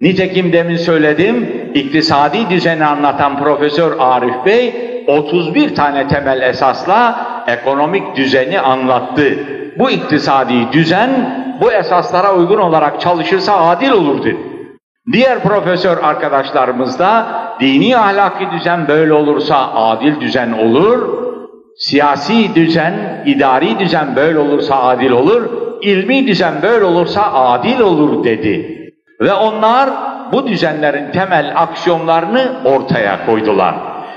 Nitekim 0.00 0.52
demin 0.52 0.76
söyledim, 0.76 1.70
iktisadi 1.74 2.50
düzeni 2.50 2.84
anlatan 2.84 3.38
Profesör 3.38 3.92
Arif 3.98 4.46
Bey 4.46 4.74
31 5.06 5.74
tane 5.74 6.08
temel 6.08 6.42
esasla 6.42 7.26
ekonomik 7.46 8.16
düzeni 8.16 8.60
anlattı. 8.60 9.38
Bu 9.78 9.90
iktisadi 9.90 10.72
düzen 10.72 11.10
bu 11.60 11.72
esaslara 11.72 12.34
uygun 12.34 12.58
olarak 12.58 13.00
çalışırsa 13.00 13.68
adil 13.68 13.90
olur 13.90 14.24
dedi. 14.24 14.57
Diğer 15.12 15.42
profesör 15.42 15.98
arkadaşlarımız 16.02 16.98
da 16.98 17.26
dini 17.60 17.98
ahlaki 17.98 18.50
düzen 18.50 18.88
böyle 18.88 19.12
olursa 19.12 19.74
adil 19.74 20.20
düzen 20.20 20.52
olur, 20.52 21.08
siyasi 21.76 22.54
düzen, 22.54 23.22
idari 23.26 23.78
düzen 23.78 24.16
böyle 24.16 24.38
olursa 24.38 24.82
adil 24.82 25.10
olur, 25.10 25.42
ilmi 25.82 26.26
düzen 26.26 26.54
böyle 26.62 26.84
olursa 26.84 27.32
adil 27.32 27.80
olur 27.80 28.24
dedi. 28.24 28.78
Ve 29.20 29.32
onlar 29.32 29.90
bu 30.32 30.46
düzenlerin 30.46 31.12
temel 31.12 31.52
aksiyonlarını 31.56 32.52
ortaya 32.64 33.26
koydular. 33.26 33.74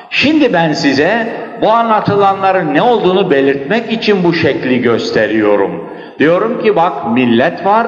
Şimdi 0.10 0.54
ben 0.54 0.74
size 0.74 1.28
bu 1.62 1.72
anlatılanların 1.72 2.74
ne 2.74 2.82
olduğunu 2.82 3.32
belirtmek 3.32 3.92
için 3.92 4.24
bu 4.24 4.34
şekli 4.34 4.82
gösteriyorum. 4.82 5.90
Diyorum 6.20 6.64
ki 6.64 6.76
bak 6.76 7.12
millet 7.14 7.66
var, 7.66 7.88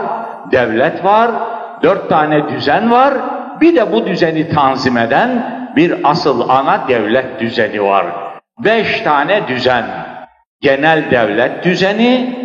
devlet 0.51 1.05
var, 1.05 1.31
dört 1.83 2.09
tane 2.09 2.49
düzen 2.49 2.91
var, 2.91 3.13
bir 3.61 3.75
de 3.75 3.91
bu 3.91 4.05
düzeni 4.05 4.49
tanzim 4.49 4.97
eden 4.97 5.29
bir 5.75 5.93
asıl 6.03 6.49
ana 6.49 6.87
devlet 6.87 7.39
düzeni 7.39 7.83
var. 7.83 8.05
Beş 8.59 9.01
tane 9.01 9.47
düzen, 9.47 9.85
genel 10.61 11.11
devlet 11.11 11.63
düzeni, 11.63 12.35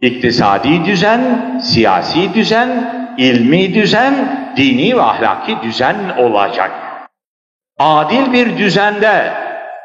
iktisadi 0.00 0.84
düzen, 0.84 1.20
siyasi 1.62 2.34
düzen, 2.34 2.68
ilmi 3.18 3.74
düzen, 3.74 4.14
dini 4.56 4.96
ve 4.96 5.02
ahlaki 5.02 5.56
düzen 5.62 5.96
olacak. 6.18 6.70
Adil 7.78 8.32
bir 8.32 8.58
düzende, 8.58 9.32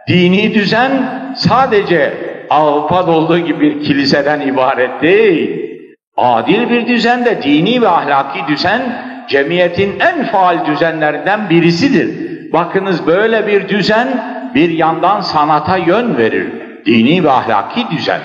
dini 0.07 0.53
düzen 0.53 0.91
sadece 1.35 2.13
Avrupa'da 2.49 3.11
olduğu 3.11 3.39
gibi 3.39 3.59
bir 3.59 3.83
kiliseden 3.83 4.41
ibaret 4.41 5.01
değil. 5.01 5.74
Adil 6.17 6.69
bir 6.69 6.87
düzende 6.87 7.43
dini 7.43 7.81
ve 7.81 7.89
ahlaki 7.89 8.47
düzen 8.47 8.81
cemiyetin 9.27 9.99
en 9.99 10.25
faal 10.25 10.65
düzenlerinden 10.65 11.49
birisidir. 11.49 12.25
Bakınız 12.53 13.07
böyle 13.07 13.47
bir 13.47 13.69
düzen 13.69 14.07
bir 14.55 14.69
yandan 14.69 15.21
sanata 15.21 15.77
yön 15.77 16.17
verir. 16.17 16.53
Dini 16.85 17.23
ve 17.23 17.31
ahlaki 17.31 17.87
düzen. 17.91 18.21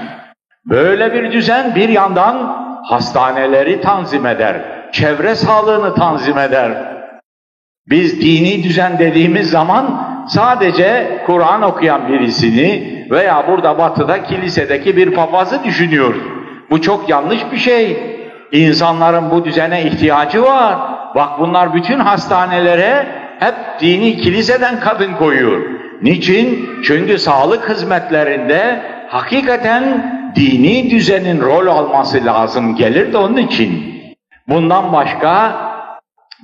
Böyle 0.64 1.14
bir 1.14 1.32
düzen 1.32 1.74
bir 1.74 1.88
yandan 1.88 2.56
hastaneleri 2.82 3.80
tanzim 3.80 4.26
eder 4.26 4.80
çevre 4.92 5.34
sağlığını 5.34 5.94
tanzim 5.94 6.38
eder. 6.38 6.72
Biz 7.86 8.20
dini 8.20 8.64
düzen 8.64 8.98
dediğimiz 8.98 9.50
zaman 9.50 10.06
sadece 10.28 11.18
Kur'an 11.26 11.62
okuyan 11.62 12.08
birisini 12.08 13.06
veya 13.10 13.44
burada 13.48 13.78
batıda 13.78 14.22
kilisedeki 14.22 14.96
bir 14.96 15.14
papazı 15.14 15.64
düşünüyoruz. 15.64 16.39
Bu 16.70 16.82
çok 16.82 17.08
yanlış 17.08 17.40
bir 17.52 17.56
şey. 17.56 17.98
İnsanların 18.52 19.30
bu 19.30 19.44
düzene 19.44 19.82
ihtiyacı 19.82 20.42
var. 20.42 20.78
Bak 21.14 21.28
bunlar 21.38 21.74
bütün 21.74 21.98
hastanelere 21.98 23.06
hep 23.38 23.54
dini 23.80 24.16
kiliseden 24.16 24.80
kadın 24.80 25.12
koyuyor. 25.12 25.60
Niçin? 26.02 26.70
Çünkü 26.84 27.18
sağlık 27.18 27.68
hizmetlerinde 27.68 28.82
hakikaten 29.08 29.84
dini 30.36 30.90
düzenin 30.90 31.40
rol 31.40 31.66
alması 31.66 32.24
lazım 32.24 32.76
gelir 32.76 33.12
de 33.12 33.16
onun 33.18 33.36
için. 33.36 33.94
Bundan 34.48 34.92
başka 34.92 35.56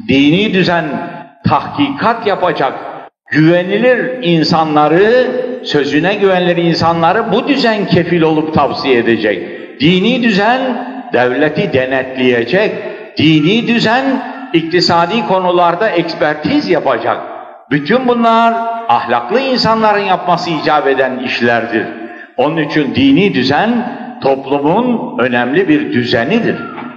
dini 0.09 0.55
düzen 0.55 0.85
tahkikat 1.49 2.27
yapacak 2.27 2.75
güvenilir 3.31 4.23
insanları, 4.23 5.27
sözüne 5.65 6.15
güvenilir 6.15 6.57
insanları 6.57 7.33
bu 7.33 7.49
düzen 7.49 7.87
kefil 7.87 8.23
olup 8.23 8.55
tavsiye 8.55 8.99
edecek. 8.99 9.56
Dini 9.81 10.23
düzen 10.23 10.61
devleti 11.13 11.73
denetleyecek. 11.73 12.73
Dini 13.19 13.69
düzen 13.69 14.05
iktisadi 14.53 15.27
konularda 15.27 15.89
ekspertiz 15.89 16.69
yapacak. 16.69 17.21
Bütün 17.71 18.09
bunlar 18.09 18.55
ahlaklı 18.89 19.41
insanların 19.41 20.05
yapması 20.05 20.51
icap 20.51 20.87
eden 20.87 21.19
işlerdir. 21.19 21.87
Onun 22.37 22.57
için 22.57 22.95
dini 22.95 23.35
düzen 23.35 23.71
toplumun 24.23 25.19
önemli 25.19 25.69
bir 25.69 25.93
düzenidir. 25.93 26.57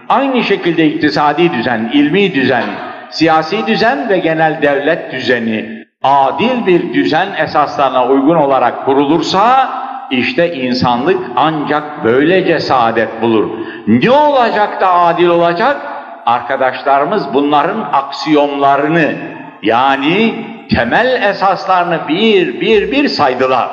Aynı 0.10 0.44
şekilde 0.44 0.88
iktisadi 0.88 1.54
düzen, 1.54 1.90
ilmi 1.94 2.34
düzen, 2.34 2.64
siyasi 3.10 3.68
düzen 3.68 4.10
ve 4.10 4.18
genel 4.18 4.62
devlet 4.62 5.12
düzeni 5.12 5.86
adil 6.04 6.66
bir 6.66 6.94
düzen 6.94 7.28
esaslarına 7.38 8.08
uygun 8.08 8.36
olarak 8.36 8.86
kurulursa 8.86 9.70
işte 10.12 10.56
insanlık 10.56 11.18
ancak 11.36 12.04
böylece 12.04 12.60
saadet 12.60 13.22
bulur. 13.22 13.50
Ne 13.88 14.12
olacak 14.12 14.82
da 14.82 14.94
adil 14.94 15.28
olacak? 15.28 15.78
Arkadaşlarımız 16.26 17.34
bunların 17.34 17.90
aksiyomlarını 17.94 19.16
yani 19.64 20.46
temel 20.76 21.24
esaslarını 21.30 22.00
bir 22.08 22.62
bir 22.62 22.92
bir 22.92 23.08
saydılar. 23.08 23.70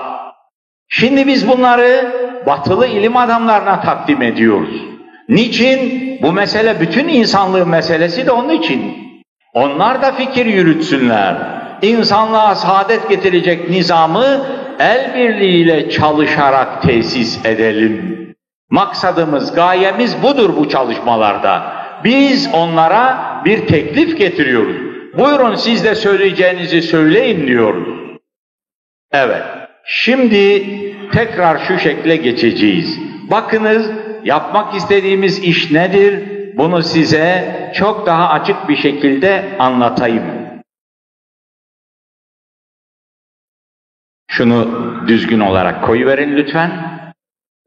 Şimdi 0.89 1.26
biz 1.26 1.49
bunları 1.49 2.12
batılı 2.47 2.87
ilim 2.87 3.16
adamlarına 3.16 3.80
takdim 3.80 4.22
ediyoruz. 4.22 4.82
Niçin? 5.28 6.07
Bu 6.22 6.32
mesele 6.32 6.80
bütün 6.80 7.09
insanlığın 7.09 7.68
meselesi 7.68 8.26
de 8.26 8.30
onun 8.30 8.49
için. 8.49 8.97
Onlar 9.55 10.03
da 10.03 10.12
fikir 10.12 10.47
yürütsünler. 10.47 11.37
İnsanlığa 11.82 12.55
saadet 12.55 13.09
getirecek 13.09 13.70
nizamı 13.70 14.47
el 14.79 15.14
birliğiyle 15.14 15.91
çalışarak 15.91 16.83
tesis 16.83 17.45
edelim. 17.45 18.16
Maksadımız, 18.70 19.55
gayemiz 19.55 20.22
budur 20.22 20.57
bu 20.57 20.68
çalışmalarda. 20.68 21.72
Biz 22.05 22.49
onlara 22.53 23.18
bir 23.45 23.66
teklif 23.66 24.18
getiriyoruz. 24.18 24.77
Buyurun 25.18 25.55
siz 25.55 25.85
de 25.85 25.95
söyleyeceğinizi 25.95 26.83
söyleyin 26.83 27.47
diyoruz. 27.47 28.18
Evet, 29.12 29.43
şimdi 29.85 30.66
tekrar 31.12 31.59
şu 31.59 31.79
şekle 31.79 32.16
geçeceğiz. 32.16 32.99
Bakınız 33.31 33.91
yapmak 34.24 34.74
istediğimiz 34.74 35.39
iş 35.39 35.70
nedir? 35.70 36.22
Bunu 36.57 36.83
size 36.83 37.57
çok 37.74 38.07
daha 38.07 38.29
açık 38.29 38.68
bir 38.68 38.77
şekilde 38.77 39.45
anlatayım. 39.59 40.46
Şunu 44.37 44.68
düzgün 45.07 45.41
olarak 45.41 45.84
koyuverin 45.84 46.37
lütfen. 46.37 46.70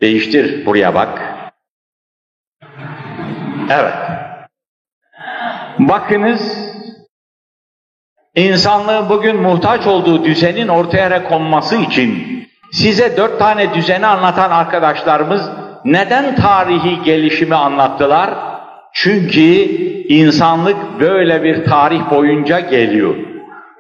Değiştir, 0.02 0.66
buraya 0.66 0.96
bak. 0.96 1.22
Evet. 3.70 3.94
Bakınız, 5.80 6.72
insanlığın 8.36 9.10
bugün 9.10 9.42
muhtaç 9.42 9.88
olduğu 9.88 10.24
düzenin 10.24 10.68
ortaya 10.68 11.30
konması 11.30 11.76
için 11.76 12.40
size 12.72 13.18
dört 13.18 13.40
tane 13.40 13.74
düzeni 13.74 14.06
anlatan 14.06 14.52
arkadaşlarımız 14.52 15.50
neden 15.86 16.36
tarihi 16.36 17.04
gelişimi 17.04 17.56
anlattılar? 17.56 18.30
Çünkü 18.94 19.42
insanlık 20.08 21.00
böyle 21.00 21.44
bir 21.44 21.66
tarih 21.66 22.10
boyunca 22.12 22.60
geliyor. 22.60 23.16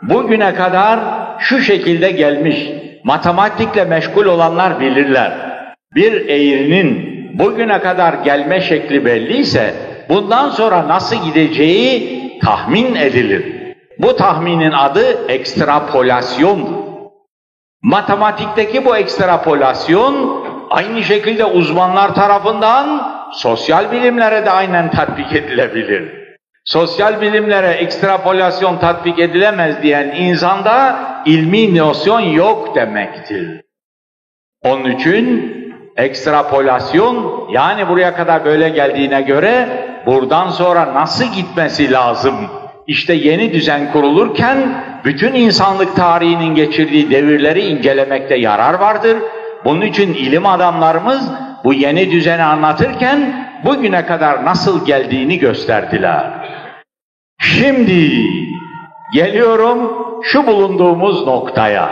Bugüne 0.02 0.56
kadar 0.56 1.19
şu 1.40 1.60
şekilde 1.60 2.12
gelmiş. 2.12 2.70
Matematikle 3.04 3.86
meşgul 3.86 4.26
olanlar 4.26 4.80
bilirler. 4.80 5.32
Bir 5.96 6.30
eğrinin 6.30 7.20
bugüne 7.40 7.80
kadar 7.80 8.14
gelme 8.14 8.62
şekli 8.62 9.06
belliyse 9.06 9.74
bundan 10.10 10.50
sonra 10.50 10.88
nasıl 10.88 11.24
gideceği 11.26 12.20
tahmin 12.40 12.96
edilir. 12.96 13.74
Bu 14.00 14.16
tahminin 14.16 14.72
adı 14.72 15.32
ekstrapolasyondur. 15.32 16.90
Matematikteki 17.82 18.86
bu 18.86 18.98
ekstrapolasyon 18.98 20.44
aynı 20.70 21.04
şekilde 21.04 21.46
uzmanlar 21.46 22.16
tarafından 22.16 23.12
sosyal 23.34 23.92
bilimlere 23.92 24.46
de 24.46 24.52
aynen 24.52 24.92
tatbik 24.92 25.34
edilebilir. 25.34 26.19
Sosyal 26.66 27.22
bilimlere 27.22 27.68
ekstrapolasyon 27.68 28.78
tatbik 28.78 29.20
edilemez 29.20 29.84
diyen 29.84 30.08
insanda 30.08 31.00
ilmi 31.26 31.78
nosyon 31.78 32.20
yok 32.20 32.76
demektir. 32.76 33.62
Onun 34.64 34.92
için 34.92 35.56
ekstrapolasyon 35.98 37.48
yani 37.52 37.88
buraya 37.88 38.16
kadar 38.16 38.46
böyle 38.46 38.70
geldiğine 38.70 39.22
göre 39.22 39.70
buradan 40.06 40.50
sonra 40.50 40.94
nasıl 40.94 41.26
gitmesi 41.34 41.92
lazım? 41.92 42.36
İşte 42.88 43.14
yeni 43.14 43.54
düzen 43.54 43.92
kurulurken 43.92 44.84
bütün 45.06 45.34
insanlık 45.34 45.96
tarihinin 45.96 46.56
geçirdiği 46.56 47.12
devirleri 47.12 47.62
incelemekte 47.62 48.36
yarar 48.36 48.74
vardır. 48.74 49.18
Bunun 49.66 49.82
için 49.82 50.14
ilim 50.14 50.46
adamlarımız 50.46 51.32
bu 51.64 51.74
yeni 51.74 52.12
düzeni 52.12 52.44
anlatırken 52.44 53.48
bugüne 53.66 54.06
kadar 54.06 54.46
nasıl 54.46 54.86
geldiğini 54.86 55.40
gösterdiler. 55.40 56.39
Şimdi 57.40 58.12
geliyorum 59.14 59.92
şu 60.24 60.48
bulunduğumuz 60.48 61.28
noktaya. 61.28 61.90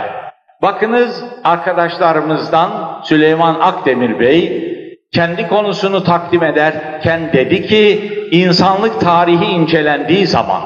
Bakınız 0.62 1.24
arkadaşlarımızdan 1.44 3.00
Süleyman 3.04 3.60
Akdemir 3.60 4.20
Bey 4.20 4.68
kendi 5.12 5.48
konusunu 5.48 6.04
takdim 6.04 6.42
ederken 6.42 7.32
dedi 7.32 7.66
ki 7.66 8.12
insanlık 8.30 9.00
tarihi 9.00 9.44
incelendiği 9.44 10.26
zaman 10.26 10.62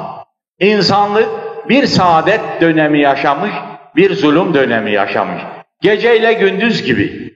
insanlık 0.60 1.28
bir 1.68 1.86
saadet 1.86 2.40
dönemi 2.60 3.00
yaşamış, 3.00 3.52
bir 3.96 4.14
zulüm 4.14 4.54
dönemi 4.54 4.92
yaşamış. 4.92 5.42
Geceyle 5.80 6.32
gündüz 6.32 6.82
gibi. 6.82 7.32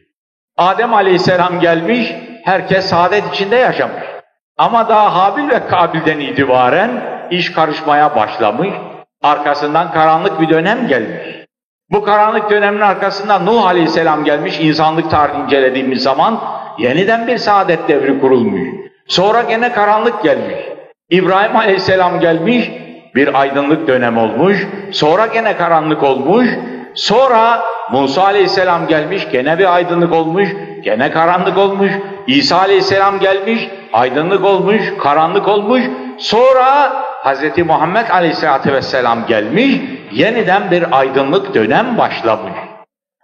Adem 0.57 0.95
Aleyhisselam 0.95 1.61
gelmiş, 1.61 2.15
herkes 2.45 2.87
saadet 2.87 3.35
içinde 3.35 3.57
yaşamış. 3.57 4.05
Ama 4.59 4.89
daha 4.89 5.15
Habil 5.15 5.51
ve 5.51 5.67
Kabil'den 5.67 6.21
itibaren 6.21 7.16
iş 7.31 7.53
karışmaya 7.53 8.17
başlamış, 8.17 8.71
arkasından 9.23 9.93
karanlık 9.93 10.41
bir 10.41 10.49
dönem 10.49 10.89
gelmiş. 10.89 11.47
Bu 11.91 12.05
karanlık 12.05 12.51
dönemin 12.51 12.81
arkasından 12.81 13.47
Nuh 13.47 13.67
Aleyhisselam 13.67 14.25
gelmiş, 14.25 14.61
insanlık 14.61 15.11
tarihini 15.11 15.45
incelediğimiz 15.45 16.03
zaman 16.03 16.41
yeniden 16.79 17.27
bir 17.27 17.39
saadet 17.39 17.89
devri 17.89 18.21
kurulmuş. 18.21 18.69
Sonra 19.09 19.43
gene 19.43 19.73
karanlık 19.73 20.23
gelmiş. 20.23 20.57
İbrahim 21.11 21.57
Aleyhisselam 21.57 22.21
gelmiş, 22.21 22.71
bir 23.15 23.41
aydınlık 23.41 23.89
dönem 23.89 24.19
olmuş. 24.19 24.67
Sonra 24.93 25.27
gene 25.27 25.57
karanlık 25.57 26.03
olmuş. 26.03 26.49
Sonra 26.95 27.63
Musa 27.93 28.25
Aleyhisselam 28.25 28.87
gelmiş, 28.87 29.29
gene 29.33 29.59
bir 29.59 29.75
aydınlık 29.75 30.13
olmuş, 30.13 30.49
gene 30.85 31.11
karanlık 31.11 31.59
olmuş. 31.59 31.93
İsa 32.27 32.59
Aleyhisselam 32.59 33.19
gelmiş, 33.19 33.69
aydınlık 33.93 34.45
olmuş, 34.45 34.83
karanlık 34.99 35.49
olmuş. 35.49 35.83
Sonra 36.19 36.93
Hz. 37.27 37.59
Muhammed 37.67 38.09
Aleyhisselatü 38.11 38.73
Vesselam 38.73 39.27
gelmiş, 39.27 39.81
yeniden 40.13 40.71
bir 40.71 40.99
aydınlık 40.99 41.55
dönem 41.55 41.99
başlamış. 41.99 42.53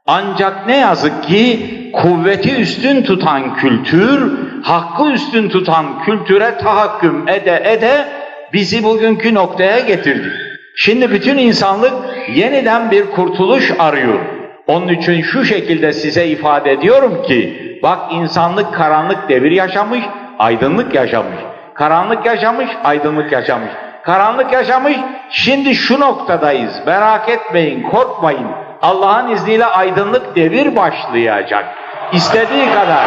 Ancak 0.07 0.67
ne 0.67 0.77
yazık 0.77 1.25
ki 1.25 1.61
kuvveti 1.93 2.57
üstün 2.57 3.03
tutan 3.03 3.55
kültür, 3.55 4.33
hakkı 4.63 5.11
üstün 5.11 5.49
tutan 5.49 6.03
kültüre 6.05 6.59
tahakküm 6.59 7.29
ede 7.29 7.63
ede 7.65 8.05
bizi 8.53 8.85
bugünkü 8.85 9.35
noktaya 9.35 9.79
getirdi. 9.79 10.33
Şimdi 10.77 11.11
bütün 11.11 11.39
insanlık 11.39 11.93
yeniden 12.35 12.91
bir 12.91 13.11
kurtuluş 13.11 13.73
arıyor. 13.79 14.19
Onun 14.67 14.89
için 14.89 15.23
şu 15.23 15.45
şekilde 15.45 15.93
size 15.93 16.27
ifade 16.27 16.73
ediyorum 16.73 17.23
ki, 17.23 17.63
bak 17.83 18.13
insanlık 18.13 18.75
karanlık 18.75 19.29
devir 19.29 19.51
yaşamış, 19.51 20.01
aydınlık 20.39 20.95
yaşamış. 20.95 21.39
Karanlık 21.75 22.27
yaşamış, 22.27 22.69
aydınlık 22.85 23.33
yaşamış. 23.33 23.71
Karanlık 24.05 24.53
yaşamış, 24.53 24.97
şimdi 25.31 25.75
şu 25.75 26.01
noktadayız. 26.01 26.87
Merak 26.87 27.29
etmeyin, 27.29 27.83
korkmayın. 27.83 28.49
Allah'ın 28.83 29.31
izniyle 29.31 29.65
aydınlık 29.65 30.37
devir 30.37 30.77
başlayacak. 30.77 31.65
İstediği 32.13 32.67
kadar, 32.67 33.07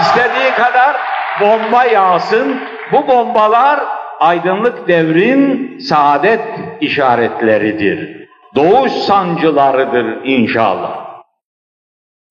istediği 0.00 0.50
kadar 0.56 0.96
bomba 1.40 1.84
yağsın. 1.84 2.60
Bu 2.92 3.08
bombalar 3.08 3.80
aydınlık 4.20 4.88
devrin 4.88 5.78
saadet 5.78 6.40
işaretleridir. 6.80 8.28
Doğuş 8.54 8.92
sancılarıdır 8.92 10.24
inşallah. 10.24 11.04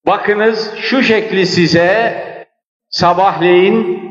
Bakınız 0.07 0.75
şu 0.77 1.03
şekli 1.03 1.45
size 1.45 2.23
sabahleyin 2.89 4.02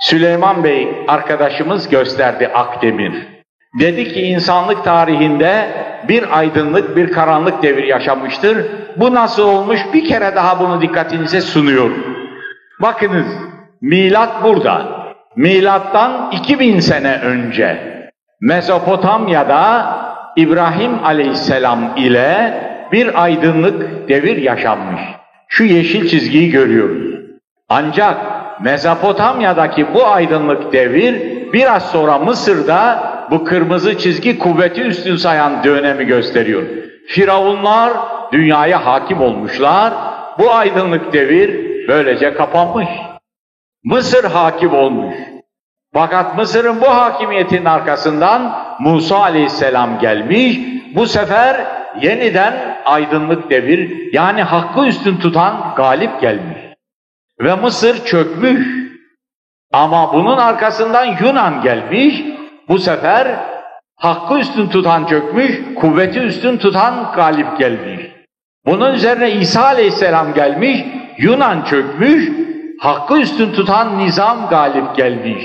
Süleyman 0.00 0.64
Bey 0.64 0.88
arkadaşımız 1.08 1.88
gösterdi 1.88 2.48
Akdemir. 2.54 3.12
Dedi 3.80 4.12
ki 4.12 4.22
insanlık 4.22 4.84
tarihinde 4.84 5.66
bir 6.08 6.38
aydınlık, 6.38 6.96
bir 6.96 7.12
karanlık 7.12 7.62
devir 7.62 7.84
yaşamıştır. 7.84 8.66
Bu 8.96 9.14
nasıl 9.14 9.42
olmuş? 9.42 9.80
Bir 9.94 10.08
kere 10.08 10.34
daha 10.34 10.60
bunu 10.60 10.80
dikkatinize 10.80 11.40
sunuyorum. 11.40 12.16
Bakınız, 12.82 13.26
milat 13.80 14.44
burada. 14.44 15.00
Milattan 15.36 16.30
2000 16.32 16.80
sene 16.80 17.18
önce 17.18 17.78
Mezopotamya'da 18.40 19.96
İbrahim 20.36 21.04
aleyhisselam 21.04 21.96
ile 21.96 22.54
bir 22.92 23.22
aydınlık 23.22 24.08
devir 24.08 24.36
yaşanmış. 24.36 25.00
Şu 25.48 25.64
yeşil 25.64 26.08
çizgiyi 26.08 26.50
görüyoruz. 26.50 27.20
Ancak 27.68 28.16
Mezopotamya'daki 28.62 29.94
bu 29.94 30.06
aydınlık 30.06 30.72
devir 30.72 31.42
biraz 31.52 31.90
sonra 31.90 32.18
Mısır'da 32.18 33.10
bu 33.30 33.44
kırmızı 33.44 33.98
çizgi 33.98 34.38
kuvveti 34.38 34.82
üstün 34.82 35.16
sayan 35.16 35.64
dönemi 35.64 36.04
gösteriyor. 36.04 36.62
Firavunlar 37.06 37.92
dünyaya 38.32 38.86
hakim 38.86 39.20
olmuşlar. 39.20 39.92
Bu 40.38 40.52
aydınlık 40.52 41.12
devir 41.12 41.70
böylece 41.88 42.34
kapanmış. 42.34 42.88
Mısır 43.84 44.24
hakim 44.24 44.74
olmuş. 44.74 45.14
Fakat 45.92 46.36
Mısır'ın 46.36 46.80
bu 46.80 46.86
hakimiyetin 46.86 47.64
arkasından 47.64 48.52
Musa 48.80 49.16
aleyhisselam 49.16 49.98
gelmiş. 49.98 50.58
Bu 50.94 51.06
sefer 51.06 51.66
yeniden 52.00 52.80
aydınlık 52.84 53.50
devir 53.50 54.12
yani 54.12 54.42
hakkı 54.42 54.86
üstün 54.86 55.16
tutan 55.16 55.74
galip 55.76 56.20
gelmiş. 56.20 56.69
Ve 57.40 57.54
Mısır 57.54 58.04
çökmüş. 58.04 58.80
Ama 59.72 60.12
bunun 60.12 60.36
arkasından 60.36 61.04
Yunan 61.04 61.62
gelmiş. 61.62 62.22
Bu 62.68 62.78
sefer 62.78 63.26
hakkı 63.96 64.38
üstün 64.38 64.68
tutan 64.68 65.04
çökmüş, 65.04 65.60
kuvveti 65.74 66.20
üstün 66.20 66.56
tutan 66.56 67.12
galip 67.16 67.58
gelmiş. 67.58 68.00
Bunun 68.66 68.94
üzerine 68.94 69.30
İsa 69.30 69.64
aleyhisselam 69.64 70.34
gelmiş, 70.34 70.84
Yunan 71.18 71.62
çökmüş, 71.62 72.28
hakkı 72.80 73.18
üstün 73.18 73.52
tutan 73.52 73.98
nizam 73.98 74.48
galip 74.48 74.96
gelmiş. 74.96 75.44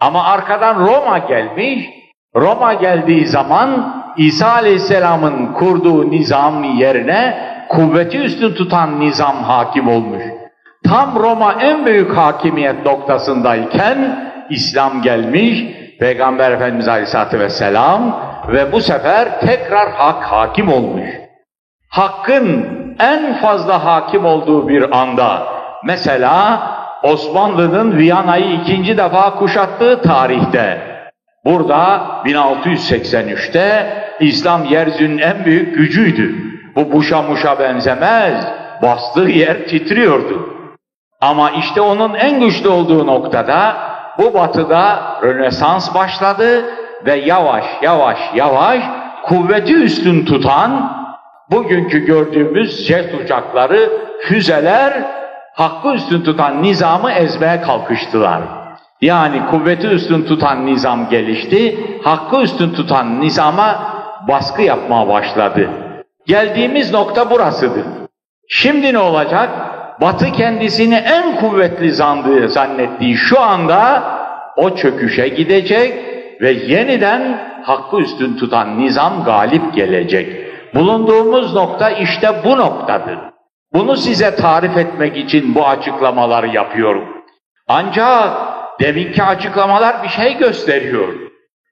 Ama 0.00 0.24
arkadan 0.24 0.86
Roma 0.86 1.18
gelmiş, 1.18 1.88
Roma 2.36 2.74
geldiği 2.74 3.26
zaman 3.26 4.02
İsa 4.16 4.52
aleyhisselamın 4.52 5.52
kurduğu 5.52 6.10
nizam 6.10 6.64
yerine 6.64 7.52
kuvveti 7.68 8.18
üstün 8.18 8.54
tutan 8.54 9.00
nizam 9.00 9.36
hakim 9.36 9.88
olmuş. 9.88 10.31
Tam 10.84 11.14
Roma 11.16 11.52
en 11.52 11.86
büyük 11.86 12.16
hakimiyet 12.16 12.86
noktasındayken 12.86 14.28
İslam 14.50 15.02
gelmiş, 15.02 15.64
Peygamber 16.00 16.52
Efendimiz 16.52 16.88
Aleyhisselatü 16.88 17.38
Vesselam 17.38 18.20
ve 18.48 18.72
bu 18.72 18.80
sefer 18.80 19.40
tekrar 19.40 19.90
hak 19.90 20.24
hakim 20.24 20.72
olmuş. 20.72 21.08
Hakkın 21.88 22.66
en 23.00 23.34
fazla 23.34 23.84
hakim 23.84 24.24
olduğu 24.24 24.68
bir 24.68 24.98
anda, 24.98 25.46
mesela 25.84 26.62
Osmanlı'nın 27.02 27.96
Viyana'yı 27.96 28.52
ikinci 28.52 28.98
defa 28.98 29.34
kuşattığı 29.34 30.02
tarihte, 30.02 30.80
burada 31.44 32.06
1683'te 32.24 33.86
İslam 34.20 34.64
yeryüzünün 34.64 35.18
en 35.18 35.44
büyük 35.44 35.76
gücüydü. 35.76 36.34
Bu 36.76 36.92
buşa 36.92 37.22
muşa 37.22 37.58
benzemez, 37.58 38.46
bastığı 38.82 39.28
yer 39.28 39.66
titriyordu. 39.66 40.61
Ama 41.22 41.50
işte 41.50 41.80
onun 41.80 42.14
en 42.14 42.40
güçlü 42.40 42.68
olduğu 42.68 43.06
noktada 43.06 43.76
bu 44.18 44.34
batıda 44.34 45.02
Rönesans 45.22 45.94
başladı 45.94 46.64
ve 47.06 47.14
yavaş 47.14 47.64
yavaş 47.82 48.18
yavaş 48.34 48.78
kuvveti 49.24 49.74
üstün 49.74 50.24
tutan 50.24 50.92
bugünkü 51.50 51.98
gördüğümüz 51.98 52.86
jet 52.86 53.14
uçakları, 53.14 53.92
füzeler 54.20 54.92
hakkı 55.54 55.88
üstün 55.94 56.22
tutan 56.22 56.62
nizamı 56.62 57.12
ezmeye 57.12 57.60
kalkıştılar. 57.60 58.40
Yani 59.00 59.46
kuvveti 59.50 59.86
üstün 59.86 60.22
tutan 60.22 60.66
nizam 60.66 61.08
gelişti, 61.08 61.86
hakkı 62.04 62.42
üstün 62.42 62.74
tutan 62.74 63.20
nizama 63.20 63.94
baskı 64.28 64.62
yapmaya 64.62 65.08
başladı. 65.08 65.70
Geldiğimiz 66.26 66.92
nokta 66.92 67.30
burasıdır. 67.30 67.84
Şimdi 68.48 68.92
ne 68.92 68.98
olacak? 68.98 69.50
Batı 70.00 70.32
kendisini 70.32 70.94
en 70.94 71.36
kuvvetli 71.36 71.92
zandığı, 71.92 72.48
zannettiği 72.48 73.16
şu 73.16 73.40
anda 73.40 74.02
o 74.56 74.76
çöküşe 74.76 75.28
gidecek 75.28 75.94
ve 76.40 76.50
yeniden 76.50 77.52
hakkı 77.62 77.96
üstün 77.96 78.36
tutan 78.36 78.78
nizam 78.78 79.24
galip 79.24 79.74
gelecek. 79.74 80.52
Bulunduğumuz 80.74 81.54
nokta 81.54 81.90
işte 81.90 82.34
bu 82.44 82.56
noktadır. 82.58 83.18
Bunu 83.72 83.96
size 83.96 84.34
tarif 84.34 84.76
etmek 84.76 85.16
için 85.16 85.54
bu 85.54 85.68
açıklamaları 85.68 86.48
yapıyorum. 86.48 87.04
Ancak 87.68 88.30
deminki 88.80 89.22
açıklamalar 89.22 90.02
bir 90.02 90.08
şey 90.08 90.36
gösteriyor. 90.36 91.08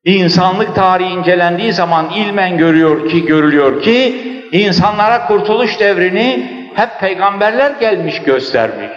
İnsanlık 0.05 0.75
tarihi 0.75 1.15
incelendiği 1.15 1.73
zaman 1.73 2.11
ilmen 2.11 2.59
görüyor 2.59 3.09
ki, 3.09 3.27
görülüyor 3.27 3.83
ki 3.83 4.21
insanlara 4.53 5.27
kurtuluş 5.27 5.81
devrini 5.81 6.60
hep 6.75 7.01
peygamberler 7.01 7.71
gelmiş 7.71 8.23
göstermiş. 8.23 8.91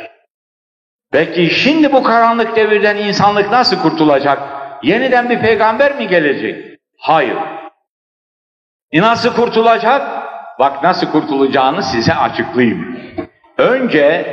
Peki 1.12 1.50
şimdi 1.50 1.94
bu 1.94 2.04
karanlık 2.04 2.56
devirden 2.56 2.96
insanlık 2.96 3.52
nasıl 3.52 3.82
kurtulacak? 3.82 4.40
Yeniden 4.84 5.30
bir 5.30 5.40
peygamber 5.40 5.96
mi 5.96 6.08
gelecek? 6.08 6.80
Hayır. 6.98 7.38
E 8.92 9.02
nasıl 9.02 9.34
kurtulacak? 9.34 10.24
Bak 10.60 10.84
nasıl 10.84 11.12
kurtulacağını 11.12 11.84
size 11.84 12.14
açıklayayım. 12.14 13.00
Önce 13.58 14.26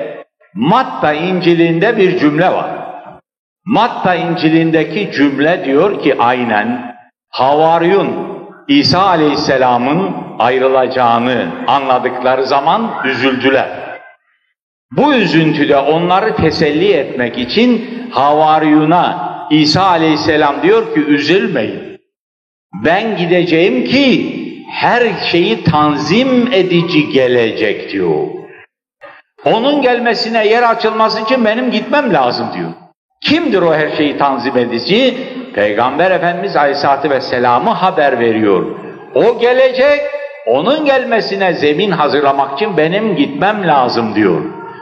Matta 0.55 1.13
İncil'inde 1.13 1.97
bir 1.97 2.19
cümle 2.19 2.53
var. 2.53 2.71
Matta 3.65 4.15
İncil'indeki 4.15 5.13
cümle 5.13 5.65
diyor 5.65 6.03
ki 6.03 6.17
aynen 6.19 6.97
Havaryun 7.29 8.40
İsa 8.71 9.07
Aleyhisselam'ın 9.07 10.17
ayrılacağını 10.39 11.47
anladıkları 11.67 12.47
zaman 12.47 12.91
üzüldüler. 13.05 13.69
Bu 14.93 15.15
üzüntüde 15.15 15.77
onları 15.77 16.37
teselli 16.37 16.93
etmek 16.93 17.39
için 17.39 17.91
Havaryun'a 18.11 19.31
İsa 19.51 19.83
Aleyhisselam 19.83 20.63
diyor 20.63 20.95
ki 20.95 21.01
üzülmeyin. 21.01 22.01
Ben 22.85 23.17
gideceğim 23.17 23.85
ki 23.85 24.37
her 24.71 25.03
şeyi 25.31 25.65
tanzim 25.65 26.53
edici 26.53 27.09
gelecek 27.09 27.93
diyor. 27.93 28.27
Onun 29.45 29.83
gelmesine 29.83 30.47
yer 30.47 30.63
açılması 30.63 31.21
için 31.21 31.45
benim 31.45 31.71
gitmem 31.71 32.13
lazım 32.13 32.47
diyor. 32.55 32.71
Kimdir 33.21 33.63
o 33.63 33.75
her 33.75 33.97
şeyi 33.97 34.19
tanzim 34.19 34.59
edici? 34.59 35.15
Peygamber 35.55 36.11
Efendimiz 36.11 36.57
Aleyhisselatü 36.57 37.11
Vesselam'ı 37.11 37.71
haber 37.71 38.21
veriyor. 38.21 38.67
O 39.15 39.39
gelecek, 39.39 40.01
onun 40.47 40.85
gelmesine 40.85 41.53
zemin 41.53 41.91
hazırlamak 41.91 42.53
için 42.53 42.77
benim 42.77 43.17
gitmem 43.17 43.67
lazım 43.67 44.15
diyor. 44.15 44.41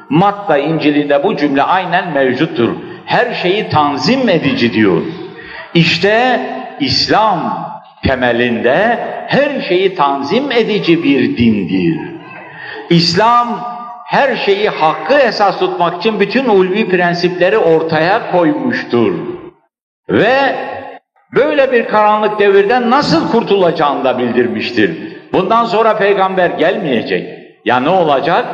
Matta 0.08 0.58
İncil'inde 0.58 1.24
bu 1.24 1.36
cümle 1.36 1.62
aynen 1.62 2.12
mevcuttur. 2.12 2.68
Her 3.04 3.34
şeyi 3.34 3.68
tanzim 3.68 4.28
edici 4.28 4.72
diyor. 4.72 5.02
İşte 5.74 6.40
İslam 6.80 7.68
temelinde 8.06 8.98
her 9.28 9.60
şeyi 9.60 9.94
tanzim 9.94 10.52
edici 10.52 11.04
bir 11.04 11.36
dindir. 11.36 11.98
İslam 12.90 13.77
her 14.08 14.36
şeyi 14.36 14.68
hakkı 14.68 15.14
esas 15.14 15.58
tutmak 15.58 15.98
için 15.98 16.20
bütün 16.20 16.44
ulvi 16.44 16.88
prensipleri 16.88 17.58
ortaya 17.58 18.30
koymuştur. 18.30 19.14
Ve 20.08 20.56
böyle 21.34 21.72
bir 21.72 21.88
karanlık 21.88 22.38
devirden 22.38 22.90
nasıl 22.90 23.32
kurtulacağını 23.32 24.04
da 24.04 24.18
bildirmiştir. 24.18 25.18
Bundan 25.32 25.64
sonra 25.64 25.96
peygamber 25.96 26.50
gelmeyecek. 26.50 27.38
Ya 27.64 27.80
ne 27.80 27.88
olacak? 27.88 28.44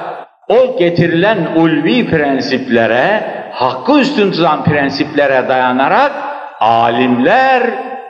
O 0.49 0.79
getirilen 0.79 1.39
ulvi 1.57 2.11
prensiplere, 2.11 3.25
hakkı 3.53 4.01
üstün 4.01 4.33
tutan 4.33 4.65
prensiplere 4.65 5.49
dayanarak 5.49 6.13
alimler 6.61 7.63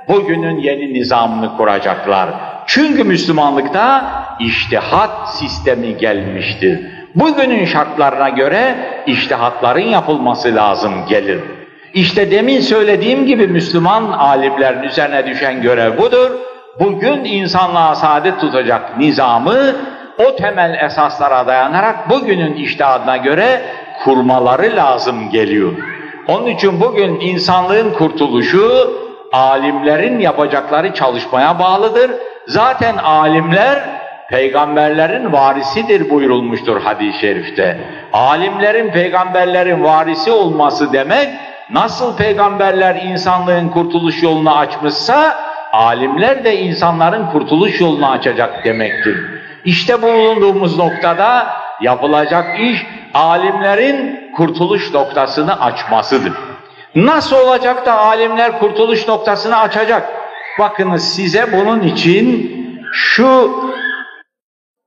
bugünün 0.09 0.59
yeni 0.59 0.95
nizamını 0.95 1.57
kuracaklar. 1.57 2.30
Çünkü 2.66 3.05
Müslümanlıkta 3.05 4.05
iştihat 4.40 5.34
sistemi 5.34 5.97
gelmiştir. 5.97 6.93
Bugünün 7.14 7.64
şartlarına 7.64 8.28
göre 8.28 8.74
iştihatların 9.06 9.86
yapılması 9.86 10.54
lazım 10.54 10.92
gelir. 11.08 11.40
İşte 11.94 12.30
demin 12.30 12.60
söylediğim 12.60 13.26
gibi 13.26 13.46
Müslüman 13.48 14.04
alimlerin 14.12 14.82
üzerine 14.82 15.26
düşen 15.26 15.62
görev 15.62 15.98
budur. 15.98 16.30
Bugün 16.80 17.24
insanlığa 17.24 17.94
saadet 17.94 18.40
tutacak 18.40 18.98
nizamı 18.98 19.74
o 20.18 20.36
temel 20.36 20.78
esaslara 20.84 21.46
dayanarak 21.46 22.10
bugünün 22.10 22.54
iştihadına 22.54 23.16
göre 23.16 23.60
kurmaları 24.04 24.76
lazım 24.76 25.30
geliyor. 25.30 25.72
Onun 26.28 26.46
için 26.46 26.80
bugün 26.80 27.20
insanlığın 27.20 27.90
kurtuluşu 27.90 28.94
alimlerin 29.32 30.18
yapacakları 30.18 30.94
çalışmaya 30.94 31.58
bağlıdır. 31.58 32.10
Zaten 32.46 32.96
alimler 32.96 33.93
peygamberlerin 34.30 35.32
varisidir 35.32 36.10
buyurulmuştur 36.10 36.80
hadis-i 36.82 37.18
şerifte. 37.18 37.80
Alimlerin 38.12 38.90
peygamberlerin 38.90 39.84
varisi 39.84 40.30
olması 40.30 40.92
demek 40.92 41.28
nasıl 41.70 42.16
peygamberler 42.16 42.94
insanlığın 42.94 43.68
kurtuluş 43.68 44.22
yolunu 44.22 44.56
açmışsa 44.56 45.36
alimler 45.72 46.44
de 46.44 46.56
insanların 46.56 47.26
kurtuluş 47.26 47.80
yolunu 47.80 48.10
açacak 48.10 48.64
demektir. 48.64 49.16
İşte 49.64 50.02
bulunduğumuz 50.02 50.78
noktada 50.78 51.46
yapılacak 51.80 52.60
iş 52.60 52.86
alimlerin 53.14 54.30
kurtuluş 54.36 54.94
noktasını 54.94 55.60
açmasıdır. 55.60 56.32
Nasıl 56.94 57.36
olacak 57.36 57.86
da 57.86 57.98
alimler 57.98 58.58
kurtuluş 58.58 59.08
noktasını 59.08 59.58
açacak? 59.58 60.08
Bakınız 60.58 61.14
size 61.14 61.52
bunun 61.52 61.80
için 61.80 62.54
şu 62.92 63.50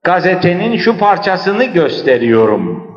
gazetenin 0.08 0.78
şu 0.78 0.98
parçasını 0.98 1.64
gösteriyorum. 1.64 2.88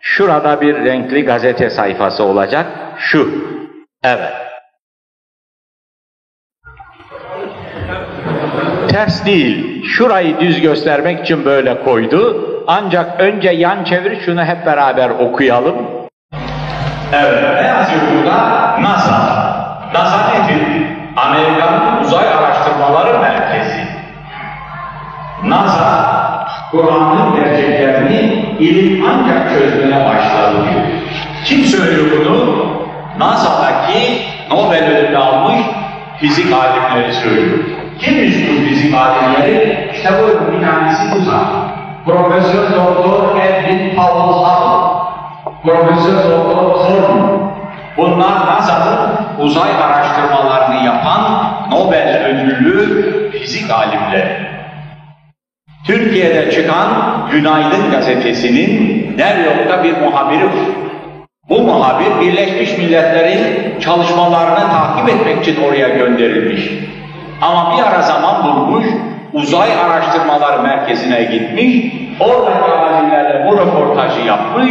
Şurada 0.00 0.60
bir 0.60 0.74
renkli 0.84 1.24
gazete 1.24 1.70
sayfası 1.70 2.24
olacak. 2.24 2.66
Şu. 2.98 3.30
Evet. 4.04 4.32
Ters 8.88 9.24
değil. 9.26 9.84
Şurayı 9.84 10.40
düz 10.40 10.60
göstermek 10.60 11.20
için 11.20 11.44
böyle 11.44 11.84
koydu. 11.84 12.44
Ancak 12.66 13.20
önce 13.20 13.50
yan 13.50 13.84
çevir 13.84 14.20
şunu 14.20 14.44
hep 14.44 14.66
beraber 14.66 15.10
okuyalım. 15.10 15.76
Evet, 17.12 17.62
ne 17.62 17.66
yazıyor 17.66 18.00
burada? 18.16 18.36
NASA. 18.80 19.18
NASA 19.94 20.32
nedir? 20.32 20.86
Amerika'nın 21.16 22.04
Uzay 22.04 22.28
Araştırmaları 22.28 23.18
Merkezi. 23.18 23.88
NASA, 25.44 26.37
Kur'an'ın 26.70 27.36
gerçeklerini 27.36 28.44
ilim 28.58 29.04
ancak 29.06 29.50
çözmeye 29.52 30.04
başladı 30.04 30.54
diyor. 30.54 30.84
Kim 31.44 31.64
söylüyor 31.64 32.06
bunu? 32.20 32.66
NASA'daki 33.18 34.22
Nobel 34.50 34.96
ödülü 34.96 35.18
almış 35.18 35.60
fizik 36.20 36.52
alimleri 36.52 37.14
söylüyor. 37.14 37.58
Kimmiş 37.98 38.34
bu 38.48 38.68
fizik 38.68 38.94
alimleri? 38.94 39.90
İşte 39.94 40.10
bu 40.22 40.52
bir 40.52 40.66
tanesi 40.66 41.02
bu. 41.14 41.18
Profesör 42.10 42.72
Doktor 42.72 43.40
Edwin 43.40 43.96
Powell 43.96 44.32
Hubble, 44.44 44.98
Profesör 45.62 46.30
Doktor 46.30 46.74
Thorne. 46.74 47.38
Bunlar 47.96 48.46
NASA'nın 48.46 49.10
uzay 49.38 49.70
araştırmalarını 49.82 50.86
yapan 50.86 51.52
Nobel 51.70 52.26
ödüllü 52.26 53.30
fizik 53.30 53.70
alimleri. 53.70 54.57
Türkiye'de 55.88 56.50
çıkan 56.50 56.88
Günaydın 57.32 57.90
gazetesinin 57.90 59.02
New 59.18 59.42
York'ta 59.42 59.84
bir 59.84 59.92
muhabiri 59.92 60.44
var. 60.44 60.68
Bu 61.48 61.60
muhabir 61.60 62.20
Birleşmiş 62.20 62.78
Milletler'in 62.78 63.80
çalışmalarını 63.80 64.70
takip 64.70 65.08
etmek 65.08 65.42
için 65.42 65.62
oraya 65.62 65.88
gönderilmiş. 65.88 66.70
Ama 67.42 67.76
bir 67.76 67.82
ara 67.82 68.02
zaman 68.02 68.44
bulmuş, 68.44 68.86
uzay 69.32 69.68
araştırmalar 69.80 70.58
merkezine 70.58 71.22
gitmiş, 71.22 71.92
oradaki 72.20 72.72
alimlerle 72.72 73.46
bu 73.46 73.58
röportajı 73.58 74.20
yapmış 74.20 74.70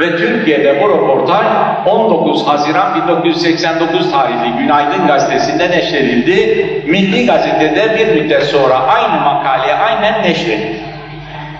ve 0.00 0.16
Türkiye'de 0.16 0.82
bu 0.82 0.88
röportaj 0.88 1.46
19 1.86 2.46
Haziran 2.46 2.94
1989 2.94 4.12
tarihli 4.12 4.58
Günaydın 4.58 5.06
gazetesinde 5.06 5.70
neşredildi. 5.70 6.66
Milli 6.86 7.26
gazetede 7.26 7.98
bir 7.98 8.22
müddet 8.22 8.42
sonra 8.42 8.74
aynı 8.74 9.20
makale 9.20 9.74
aynen 9.74 10.22
neşredildi. 10.22 10.94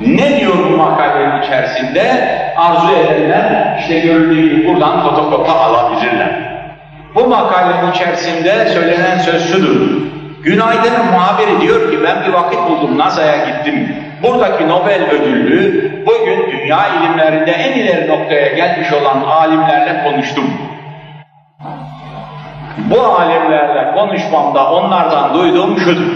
Ne 0.00 0.40
diyor 0.40 0.54
bu 0.70 0.76
makalenin 0.76 1.42
içerisinde? 1.42 2.04
Arzu 2.56 2.92
edenler 2.92 3.78
işte 3.80 3.98
görüldüğü 4.00 4.50
gibi 4.50 4.68
buradan 4.68 5.02
fotokopi 5.02 5.50
alabilirler. 5.50 6.30
Bu 7.14 7.28
makalenin 7.28 7.92
içerisinde 7.92 8.68
söylenen 8.68 9.18
söz 9.18 9.52
şudur. 9.52 10.04
Günaydın'ın 10.42 11.06
muhabiri 11.12 11.60
diyor 11.60 11.90
ki 11.90 11.98
ben 12.04 12.16
bir 12.26 12.32
vakit 12.32 12.58
buldum 12.68 12.98
NASA'ya 12.98 13.36
gittim. 13.36 13.96
Buradaki 14.24 14.68
Nobel 14.68 15.10
ödüllü 15.10 15.90
bugün 16.06 16.52
dünya 16.52 16.88
ilimlerinde 16.88 17.50
en 17.50 17.72
ileri 17.72 18.08
noktaya 18.08 18.48
gelmiş 18.48 18.92
olan 18.92 19.20
alimlerle 19.20 20.04
konuştum. 20.04 20.44
Bu 22.78 23.00
alimlerle 23.00 23.92
konuşmamda 23.94 24.70
onlardan 24.70 25.34
duyduğum 25.34 25.78
şudur. 25.78 26.12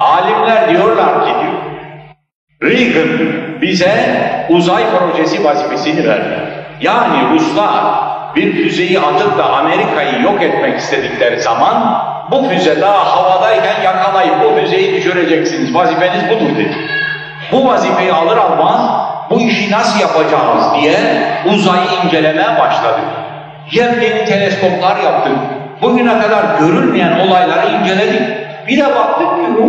Alimler 0.00 0.70
diyorlar 0.70 1.26
ki 1.26 1.30
diyor, 1.40 1.52
Reagan 2.62 3.32
bize 3.62 3.92
uzay 4.48 4.82
projesi 4.90 5.44
vazifesini 5.44 6.08
verdi. 6.08 6.34
Yani 6.80 7.34
Ruslar 7.34 7.84
bir 8.36 8.52
füzeyi 8.52 9.00
atıp 9.00 9.38
da 9.38 9.50
Amerika'yı 9.50 10.22
yok 10.22 10.42
etmek 10.42 10.78
istedikleri 10.78 11.40
zaman 11.40 12.04
bu 12.30 12.48
füze 12.48 12.80
daha 12.80 13.16
havadayken 13.16 13.82
yakalayıp 13.84 14.34
bu 14.44 14.60
füzeyi 14.60 14.94
düşüreceksiniz. 14.94 15.74
Vazifeniz 15.74 16.30
budur 16.30 16.56
dedi. 16.56 17.01
Bu 17.52 17.68
vazifeyi 17.68 18.12
alır 18.12 18.36
almaz 18.36 18.80
bu 19.30 19.40
işi 19.40 19.72
nasıl 19.72 20.00
yapacağız 20.00 20.74
diye 20.80 20.94
uzayı 21.54 21.86
incelemeye 22.04 22.58
başladık. 22.60 23.04
Yepyeni 23.72 24.24
teleskoplar 24.24 24.96
yaptık. 24.96 25.36
Bugüne 25.82 26.18
kadar 26.18 26.44
görülmeyen 26.60 27.18
olayları 27.18 27.66
inceledik. 27.80 28.22
Bir 28.68 28.78
de 28.78 28.84
baktık 28.84 29.28
ki 29.36 29.62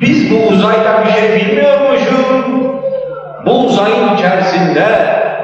biz 0.00 0.30
bu 0.30 0.52
uzayda 0.54 1.04
bir 1.04 1.12
şey 1.12 1.36
bilmiyormuşuz. 1.36 2.26
Bu 3.46 3.50
uzayın 3.50 4.14
içerisinde 4.14 4.86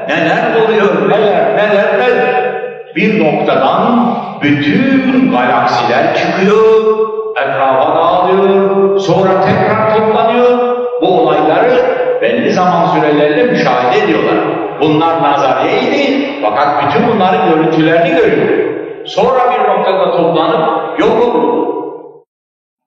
neler 0.07 0.55
oluyor, 0.55 1.09
neler, 1.09 1.57
neler, 1.57 1.99
neler. 1.99 2.53
Bir 2.95 3.23
noktadan 3.23 4.15
bütün 4.41 5.31
galaksiler 5.31 6.15
çıkıyor, 6.15 6.97
etrafa 7.35 7.95
dağılıyor, 7.95 8.99
sonra 8.99 9.41
tekrar 9.41 9.95
toplanıyor. 9.95 10.68
Bu 11.01 11.21
olayları 11.21 11.99
belli 12.21 12.53
zaman 12.53 12.87
süreleriyle 12.87 13.43
müşahede 13.43 14.03
ediyorlar. 14.03 14.35
Bunlar 14.81 15.23
nazariyeydi 15.23 16.29
fakat 16.41 16.83
bütün 16.83 17.07
bunların 17.07 17.49
görüntülerini 17.49 18.15
görüyor. 18.15 18.69
Sonra 19.05 19.39
bir 19.51 19.69
noktada 19.69 20.11
toplanıp 20.11 20.99
yok 20.99 21.23
olur. 21.23 21.69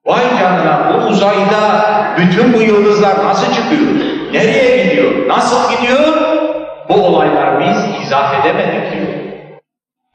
Vay 0.05 0.23
canına 0.39 0.93
bu 0.93 1.07
uzayda 1.07 1.85
bütün 2.17 2.53
bu 2.53 2.61
yıldızlar 2.61 3.25
nasıl 3.25 3.53
çıkıyor? 3.53 3.91
Nereye 4.33 4.83
gidiyor? 4.83 5.27
Nasıl 5.27 5.71
gidiyor? 5.71 5.99
Bu 6.89 6.93
olaylar 6.93 7.59
biz 7.59 8.03
izah 8.05 8.45
edemedik 8.45 8.91
diyor. 8.91 9.13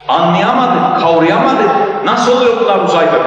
Anlayamadık, 0.07 0.99
kavrayamadık. 1.01 1.69
Nasıl 2.05 2.37
oluyor 2.37 2.53
bunlar 2.61 2.79
uzayda? 2.79 3.19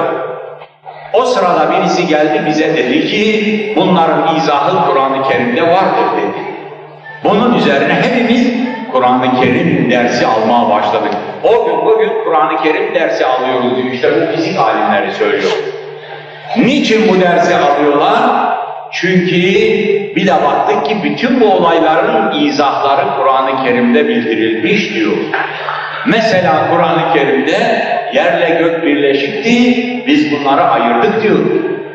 O 1.13 1.25
sırada 1.25 1.71
birisi 1.71 2.07
geldi 2.07 2.43
bize 2.47 2.77
dedi 2.77 3.07
ki 3.07 3.73
bunların 3.75 4.35
izahı 4.35 4.91
Kur'an-ı 4.91 5.29
Kerim'de 5.29 5.61
vardır 5.61 6.17
dedi. 6.17 6.43
Bunun 7.23 7.53
üzerine 7.53 7.93
hepimiz 7.93 8.53
Kur'an-ı 8.91 9.39
Kerim 9.41 9.91
dersi 9.91 10.27
almaya 10.27 10.69
başladık. 10.69 11.11
O 11.43 11.65
gün 11.65 11.85
bugün 11.85 12.09
Kur'an-ı 12.25 12.63
Kerim 12.63 12.95
dersi 12.95 13.25
alıyoruz 13.25 13.75
diyor. 13.75 13.93
İşte 13.93 14.11
bu 14.15 14.35
fizik 14.35 14.59
alimleri 14.59 15.11
söylüyor. 15.11 15.51
Niçin 16.57 17.07
bu 17.09 17.21
dersi 17.21 17.55
alıyorlar? 17.55 18.53
Çünkü 18.91 19.35
bir 20.15 20.27
de 20.27 20.31
baktık 20.31 20.85
ki 20.85 20.97
bütün 21.03 21.41
bu 21.41 21.45
olayların 21.45 22.39
izahları 22.39 23.05
Kur'an-ı 23.17 23.63
Kerim'de 23.63 24.07
bildirilmiş 24.07 24.93
diyor. 24.93 25.17
Mesela 26.05 26.69
Kur'an-ı 26.71 27.13
Kerim'de 27.13 27.57
yerle 28.13 28.49
gök 28.49 28.85
birleşikti, 28.85 30.07
biz 30.07 30.31
bunları 30.31 30.61
ayırdık 30.61 31.23
diyor. 31.23 31.39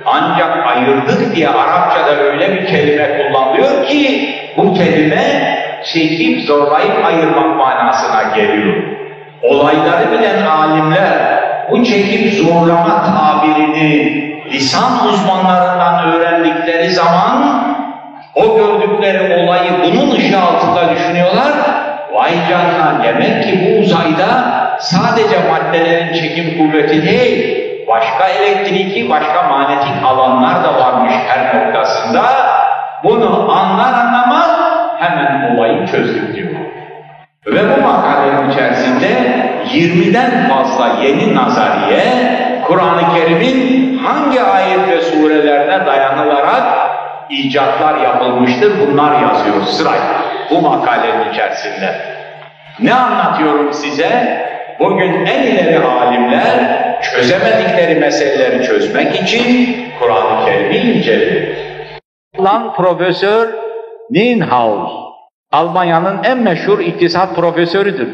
Ancak 0.07 0.67
ayırdık 0.67 1.37
diye 1.37 1.49
Arapçada 1.49 2.17
öyle 2.17 2.53
bir 2.53 2.67
kelime 2.67 3.19
kullanılıyor 3.19 3.87
ki 3.87 4.35
bu 4.57 4.75
kelime 4.75 5.59
çekip 5.85 6.41
zorlayıp 6.41 7.07
ayırmak 7.07 7.57
manasına 7.57 8.23
geliyor. 8.37 8.77
Olayları 9.43 10.13
bilen 10.13 10.47
alimler 10.47 11.41
bu 11.71 11.85
çekip 11.85 12.33
zorlama 12.33 13.05
tabirini 13.05 14.29
lisan 14.53 15.09
uzmanlarından 15.09 16.13
öğrendikleri 16.13 16.91
zaman 16.91 17.65
o 18.35 18.57
gördükleri 18.57 19.45
olayı 19.45 19.71
bunun 19.85 20.11
ışığı 20.17 20.41
altında 20.41 20.95
düşünüyorlar. 20.95 21.53
Vay 22.19 22.33
canına 22.49 23.05
demek 23.05 23.45
ki 23.45 23.61
bu 23.65 23.81
uzayda 23.81 24.27
sadece 24.81 25.37
maddelerin 25.51 26.13
çekim 26.13 26.59
kuvveti 26.59 27.07
değil, 27.07 27.65
başka 27.89 28.29
elektriki, 28.29 29.11
başka 29.11 29.43
manyetik 29.43 30.05
alanlar 30.05 30.65
da 30.65 30.75
varmış 30.81 31.13
her 31.27 31.55
noktasında. 31.55 32.23
Bunu 33.05 33.53
anlar 33.53 33.93
anlamaz 33.93 34.51
hemen 34.99 35.55
olayı 35.55 35.87
çözdük 35.87 36.37
diyor. 36.37 36.49
Ve 37.47 37.77
bu 37.77 37.83
makalenin 37.83 38.51
içerisinde 38.51 39.09
20'den 39.67 40.49
fazla 40.49 40.89
yeni 41.03 41.35
nazariye 41.35 42.03
Kur'an-ı 42.67 43.15
Kerim'in 43.15 43.99
hangi 43.99 44.43
ayet 44.43 44.89
ve 44.89 45.01
surelerine 45.01 45.87
dayanılarak 45.87 46.65
icatlar 47.31 47.97
yapılmıştır 47.97 48.73
bunlar 48.81 49.23
yazıyor 49.23 49.63
sırayla 49.67 50.28
bu 50.51 50.61
makalenin 50.61 51.33
içerisinde. 51.33 51.95
Ne 52.81 52.95
anlatıyorum 52.95 53.73
size? 53.73 54.39
Bugün 54.81 55.27
en 55.27 55.43
ileri 55.43 55.79
alimler 55.79 56.79
çözemedikleri 57.03 58.01
meseleleri 58.01 58.65
çözmek 58.65 59.21
için 59.23 59.77
Kur'an-ı 60.01 60.45
Kerim'i 60.45 60.77
inceliyor. 60.77 61.57
Lan 62.39 62.75
Profesör 62.75 63.49
Nienhaus, 64.11 64.91
Almanya'nın 65.53 66.25
en 66.25 66.39
meşhur 66.39 66.79
iktisat 66.79 67.37
profesörüdür. 67.37 68.09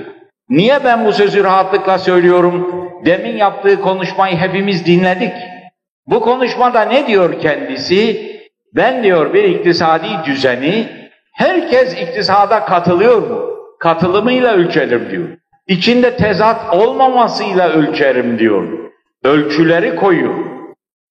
Niye 0.49 0.85
ben 0.85 1.05
bu 1.05 1.13
sözü 1.13 1.45
rahatlıkla 1.45 1.99
söylüyorum? 1.99 2.85
Demin 3.05 3.37
yaptığı 3.37 3.81
konuşmayı 3.81 4.37
hepimiz 4.37 4.87
dinledik. 4.87 5.33
Bu 6.07 6.21
konuşmada 6.21 6.83
ne 6.83 7.07
diyor 7.07 7.41
kendisi? 7.41 8.31
Ben 8.73 9.03
diyor 9.03 9.35
bir 9.35 9.45
iktisadi 9.45 10.09
düzeni, 10.25 10.87
herkes 11.35 11.93
iktisada 12.03 12.65
katılıyor 12.65 13.23
mu? 13.23 13.51
Katılımıyla 13.79 14.53
ölçerim 14.53 15.11
diyor. 15.11 15.29
İçinde 15.67 16.17
tezat 16.17 16.75
olmamasıyla 16.75 17.69
ölçerim 17.69 18.39
diyor. 18.39 18.69
Ölçüleri 19.25 19.97
koyuyor. 19.97 20.35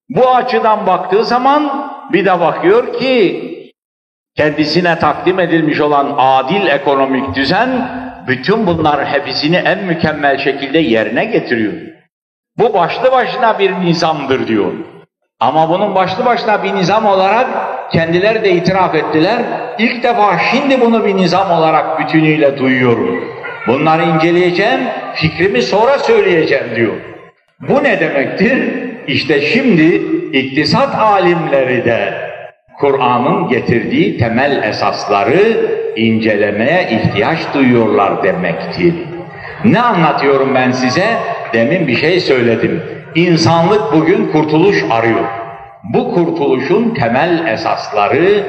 Bu 0.09 0.29
açıdan 0.29 0.87
baktığı 0.87 1.23
zaman 1.25 1.91
bir 2.13 2.25
de 2.25 2.39
bakıyor 2.39 2.93
ki 2.93 3.49
kendisine 4.35 4.99
takdim 4.99 5.39
edilmiş 5.39 5.81
olan 5.81 6.15
adil 6.17 6.67
ekonomik 6.67 7.35
düzen 7.35 7.89
bütün 8.27 8.67
bunlar 8.67 9.05
hepsini 9.05 9.55
en 9.55 9.83
mükemmel 9.83 10.37
şekilde 10.37 10.79
yerine 10.79 11.25
getiriyor. 11.25 11.73
Bu 12.57 12.73
başlı 12.73 13.11
başına 13.11 13.59
bir 13.59 13.71
nizamdır 13.71 14.47
diyor. 14.47 14.73
Ama 15.43 15.69
bunun 15.69 15.95
başlı 15.95 16.25
başına 16.25 16.63
bir 16.63 16.75
nizam 16.75 17.05
olarak 17.05 17.47
kendileri 17.91 18.43
de 18.43 18.51
itiraf 18.51 18.95
ettiler. 18.95 19.41
İlk 19.77 20.03
defa 20.03 20.37
şimdi 20.51 20.81
bunu 20.81 21.05
bir 21.05 21.17
nizam 21.17 21.51
olarak 21.51 21.99
bütünüyle 21.99 22.57
duyuyorum. 22.57 23.23
Bunları 23.67 24.03
inceleyeceğim, 24.03 24.79
fikrimi 25.13 25.61
sonra 25.61 25.99
söyleyeceğim 25.99 26.65
diyor. 26.75 26.93
Bu 27.59 27.83
ne 27.83 27.99
demektir? 27.99 28.73
İşte 29.07 29.41
şimdi 29.41 29.83
iktisat 30.33 30.95
alimleri 30.95 31.85
de 31.85 32.13
Kur'an'ın 32.79 33.47
getirdiği 33.47 34.17
temel 34.17 34.63
esasları 34.63 35.57
incelemeye 35.95 36.89
ihtiyaç 36.91 37.39
duyuyorlar 37.53 38.23
demektir. 38.23 38.93
Ne 39.65 39.79
anlatıyorum 39.81 40.55
ben 40.55 40.71
size? 40.71 41.05
Demin 41.53 41.87
bir 41.87 41.95
şey 41.95 42.19
söyledim. 42.19 43.02
İnsanlık 43.15 43.93
bugün 43.93 44.31
kurtuluş 44.31 44.83
arıyor. 44.91 45.25
Bu 45.83 46.13
kurtuluşun 46.13 46.89
temel 46.89 47.47
esasları 47.47 48.43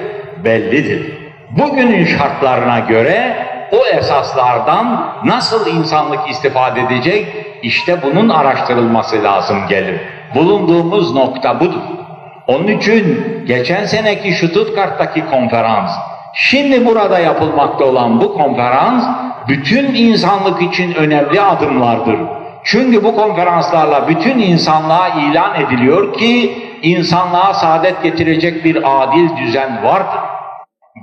bellidir. 0.44 1.12
Bugünün 1.50 2.04
şartlarına 2.04 2.78
göre 2.78 3.36
o 3.72 3.86
esaslardan 3.86 5.14
nasıl 5.24 5.66
insanlık 5.76 6.30
istifade 6.30 6.80
edecek? 6.80 7.26
İşte 7.62 8.02
bunun 8.02 8.28
araştırılması 8.28 9.22
lazım 9.22 9.58
gelir. 9.68 10.00
Bulunduğumuz 10.34 11.14
nokta 11.14 11.60
budur. 11.60 11.80
Onun 12.46 12.68
için 12.68 13.24
geçen 13.46 13.84
seneki 13.84 14.32
Stuttgart'taki 14.32 15.24
konferans, 15.26 15.90
şimdi 16.34 16.86
burada 16.86 17.18
yapılmakta 17.18 17.84
olan 17.84 18.20
bu 18.20 18.34
konferans, 18.34 19.04
bütün 19.48 19.94
insanlık 19.94 20.62
için 20.62 20.94
önemli 20.94 21.40
adımlardır. 21.40 22.18
Çünkü 22.64 23.04
bu 23.04 23.16
konferanslarla 23.16 24.08
bütün 24.08 24.38
insanlığa 24.38 25.08
ilan 25.08 25.60
ediliyor 25.60 26.12
ki, 26.12 26.52
insanlığa 26.82 27.54
saadet 27.54 28.02
getirecek 28.02 28.64
bir 28.64 29.02
adil 29.02 29.36
düzen 29.36 29.84
vardır. 29.84 30.20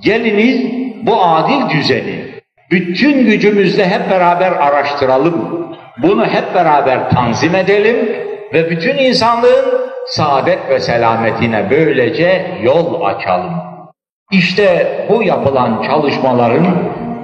Geliniz 0.03 0.71
bu 1.05 1.23
adil 1.23 1.69
düzeni 1.69 2.31
bütün 2.71 3.25
gücümüzle 3.25 3.89
hep 3.89 4.09
beraber 4.09 4.51
araştıralım. 4.51 5.67
Bunu 5.97 6.25
hep 6.25 6.55
beraber 6.55 7.09
tanzim 7.09 7.55
edelim 7.55 8.09
ve 8.53 8.69
bütün 8.69 8.97
insanlığın 8.97 9.65
saadet 10.07 10.69
ve 10.69 10.79
selametine 10.79 11.69
böylece 11.69 12.59
yol 12.63 13.05
açalım. 13.05 13.53
İşte 14.31 14.87
bu 15.09 15.23
yapılan 15.23 15.83
çalışmaların 15.83 16.67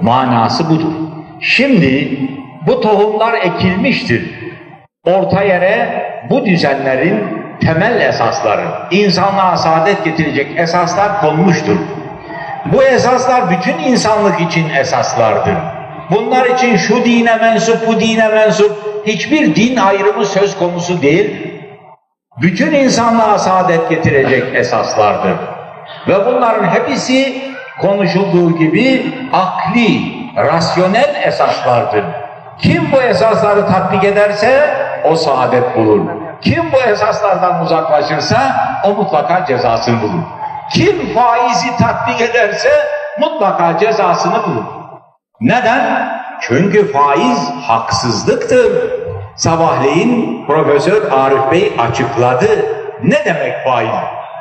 manası 0.02 0.70
budur. 0.70 0.92
Şimdi 1.40 2.18
bu 2.68 2.80
tohumlar 2.80 3.34
ekilmiştir. 3.34 4.30
Orta 5.04 5.42
yere 5.42 6.02
bu 6.30 6.46
düzenlerin 6.46 7.24
temel 7.60 8.00
esasları, 8.00 8.66
insanlığa 8.90 9.56
saadet 9.56 10.04
getirecek 10.04 10.58
esaslar 10.58 11.20
konmuştur. 11.20 11.76
Bu 12.72 12.82
esaslar 12.82 13.50
bütün 13.50 13.78
insanlık 13.78 14.40
için 14.40 14.70
esaslardır. 14.70 15.54
Bunlar 16.10 16.46
için 16.46 16.76
şu 16.76 17.04
dine 17.04 17.36
mensup, 17.36 17.86
bu 17.86 18.00
dine 18.00 18.28
mensup 18.28 18.72
hiçbir 19.06 19.54
din 19.54 19.76
ayrımı 19.76 20.24
söz 20.24 20.58
konusu 20.58 21.02
değil. 21.02 21.36
Bütün 22.42 22.72
insanlığa 22.72 23.38
saadet 23.38 23.90
getirecek 23.90 24.54
esaslardır. 24.54 25.34
Ve 26.08 26.26
bunların 26.26 26.68
hepsi 26.68 27.42
konuşulduğu 27.80 28.58
gibi 28.58 29.14
akli, 29.32 30.00
rasyonel 30.36 31.14
esaslardır. 31.24 32.04
Kim 32.58 32.92
bu 32.92 33.02
esasları 33.02 33.66
tatbik 33.66 34.04
ederse 34.04 34.76
o 35.04 35.16
saadet 35.16 35.76
bulur. 35.76 36.00
Kim 36.40 36.72
bu 36.72 36.76
esaslardan 36.76 37.62
uzaklaşırsa 37.62 38.38
o 38.84 38.94
mutlaka 38.94 39.46
cezasını 39.46 40.02
bulur. 40.02 40.22
Kim 40.72 41.14
faizi 41.14 41.76
tatbik 41.76 42.20
ederse 42.20 42.70
mutlaka 43.20 43.78
cezasını 43.78 44.42
bulur. 44.46 44.64
Neden? 45.40 46.08
Çünkü 46.40 46.92
faiz 46.92 47.50
haksızlıktır. 47.66 48.72
Sabahleyin 49.36 50.44
Profesör 50.46 51.12
Arif 51.12 51.52
Bey 51.52 51.72
açıkladı. 51.78 52.46
Ne 53.02 53.24
demek 53.24 53.64
faiz? 53.64 53.90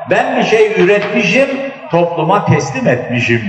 Ben 0.09 0.37
bir 0.37 0.43
şey 0.43 0.81
üretmişim, 0.81 1.47
topluma 1.91 2.45
teslim 2.45 2.87
etmişim. 2.87 3.41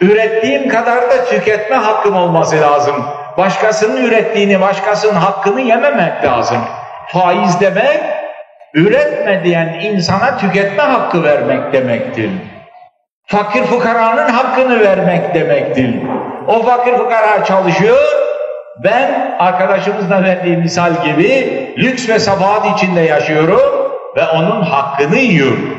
Ürettiğim 0.00 0.68
kadar 0.68 1.10
da 1.10 1.24
tüketme 1.24 1.76
hakkım 1.76 2.16
olması 2.16 2.60
lazım. 2.60 3.04
Başkasının 3.40 4.04
ürettiğini, 4.04 4.60
başkasının 4.60 5.14
hakkını 5.14 5.60
yememek 5.60 6.24
lazım. 6.24 6.58
Faiz 7.06 7.60
demek, 7.60 8.00
üretme 8.74 9.44
diyen 9.44 9.80
insana 9.82 10.36
tüketme 10.36 10.82
hakkı 10.82 11.22
vermek 11.22 11.72
demektir. 11.72 12.30
Fakir 13.26 13.64
fukaranın 13.64 14.28
hakkını 14.28 14.80
vermek 14.80 15.34
demektir. 15.34 15.94
O 16.46 16.62
fakir 16.62 16.96
fukara 16.96 17.44
çalışıyor, 17.44 17.98
ben 18.84 19.36
arkadaşımızla 19.38 20.24
verdiği 20.24 20.56
misal 20.56 20.92
gibi 21.04 21.74
lüks 21.78 22.08
ve 22.08 22.18
sabahat 22.18 22.66
içinde 22.78 23.00
yaşıyorum 23.00 23.92
ve 24.16 24.26
onun 24.26 24.62
hakkını 24.62 25.16
yiyorum. 25.16 25.78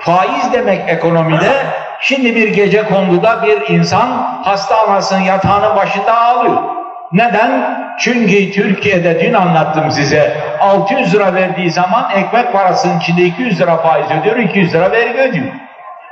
Faiz 0.00 0.52
demek 0.52 0.88
ekonomide 0.88 1.52
şimdi 2.00 2.36
bir 2.36 2.48
gece 2.48 2.84
konduda 2.84 3.42
bir 3.42 3.68
insan 3.68 4.08
hasta 4.44 4.78
anasının 4.88 5.20
yatağının 5.20 5.76
başında 5.76 6.20
ağlıyor. 6.20 6.83
Neden? 7.14 7.84
Çünkü 7.98 8.52
Türkiye'de 8.52 9.20
dün 9.20 9.34
anlattım 9.34 9.90
size 9.90 10.36
600 10.60 11.14
lira 11.14 11.34
verdiği 11.34 11.70
zaman 11.70 12.10
ekmek 12.10 12.52
parasının 12.52 12.98
içinde 13.00 13.22
200 13.22 13.60
lira 13.60 13.76
faiz 13.76 14.06
ödüyor, 14.10 14.36
200 14.36 14.74
lira 14.74 14.92
vergi 14.92 15.18
ödüyor. 15.18 15.52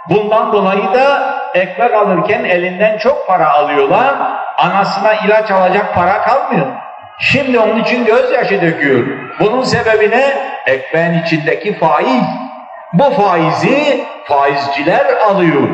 Bundan 0.09 0.53
dolayı 0.53 0.95
da 0.95 1.35
ekmek 1.55 1.95
alırken 1.95 2.45
elinden 2.45 2.99
çok 2.99 3.27
para 3.27 3.51
alıyorlar, 3.51 4.15
anasına 4.59 5.15
ilaç 5.15 5.51
alacak 5.51 5.95
para 5.95 6.23
kalmıyor. 6.23 6.67
Şimdi 7.19 7.59
onun 7.59 7.83
için 7.83 8.05
gözyaşı 8.05 8.63
döküyor. 8.63 9.07
Bunun 9.41 9.63
sebebi 9.63 10.11
ne? 10.11 10.25
Ekmeğin 10.67 11.23
içindeki 11.23 11.79
faiz. 11.79 12.25
Bu 12.93 13.11
faizi 13.11 14.05
faizciler 14.25 15.07
alıyor. 15.31 15.69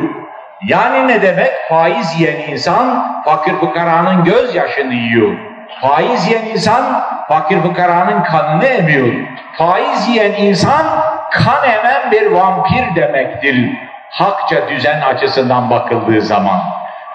Yani 0.67 1.07
ne 1.07 1.21
demek? 1.21 1.51
Faiz 1.69 2.19
yiyen 2.19 2.51
insan 2.51 3.21
fakir 3.25 3.53
fukaranın 3.53 4.23
gözyaşını 4.23 4.93
yiyor. 4.93 5.37
Faiz 5.81 6.27
yiyen 6.27 6.45
insan 6.45 7.03
fakir 7.27 7.61
fukaranın 7.61 8.23
kanını 8.23 8.65
emiyor. 8.65 9.13
Faiz 9.57 10.09
yiyen 10.09 10.33
insan 10.33 10.85
kan 11.31 11.69
emen 11.69 12.11
bir 12.11 12.31
vampir 12.31 12.95
demektir. 12.95 13.77
Hakça 14.09 14.69
düzen 14.69 15.01
açısından 15.01 15.69
bakıldığı 15.69 16.21
zaman. 16.21 16.59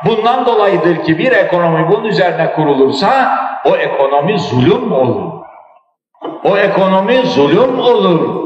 Bundan 0.05 0.47
dolayıdır 0.47 1.05
ki 1.05 1.19
bir 1.19 1.33
ekonomi 1.33 1.89
bunun 1.89 2.05
üzerine 2.05 2.53
kurulursa 2.53 3.39
o 3.65 3.77
ekonomi 3.77 4.39
zulüm 4.39 4.93
olur. 4.93 5.33
O 6.45 6.57
ekonomi 6.57 7.27
zulüm 7.27 7.79
olur. 7.79 8.44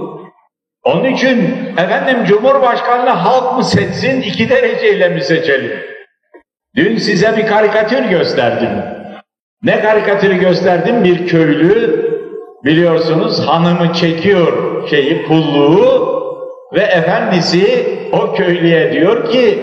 Onun 0.88 1.04
için 1.04 1.56
efendim 1.76 2.24
Cumhurbaşkanlığı 2.24 3.10
halk 3.10 3.56
mı 3.56 3.64
seçsin 3.64 4.20
iki 4.20 4.48
dereceyle 4.48 5.08
mi 5.08 5.20
seçelim? 5.20 5.80
Dün 6.76 6.96
size 6.96 7.36
bir 7.36 7.46
karikatür 7.46 8.04
gösterdim. 8.04 8.70
Ne 9.62 9.80
karikatürü 9.80 10.34
gösterdim? 10.34 11.04
Bir 11.04 11.26
köylü 11.26 12.08
biliyorsunuz 12.64 13.46
hanımı 13.46 13.92
çekiyor 13.92 14.88
şeyi 14.88 15.26
pulluğu 15.26 16.18
ve 16.72 16.80
efendisi 16.80 17.88
o 18.12 18.34
köylüye 18.34 18.92
diyor 18.92 19.30
ki 19.30 19.62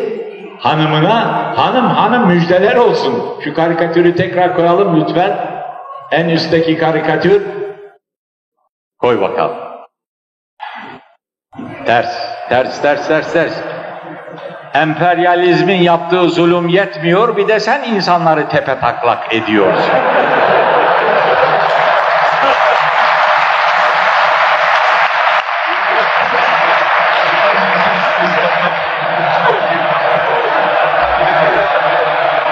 hanımına 0.60 1.54
hanım 1.58 1.86
hanım 1.86 2.28
müjdeler 2.28 2.76
olsun. 2.76 3.24
Şu 3.44 3.54
karikatürü 3.54 4.16
tekrar 4.16 4.56
koyalım 4.56 5.02
lütfen. 5.02 5.38
En 6.12 6.30
üstteki 6.30 6.78
karikatür 6.78 7.42
koy 9.00 9.22
bakalım. 9.22 9.65
Ters, 11.86 12.10
ters, 12.50 12.82
ters, 12.82 13.08
ters, 13.08 13.34
ters. 13.34 13.54
Emperyalizmin 14.74 15.82
yaptığı 15.82 16.30
zulüm 16.30 16.68
yetmiyor, 16.68 17.38
bir 17.38 17.48
de 17.48 17.60
sen 17.60 17.84
insanları 17.84 18.50
tepe 18.50 18.80
taklak 18.80 19.34
ediyorsun. 19.34 19.94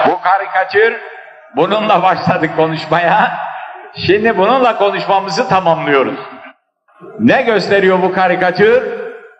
Bu 0.06 0.20
karikatür, 0.20 0.96
bununla 1.56 2.02
başladık 2.02 2.50
konuşmaya. 2.56 3.38
Şimdi 4.06 4.38
bununla 4.38 4.76
konuşmamızı 4.76 5.48
tamamlıyoruz. 5.48 6.18
Ne 7.20 7.42
gösteriyor 7.42 8.02
bu 8.02 8.12
karikatür? 8.12 8.82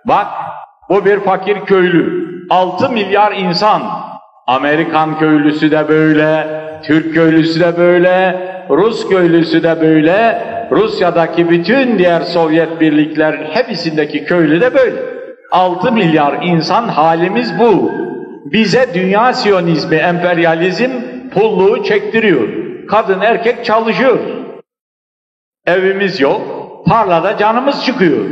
Bak, 0.05 0.27
bu 0.89 1.05
bir 1.05 1.21
fakir 1.21 1.61
köylü. 1.61 2.25
6 2.51 2.91
milyar 2.91 3.33
insan. 3.33 3.83
Amerikan 4.47 5.19
köylüsü 5.19 5.71
de 5.71 5.89
böyle, 5.89 6.47
Türk 6.83 7.15
köylüsü 7.15 7.61
de 7.61 7.77
böyle, 7.77 8.41
Rus 8.71 9.09
köylüsü 9.09 9.62
de 9.62 9.81
böyle, 9.81 10.45
Rusya'daki 10.71 11.51
bütün 11.51 11.99
diğer 11.99 12.21
Sovyet 12.21 12.81
birliklerin 12.81 13.45
hepsindeki 13.45 14.25
köylü 14.25 14.61
de 14.61 14.75
böyle. 14.75 14.97
6 15.51 15.93
milyar 15.93 16.43
insan 16.43 16.89
halimiz 16.89 17.59
bu. 17.59 17.93
Bize 18.45 18.95
dünya 18.95 19.33
siyonizmi, 19.33 19.97
emperyalizm 19.97 20.91
pulluğu 21.35 21.85
çektiriyor. 21.85 22.49
Kadın 22.89 23.21
erkek 23.21 23.65
çalışıyor. 23.65 24.19
Evimiz 25.67 26.21
yok, 26.21 26.64
tarlada 26.89 27.37
canımız 27.37 27.85
çıkıyor. 27.85 28.24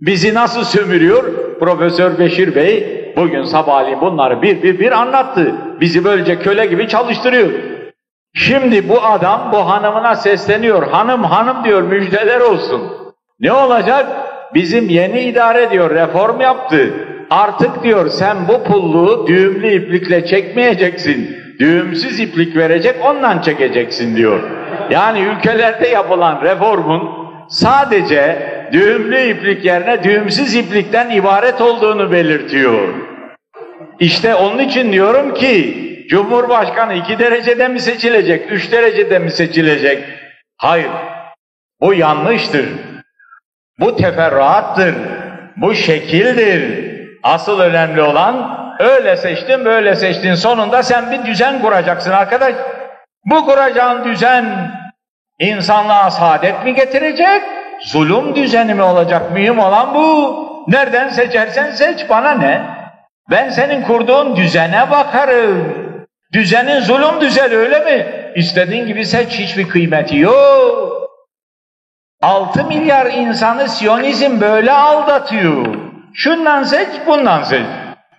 Bizi 0.00 0.34
nasıl 0.34 0.64
sömürüyor? 0.64 1.24
Profesör 1.60 2.18
Beşir 2.18 2.54
Bey 2.54 2.98
bugün 3.16 3.42
sabahleyin 3.42 4.00
bunları 4.00 4.42
bir 4.42 4.62
bir 4.62 4.78
bir 4.78 4.92
anlattı. 4.92 5.54
Bizi 5.80 6.04
böylece 6.04 6.38
köle 6.38 6.66
gibi 6.66 6.88
çalıştırıyor. 6.88 7.50
Şimdi 8.34 8.88
bu 8.88 9.02
adam 9.02 9.50
bu 9.52 9.56
hanımına 9.56 10.16
sesleniyor. 10.16 10.82
Hanım 10.90 11.24
hanım 11.24 11.64
diyor 11.64 11.82
müjdeler 11.82 12.40
olsun. 12.40 12.82
Ne 13.40 13.52
olacak? 13.52 14.06
Bizim 14.54 14.88
yeni 14.88 15.20
idare 15.20 15.70
diyor 15.70 15.90
reform 15.90 16.40
yaptı. 16.40 16.94
Artık 17.30 17.82
diyor 17.82 18.08
sen 18.08 18.36
bu 18.48 18.64
pulluğu 18.64 19.26
düğümlü 19.26 19.72
iplikle 19.72 20.26
çekmeyeceksin. 20.26 21.36
Düğümsüz 21.58 22.20
iplik 22.20 22.56
verecek 22.56 22.96
ondan 23.04 23.40
çekeceksin 23.40 24.16
diyor. 24.16 24.40
Yani 24.90 25.20
ülkelerde 25.20 25.88
yapılan 25.88 26.42
reformun 26.42 27.27
sadece 27.48 28.48
düğümlü 28.72 29.20
iplik 29.20 29.64
yerine 29.64 30.02
düğümsüz 30.02 30.54
iplikten 30.54 31.10
ibaret 31.10 31.60
olduğunu 31.60 32.12
belirtiyor. 32.12 32.94
İşte 34.00 34.34
onun 34.34 34.58
için 34.58 34.92
diyorum 34.92 35.34
ki 35.34 35.84
Cumhurbaşkanı 36.08 36.94
iki 36.94 37.18
derecede 37.18 37.68
mi 37.68 37.80
seçilecek, 37.80 38.52
üç 38.52 38.72
derecede 38.72 39.18
mi 39.18 39.30
seçilecek? 39.30 40.04
Hayır, 40.56 40.90
bu 41.80 41.94
yanlıştır. 41.94 42.68
Bu 43.80 43.96
teferruattır, 43.96 44.94
bu 45.56 45.74
şekildir. 45.74 46.88
Asıl 47.22 47.60
önemli 47.60 48.02
olan 48.02 48.58
öyle 48.78 49.16
seçtin, 49.16 49.64
böyle 49.64 49.94
seçtin. 49.94 50.34
Sonunda 50.34 50.82
sen 50.82 51.10
bir 51.10 51.24
düzen 51.26 51.62
kuracaksın 51.62 52.10
arkadaş. 52.10 52.54
Bu 53.24 53.46
kuracağın 53.46 54.04
düzen 54.04 54.70
insanlığa 55.38 56.10
saadet 56.10 56.64
mi 56.64 56.74
getirecek? 56.74 57.42
Zulüm 57.80 58.34
düzeni 58.34 58.74
mi 58.74 58.82
olacak? 58.82 59.32
Mühim 59.32 59.58
olan 59.58 59.94
bu. 59.94 60.48
Nereden 60.68 61.08
seçersen 61.08 61.70
seç 61.70 62.08
bana 62.08 62.30
ne? 62.30 62.62
Ben 63.30 63.50
senin 63.50 63.82
kurduğun 63.82 64.36
düzene 64.36 64.90
bakarım. 64.90 65.88
Düzenin 66.32 66.80
zulüm 66.80 67.20
düzeni 67.20 67.56
öyle 67.56 67.78
mi? 67.78 68.06
İstediğin 68.36 68.86
gibi 68.86 69.04
seç 69.04 69.32
hiçbir 69.32 69.68
kıymeti 69.68 70.18
yok. 70.18 71.08
6 72.22 72.64
milyar 72.64 73.06
insanı 73.06 73.68
Siyonizm 73.68 74.40
böyle 74.40 74.72
aldatıyor. 74.72 75.66
Şundan 76.14 76.62
seç, 76.62 76.88
bundan 77.06 77.42
seç. 77.42 77.66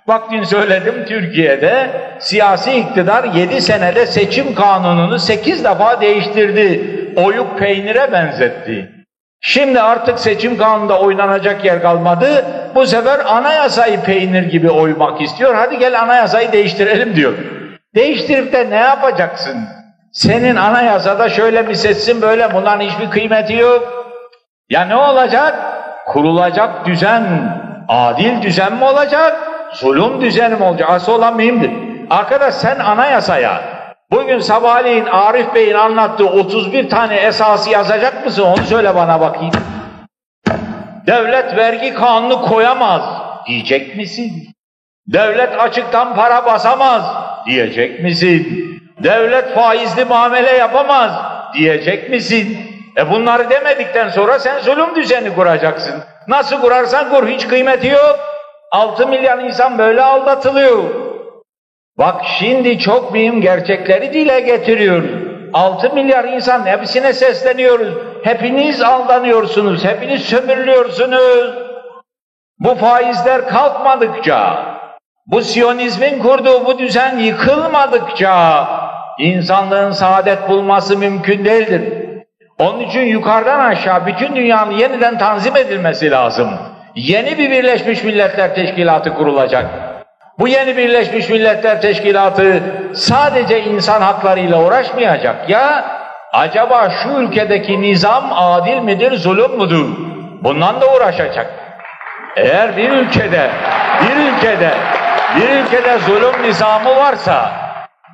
Bak 0.08 0.32
dün 0.32 0.44
söyledim 0.44 1.06
Türkiye'de 1.08 1.90
siyasi 2.20 2.72
iktidar 2.72 3.24
7 3.24 3.62
senede 3.62 4.06
seçim 4.06 4.56
kanununu 4.56 5.20
8 5.20 5.64
defa 5.64 6.02
değiştirdi. 6.02 6.99
Oyuk 7.16 7.60
peynire 7.60 8.12
benzetti. 8.12 8.92
Şimdi 9.42 9.82
artık 9.82 10.20
seçim 10.20 10.58
kanununda 10.58 11.00
oynanacak 11.00 11.66
yer 11.66 11.82
kalmadı. 11.82 12.46
Bu 12.76 12.86
sefer 12.86 13.20
anayasayı 13.26 14.02
peynir 14.02 14.44
gibi 14.44 14.70
oymak 14.70 15.22
istiyor. 15.22 15.56
Hadi 15.56 15.78
gel 15.78 16.02
anayasayı 16.02 16.52
değiştirelim 16.52 17.16
diyor. 17.16 17.34
Değiştirip 17.96 18.54
de 18.54 18.70
ne 18.70 18.76
yapacaksın? 18.76 19.58
Senin 20.14 20.56
anayasada 20.56 21.30
şöyle 21.30 21.62
mi 21.62 21.76
seçsin 21.76 22.22
böyle 22.22 22.54
bundan 22.54 22.80
hiçbir 22.80 23.10
kıymeti 23.10 23.54
yok. 23.54 24.06
Ya 24.70 24.86
ne 24.86 24.96
olacak? 24.96 25.56
Kurulacak 26.06 26.86
düzen, 26.86 27.24
adil 27.88 28.42
düzen 28.42 28.74
mi 28.74 28.84
olacak? 28.84 29.38
Zulüm 29.74 30.22
düzeni 30.22 30.56
mi 30.56 30.64
olacak? 30.64 30.90
Asıl 30.90 31.14
olan 31.14 31.36
mühimdir. 31.36 31.72
Arkadaş 32.10 32.54
sen 32.54 32.80
anayasaya 32.80 33.62
bugün 34.12 34.40
sabahleyin 34.40 35.06
Arif 35.06 35.56
Bey'in 35.56 35.76
anlattığı 35.76 36.28
31 36.30 36.90
tane 36.90 37.16
esası 37.16 37.70
yazacak 37.70 38.26
mısın? 38.26 38.44
Onu 38.44 38.64
söyle 38.64 38.96
bana 38.96 39.22
bakayım. 39.22 39.54
Devlet 41.08 41.58
vergi 41.58 41.94
kanunu 41.94 42.42
koyamaz 42.42 43.02
diyecek 43.48 43.96
misin? 43.96 44.32
Devlet 45.08 45.60
açıktan 45.60 46.16
para 46.16 46.46
basamaz 46.46 47.04
diyecek 47.46 48.04
misin? 48.04 48.66
Devlet 49.04 49.54
faizli 49.56 50.06
muamele 50.06 50.52
yapamaz 50.52 51.12
diyecek 51.54 52.10
misin? 52.10 52.58
E 52.98 53.12
bunları 53.12 53.50
demedikten 53.50 54.10
sonra 54.10 54.40
sen 54.40 54.60
zulüm 54.60 54.96
düzeni 54.96 55.36
kuracaksın. 55.36 55.96
Nasıl 56.28 56.62
kurarsan 56.62 57.10
kur 57.10 57.28
hiç 57.28 57.48
kıymeti 57.48 57.88
yok. 57.88 58.20
6 58.72 59.08
milyar 59.08 59.38
insan 59.38 59.78
böyle 59.78 60.02
aldatılıyor. 60.04 60.84
Bak 62.00 62.22
şimdi 62.40 62.80
çok 62.80 63.12
mühim 63.12 63.42
gerçekleri 63.42 64.14
dile 64.14 64.40
getiriyor. 64.40 65.04
6 65.54 65.94
milyar 65.94 66.24
insan 66.24 66.66
hepsine 66.66 67.14
sesleniyoruz. 67.14 67.94
Hepiniz 68.24 68.82
aldanıyorsunuz, 68.82 69.86
hepiniz 69.86 70.22
sömürülüyorsunuz. 70.22 71.56
Bu 72.60 72.76
faizler 72.76 73.48
kalkmadıkça, 73.48 74.66
bu 75.28 75.42
Siyonizmin 75.42 76.20
kurduğu 76.20 76.66
bu 76.66 76.80
düzen 76.80 77.18
yıkılmadıkça 77.18 78.68
insanlığın 79.20 79.92
saadet 79.92 80.50
bulması 80.50 80.98
mümkün 80.98 81.46
değildir. 81.46 81.94
Onun 82.60 82.80
için 82.80 83.02
yukarıdan 83.02 83.60
aşağı 83.60 84.06
bütün 84.06 84.36
dünyanın 84.36 84.72
yeniden 84.72 85.18
tanzim 85.18 85.58
edilmesi 85.58 86.12
lazım. 86.12 86.50
Yeni 86.96 87.38
bir 87.38 87.52
Birleşmiş 87.52 88.04
Milletler 88.04 88.56
Teşkilatı 88.56 89.14
kurulacak. 89.14 89.89
Bu 90.40 90.48
yeni 90.48 90.78
Birleşmiş 90.78 91.30
Milletler 91.30 91.82
Teşkilatı 91.82 92.64
sadece 92.94 93.64
insan 93.64 94.02
haklarıyla 94.02 94.64
uğraşmayacak 94.64 95.50
ya 95.50 95.86
acaba 96.34 96.90
şu 96.90 97.10
ülkedeki 97.10 97.82
nizam 97.82 98.30
adil 98.34 98.78
midir, 98.82 99.18
zulüm 99.18 99.52
müdür? 99.58 99.86
Bundan 100.44 100.82
da 100.82 100.96
uğraşacak. 100.96 101.52
Eğer 102.36 102.78
bir 102.78 102.90
ülkede, 102.90 103.50
bir 104.02 104.16
ülkede, 104.16 104.72
bir 105.36 105.50
ülkede 105.50 105.98
zulüm 106.00 106.44
nizamı 106.44 106.96
varsa, 106.96 107.52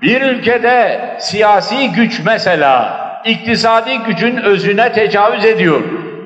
bir 0.02 0.22
ülkede 0.22 1.02
siyasi 1.19 1.91
güç 1.91 2.22
mesela, 2.26 2.99
iktisadi 3.26 3.97
gücün 3.97 4.38
özüne 4.38 4.91
tecavüz 4.91 5.45
ediyor, 5.45 5.81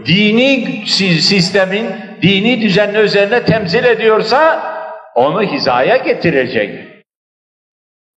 dini 0.05 0.83
sistemin, 1.21 1.95
dini 2.21 2.61
düzenin 2.61 2.99
üzerine 2.99 3.43
temsil 3.43 3.83
ediyorsa, 3.83 4.59
onu 5.19 5.41
hizaya 5.41 5.97
getirecek. 5.97 6.87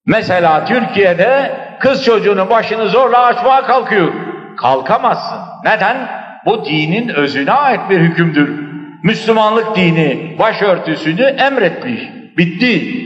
Mesela 0.06 0.64
Türkiye'de 0.64 1.56
kız 1.80 2.04
çocuğunun 2.04 2.50
başını 2.50 2.88
zorla 2.88 3.24
açmaya 3.24 3.62
kalkıyor. 3.62 4.12
Kalkamazsın. 4.56 5.38
Neden? 5.64 6.08
Bu 6.46 6.64
dinin 6.64 7.08
özüne 7.08 7.52
ait 7.52 7.80
bir 7.90 8.00
hükümdür. 8.00 8.72
Müslümanlık 9.02 9.76
dini 9.76 10.36
başörtüsünü 10.38 11.22
emretmiş. 11.22 12.00
Bitti. 12.36 13.04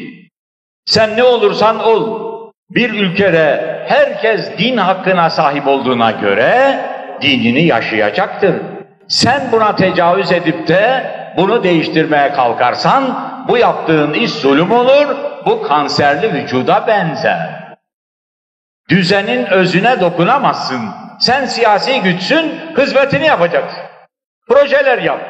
Sen 0.85 1.16
ne 1.16 1.23
olursan 1.23 1.85
ol. 1.85 2.27
Bir 2.70 2.90
ülkede 2.90 3.77
herkes 3.89 4.59
din 4.59 4.77
hakkına 4.77 5.31
sahip 5.31 5.66
olduğuna 5.66 6.10
göre 6.10 6.81
dinini 7.20 7.62
yaşayacaktır. 7.62 8.55
Sen 9.09 9.43
buna 9.52 9.77
tecavüz 9.77 10.32
edip 10.32 10.68
de 10.68 11.10
bunu 11.36 11.64
değiştirmeye 11.64 12.32
kalkarsan 12.32 13.04
bu 13.48 13.58
yaptığın 13.58 14.12
iş 14.12 14.30
zulüm 14.30 14.72
olur, 14.72 15.16
bu 15.46 15.62
kanserli 15.62 16.34
vücuda 16.34 16.86
benzer. 16.86 17.66
Düzenin 18.90 19.46
özüne 19.46 20.00
dokunamazsın. 20.00 20.80
Sen 21.20 21.44
siyasi 21.46 22.00
güçsün, 22.00 22.60
hizmetini 22.78 23.26
yapacaksın. 23.26 23.82
Projeler 24.48 24.98
yap. 24.98 25.20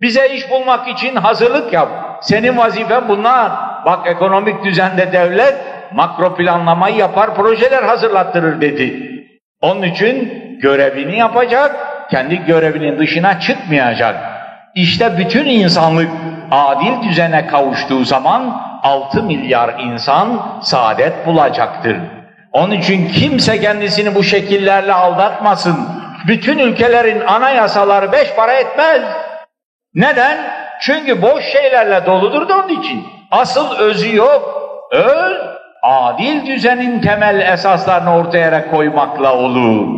Bize 0.00 0.28
iş 0.28 0.50
bulmak 0.50 0.88
için 0.88 1.16
hazırlık 1.16 1.72
yap. 1.72 1.88
Senin 2.22 2.56
vazifen 2.56 3.08
bunlar. 3.08 3.52
Bak 3.84 4.06
ekonomik 4.06 4.64
düzende 4.64 5.12
devlet 5.12 5.54
makro 5.92 6.36
planlamayı 6.36 6.96
yapar, 6.96 7.34
projeler 7.34 7.82
hazırlattırır 7.82 8.60
dedi. 8.60 9.10
Onun 9.60 9.82
için 9.82 10.32
görevini 10.62 11.18
yapacak, 11.18 11.76
kendi 12.10 12.44
görevinin 12.44 12.98
dışına 12.98 13.40
çıkmayacak. 13.40 14.33
İşte 14.74 15.18
bütün 15.18 15.44
insanlık 15.44 16.10
adil 16.50 17.08
düzene 17.08 17.46
kavuştuğu 17.46 18.04
zaman 18.04 18.62
6 18.82 19.22
milyar 19.22 19.74
insan 19.80 20.60
saadet 20.62 21.26
bulacaktır. 21.26 21.96
Onun 22.52 22.70
için 22.70 23.08
kimse 23.08 23.60
kendisini 23.60 24.14
bu 24.14 24.22
şekillerle 24.22 24.92
aldatmasın. 24.92 25.76
Bütün 26.26 26.58
ülkelerin 26.58 27.20
anayasaları 27.20 28.12
beş 28.12 28.34
para 28.34 28.52
etmez. 28.52 29.02
Neden? 29.94 30.38
Çünkü 30.80 31.22
boş 31.22 31.44
şeylerle 31.44 32.06
doludur 32.06 32.48
da 32.48 32.56
onun 32.56 32.80
için. 32.80 33.04
Asıl 33.30 33.76
özü 33.76 34.16
yok. 34.16 34.60
Öz, 34.92 35.36
adil 35.82 36.46
düzenin 36.46 37.00
temel 37.00 37.40
esaslarını 37.52 38.16
ortaya 38.16 38.70
koymakla 38.70 39.36
olur. 39.36 39.88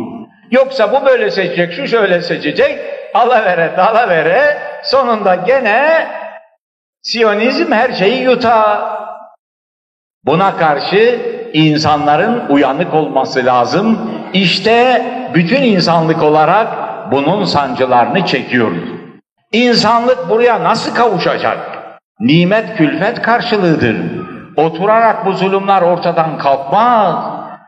Yoksa 0.51 0.91
bu 0.91 1.05
böyle 1.05 1.31
seçecek, 1.31 1.73
şu 1.73 1.87
şöyle 1.87 2.21
seçecek, 2.21 2.79
alavere 3.13 3.71
dalavere, 3.77 4.57
sonunda 4.83 5.35
gene 5.35 6.07
Siyonizm 7.07 7.71
her 7.71 7.93
şeyi 7.93 8.23
yutar. 8.23 8.79
Buna 10.25 10.57
karşı 10.57 11.21
insanların 11.53 12.43
uyanık 12.49 12.93
olması 12.93 13.45
lazım. 13.45 14.11
İşte 14.33 15.05
bütün 15.33 15.61
insanlık 15.61 16.23
olarak 16.23 16.67
bunun 17.11 17.43
sancılarını 17.43 18.25
çekiyoruz. 18.25 18.89
İnsanlık 19.51 20.29
buraya 20.29 20.63
nasıl 20.63 20.95
kavuşacak? 20.95 21.57
Nimet 22.19 22.77
külfet 22.77 23.21
karşılığıdır. 23.21 23.97
Oturarak 24.55 25.25
bu 25.25 25.33
zulümler 25.33 25.81
ortadan 25.81 26.37
kalkmaz. 26.37 27.15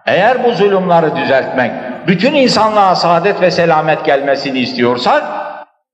Eğer 0.05 0.43
bu 0.43 0.51
zulümleri 0.51 1.15
düzeltmek, 1.15 1.71
bütün 2.07 2.33
insanlığa 2.33 2.95
saadet 2.95 3.41
ve 3.41 3.51
selamet 3.51 4.05
gelmesini 4.05 4.59
istiyorsak, 4.59 5.23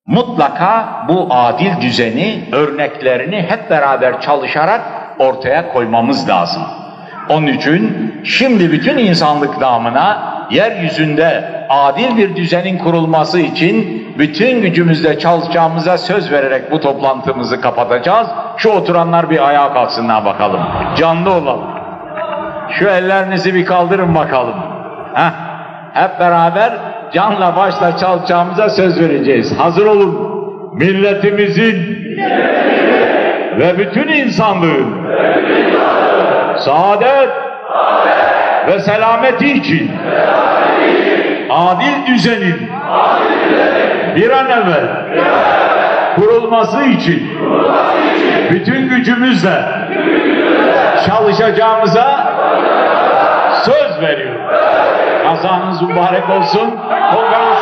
mutlaka 0.07 1.03
bu 1.07 1.27
adil 1.29 1.81
düzeni, 1.81 2.49
örneklerini 2.51 3.45
hep 3.49 3.69
beraber 3.69 4.21
çalışarak 4.21 4.81
ortaya 5.19 5.73
koymamız 5.73 6.29
lazım. 6.29 6.63
Onun 7.29 7.47
için 7.47 8.13
şimdi 8.25 8.71
bütün 8.71 8.97
insanlık 8.97 9.61
namına 9.61 10.35
yeryüzünde 10.51 11.55
adil 11.69 12.17
bir 12.17 12.35
düzenin 12.35 12.77
kurulması 12.77 13.39
için 13.39 14.05
bütün 14.17 14.61
gücümüzle 14.61 15.19
çalışacağımıza 15.19 15.97
söz 15.97 16.31
vererek 16.31 16.71
bu 16.71 16.79
toplantımızı 16.79 17.61
kapatacağız. 17.61 18.27
Şu 18.57 18.69
oturanlar 18.69 19.29
bir 19.29 19.47
ayağa 19.47 19.73
kalksınlar 19.73 20.25
bakalım. 20.25 20.61
Canlı 20.97 21.33
olalım. 21.33 21.69
Şu 22.69 22.87
ellerinizi 22.87 23.53
bir 23.53 23.65
kaldırın 23.65 24.15
bakalım. 24.15 24.55
Heh. 25.13 25.31
Hep 25.93 26.19
beraber 26.19 26.73
canla 27.13 27.55
başla 27.55 27.97
çalışacağımıza 27.97 28.69
söz 28.69 28.99
vereceğiz. 28.99 29.59
Hazır 29.59 29.85
olun. 29.85 30.35
Milletimizin 30.73 31.75
ve 33.59 33.77
bütün 33.77 34.07
insanlığın 34.07 35.05
saadet, 36.57 37.29
ve 38.67 38.79
selameti 38.79 39.51
için, 39.51 39.91
adil 41.49 42.05
düzenin 42.07 42.69
bir 44.15 44.29
an 44.29 44.49
evvel 44.49 44.87
kurulması 46.15 46.83
için 46.83 47.29
bütün 48.51 48.89
gücümüzle 48.89 49.65
çalışacağımıza 51.07 52.33
söz 53.65 54.01
veriyorum. 54.01 54.41
Kazanız 55.23 55.81
mübarek 55.81 56.29
olsun. 56.29 56.79
Selamlar. 56.89 57.54